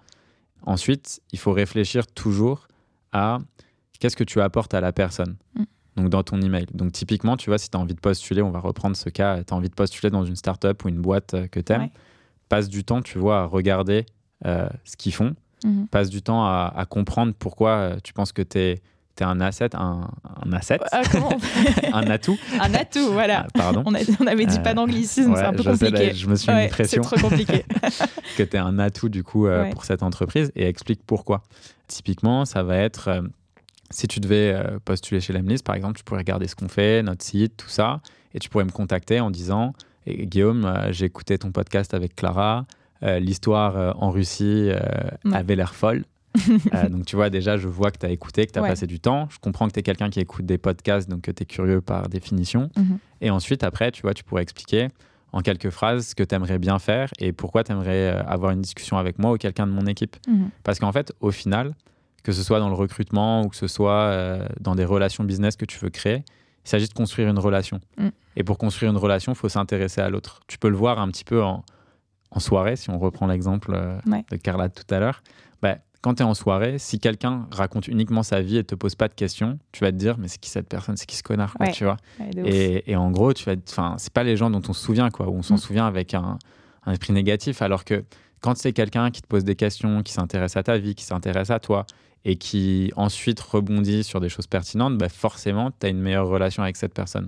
[0.65, 2.67] Ensuite, il faut réfléchir toujours
[3.13, 3.37] à
[3.99, 5.35] qu'est-ce que tu apportes à la personne.
[5.55, 5.63] Mm.
[5.97, 6.65] Donc dans ton email.
[6.73, 9.43] Donc typiquement, tu vois, si tu as envie de postuler, on va reprendre ce cas,
[9.43, 11.89] tu as envie de postuler dans une startup ou une boîte euh, que tu aimes,
[12.49, 14.05] passe du temps, tu vois, à regarder
[14.45, 15.35] euh, ce qu'ils font,
[15.65, 15.87] mm-hmm.
[15.87, 18.81] passe du temps à, à comprendre pourquoi euh, tu penses que tu es
[19.17, 20.11] c'était un asset, un,
[20.45, 21.01] un asset, ah,
[21.93, 22.37] un atout.
[22.61, 23.47] Un atout, voilà.
[23.47, 23.81] Ah, pardon.
[23.87, 26.13] On, on, avait dit pas d'anglicisme, c'est un peu compliqué.
[26.13, 27.01] je me suis mis une pression.
[27.01, 27.65] C'est trop compliqué.
[28.37, 31.41] que tu es un atout du coup euh, pour cette entreprise et explique pourquoi.
[31.87, 33.21] Typiquement, ça va être euh,
[33.89, 37.03] si tu devais euh, postuler chez Lemlist, par exemple, tu pourrais regarder ce qu'on fait,
[37.03, 38.01] notre site, tout ça,
[38.33, 39.73] et tu pourrais me contacter en disant
[40.07, 42.65] Guillaume, j'ai écouté ton podcast avec Clara.
[43.01, 44.69] L'histoire en Russie
[45.33, 46.05] avait l'air folle.
[46.73, 48.87] Euh, donc, tu vois, déjà, je vois que tu as écouté, que tu as passé
[48.87, 49.27] du temps.
[49.31, 51.81] Je comprends que tu es quelqu'un qui écoute des podcasts, donc que tu es curieux
[51.81, 52.69] par définition.
[52.75, 52.99] Mhm.
[53.21, 54.89] Et ensuite, après, tu vois, tu pourrais expliquer
[55.33, 58.51] en quelques phrases ce que tu aimerais bien faire et pourquoi tu aimerais euh, avoir
[58.51, 60.15] une discussion avec moi ou quelqu'un de mon équipe.
[60.27, 60.49] Mhm.
[60.63, 61.75] Parce qu'en fait, au final,
[62.27, 65.55] que ce soit dans le recrutement ou que ce soit euh, dans des relations business
[65.55, 66.25] que tu veux créer,
[66.65, 67.79] il s'agit de construire une relation.
[67.97, 68.09] Mm.
[68.35, 70.41] Et pour construire une relation, il faut s'intéresser à l'autre.
[70.47, 71.63] Tu peux le voir un petit peu en,
[72.31, 73.97] en soirée, si on reprend l'exemple euh,
[74.29, 75.23] de Carla tout à l'heure,
[75.61, 78.95] bah, quand tu es en soirée, si quelqu'un raconte uniquement sa vie et te pose
[78.95, 81.23] pas de questions, tu vas te dire mais c'est qui cette personne, c'est qui ce
[81.23, 81.95] connard, tu vois?
[82.35, 85.29] et, en gros, tu vas, enfin, c'est pas les gens dont on se souvient quoi,
[85.29, 85.59] ou on s'en mm.
[85.59, 86.37] souvient avec un,
[86.87, 88.03] esprit négatif, alors que
[88.41, 91.51] quand c'est quelqu'un qui te pose des questions, qui s'intéresse à ta vie, qui s'intéresse
[91.51, 91.85] à toi
[92.27, 96.61] et qui ensuite rebondit sur des choses pertinentes, bah forcément, tu as une meilleure relation
[96.61, 97.27] avec cette personne.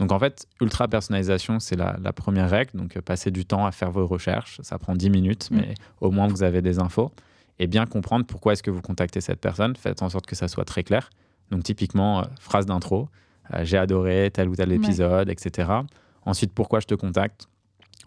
[0.00, 2.72] Donc en fait, ultra personnalisation, c'est la, première règle.
[2.74, 5.56] Donc euh, passer du temps à faire vos recherches, ça prend 10 minutes, mm.
[5.56, 7.12] mais au moins vous avez des infos
[7.60, 9.76] et bien comprendre pourquoi est-ce que vous contactez cette personne.
[9.76, 11.08] Faites en sorte que ça soit très clair.
[11.52, 13.08] Donc typiquement, euh, phrase d'intro,
[13.54, 15.70] euh, j'ai adoré tel ou tel épisode, etc.
[16.26, 17.46] Ensuite, pourquoi je te contacte?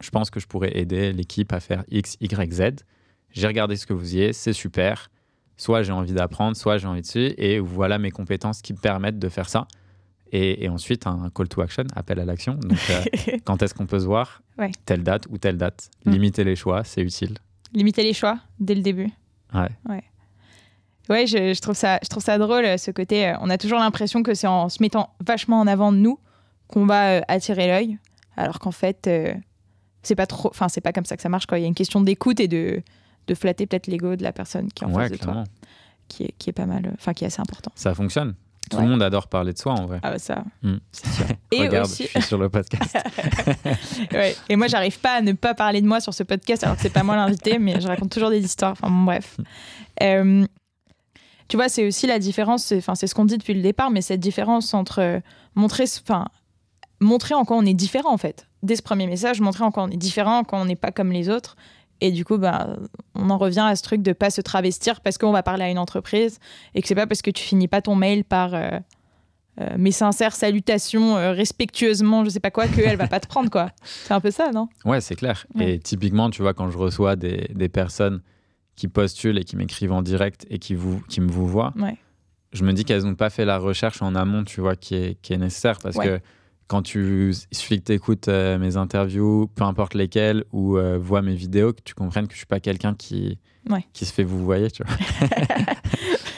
[0.01, 2.83] Je pense que je pourrais aider l'équipe à faire X, Y, Z.
[3.31, 5.09] J'ai regardé ce que vous y êtes, c'est super.
[5.57, 8.77] Soit j'ai envie d'apprendre, soit j'ai envie de suivre, et voilà mes compétences qui me
[8.77, 9.67] permettent de faire ça.
[10.31, 12.55] Et, ensuite, un call to action, appel à l'action.
[12.55, 14.41] Donc, euh, quand est-ce qu'on peut se voir
[14.85, 15.89] Telle date ou telle date.
[16.03, 16.11] Mm.
[16.11, 17.37] Limiter les choix, c'est utile.
[17.73, 19.09] Limiter les choix dès le début.
[19.53, 19.69] Ouais.
[19.87, 20.03] Ouais,
[21.09, 23.29] ouais je, trouve ça, je trouve ça drôle, ce côté.
[23.29, 26.19] Euh, on a toujours l'impression que c'est en se mettant vachement en avant de nous
[26.67, 27.97] qu'on va euh, attirer l'œil,
[28.35, 29.09] alors qu'en fait,
[30.01, 30.49] c'est pas trop.
[30.49, 31.45] Enfin, c'est pas comme ça que ça marche.
[31.45, 32.81] Quand il y a une question d'écoute et de,
[33.27, 35.43] de flatter peut-être l'ego de la personne qui est en face de toi,
[36.07, 36.91] qui est, qui est pas mal.
[36.95, 37.71] Enfin, qui est assez important.
[37.75, 38.35] Ça fonctionne.
[38.69, 39.99] Tout le monde adore parler de soi en vrai.
[40.01, 40.43] Ah bah ça,
[40.91, 41.25] c'est sûr.
[41.51, 42.97] Et Regarde, je suis sur le podcast.
[44.11, 44.35] ouais.
[44.49, 46.81] Et moi, j'arrive pas à ne pas parler de moi sur ce podcast alors que
[46.81, 48.71] c'est pas moi l'invité, mais je raconte toujours des histoires.
[48.71, 49.37] Enfin bon, bref.
[50.01, 50.45] Euh,
[51.47, 54.01] tu vois, c'est aussi la différence, enfin c'est ce qu'on dit depuis le départ, mais
[54.01, 55.19] cette différence entre euh,
[55.53, 56.25] montrer, enfin
[56.99, 58.47] montrer en quoi on est différent en fait.
[58.63, 60.91] Dès ce premier message, montrer en quoi on est différent, en quoi on n'est pas
[60.91, 61.55] comme les autres,
[62.01, 62.75] et du coup, bah,
[63.13, 65.69] on en revient à ce truc de pas se travestir parce qu'on va parler à
[65.69, 66.39] une entreprise
[66.73, 68.69] et que c'est pas parce que tu finis pas ton mail par euh,
[69.61, 73.49] euh, mes sincères salutations euh, respectueusement, je sais pas quoi, qu'elle va pas te prendre
[73.49, 73.71] quoi.
[73.83, 74.67] C'est un peu ça, non?
[74.83, 75.45] Ouais, c'est clair.
[75.59, 78.21] Et typiquement, tu vois, quand je reçois des, des personnes
[78.75, 81.73] qui postulent et qui m'écrivent en direct et qui, vous, qui me vous voient,
[82.51, 85.21] je me dis qu'elles n'ont pas fait la recherche en amont, tu vois, qui est,
[85.21, 86.19] qui est nécessaire parce que
[86.67, 90.97] quand tu il suffit que tu écoutes euh, mes interviews, peu importe lesquelles, ou euh,
[90.97, 93.37] vois mes vidéos, que tu comprennes que je suis pas quelqu'un qui,
[93.93, 94.95] qui se fait vous voyez, tu vois.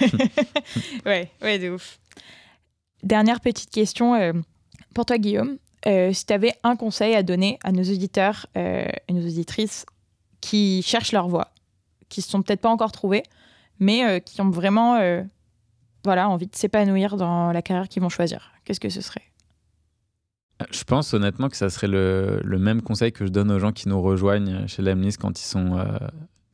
[1.05, 1.99] ouais, ouais, de ouf.
[3.03, 4.33] Dernière petite question euh,
[4.93, 5.57] pour toi, Guillaume.
[5.85, 9.85] si tu avais un conseil à donner à nos auditeurs et nos auditrices
[10.41, 11.51] qui cherchent leur voie,
[12.09, 13.23] qui se sont peut-être pas encore trouvés,
[13.79, 14.99] mais qui ont vraiment
[16.03, 19.23] voilà, envie de s'épanouir dans la carrière qu'ils vont choisir, qu'est-ce que ce serait?
[20.71, 23.87] Je pense honnêtement que ça serait le, même conseil que je donne aux gens qui
[23.89, 25.85] nous rejoignent chez Lemnis quand ils sont euh,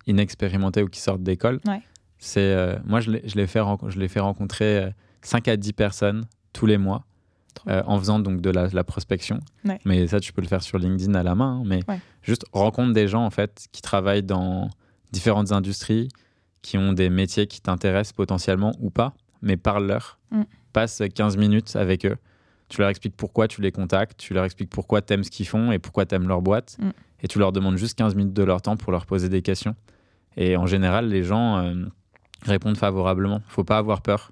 [0.08, 1.60] inexpérimentés ou qui sortent d'école.
[2.18, 6.26] C'est euh, moi je les, fais, je les fais rencontrer 5 euh, à 10 personnes
[6.52, 7.06] tous les mois
[7.68, 9.40] en faisant donc de la, prospection.
[9.86, 11.62] Mais ça tu peux le faire sur LinkedIn à la main.
[11.62, 11.80] Hein, mais
[12.22, 14.70] juste rencontre des gens en fait qui travaillent dans
[15.12, 16.10] différentes industries,
[16.62, 20.20] qui ont des métiers qui t'intéressent potentiellement ou pas, mais parle-leur.
[20.32, 20.42] Mm.
[20.74, 22.18] Passe 15 minutes avec eux
[22.74, 25.48] tu leur expliques pourquoi tu les contactes, tu leur expliques pourquoi tu aimes ce qu'ils
[25.48, 26.76] font et pourquoi tu aimes leur boîte.
[26.80, 26.90] Mm.
[27.22, 29.76] Et tu leur demandes juste 15 minutes de leur temps pour leur poser des questions.
[30.38, 31.86] Et en général, les gens euh,
[32.42, 33.44] répondent favorablement.
[33.48, 34.32] faut pas avoir peur.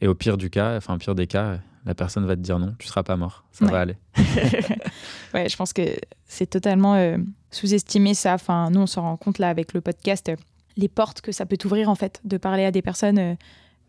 [0.00, 2.72] Et au pire du cas, enfin, pire des cas, la personne va te dire non,
[2.78, 3.96] tu seras pas mort, ça va aller.
[5.34, 5.82] ouais, je pense que
[6.24, 7.18] c'est totalement euh,
[7.50, 8.34] sous-estimé ça.
[8.34, 10.36] Enfin, nous, on s'en rend compte là avec le podcast, euh,
[10.76, 13.36] les portes que ça peut t'ouvrir en fait, de parler à des personnes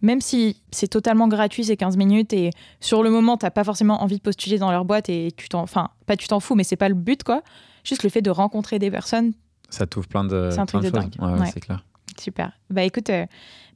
[0.02, 3.64] même si c'est totalement gratuit ces 15 minutes et sur le moment, tu n'as pas
[3.64, 5.62] forcément envie de postuler dans leur boîte et tu t'en.
[5.62, 7.42] Enfin, pas tu t'en fous, mais c'est pas le but, quoi.
[7.84, 9.34] Juste le fait de rencontrer des personnes.
[9.70, 10.50] Ça t'ouvre plein de.
[10.52, 11.14] C'est un truc de, dingue.
[11.20, 11.84] Ouais, c'est clair.
[12.20, 12.52] Super.
[12.70, 13.26] Bah écoute, euh,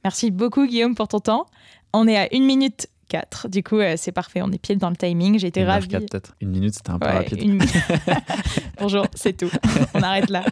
[0.02, 1.46] merci beaucoup, Guillaume, pour ton temps.
[1.92, 3.48] On est à une minute 4.
[3.48, 4.40] Du coup, euh, c'est parfait.
[4.42, 5.38] On est pile dans le timing.
[5.38, 5.88] J'ai été ravie.
[5.88, 6.34] peut-être.
[6.40, 7.62] Une minute, c'était un peu rapide.
[8.80, 9.50] Bonjour, c'est tout.
[9.94, 10.44] On arrête là.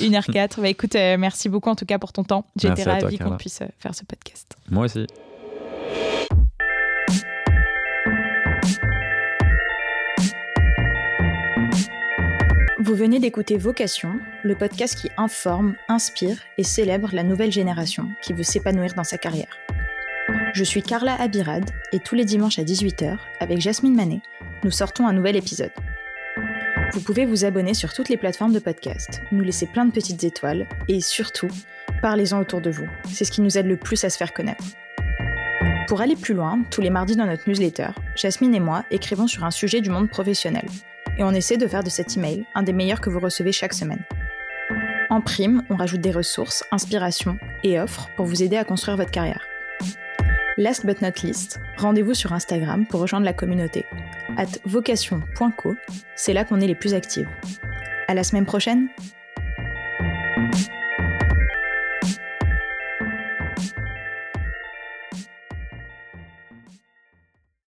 [0.00, 0.60] 1h04.
[0.60, 2.46] Bah, écoute, euh, merci beaucoup en tout cas pour ton temps.
[2.56, 4.56] J'ai été ravie qu'on puisse euh, faire ce podcast.
[4.70, 5.06] Moi aussi.
[12.86, 18.32] Vous venez d'écouter Vocation, le podcast qui informe, inspire et célèbre la nouvelle génération qui
[18.32, 19.58] veut s'épanouir dans sa carrière.
[20.56, 24.22] Je suis Carla Abirad et tous les dimanches à 18h, avec Jasmine Manet,
[24.64, 25.70] nous sortons un nouvel épisode.
[26.94, 30.24] Vous pouvez vous abonner sur toutes les plateformes de podcast, nous laisser plein de petites
[30.24, 31.50] étoiles et surtout,
[32.00, 32.88] parlez-en autour de vous.
[33.04, 34.64] C'est ce qui nous aide le plus à se faire connaître.
[35.88, 39.44] Pour aller plus loin, tous les mardis dans notre newsletter, Jasmine et moi écrivons sur
[39.44, 40.64] un sujet du monde professionnel
[41.18, 43.74] et on essaie de faire de cet email un des meilleurs que vous recevez chaque
[43.74, 44.06] semaine.
[45.10, 49.10] En prime, on rajoute des ressources, inspirations et offres pour vous aider à construire votre
[49.10, 49.42] carrière.
[50.58, 53.84] Last but not least, rendez-vous sur Instagram pour rejoindre la communauté.
[54.38, 55.74] At vocation.co,
[56.14, 57.28] c'est là qu'on est les plus actifs.
[58.08, 58.88] À la semaine prochaine!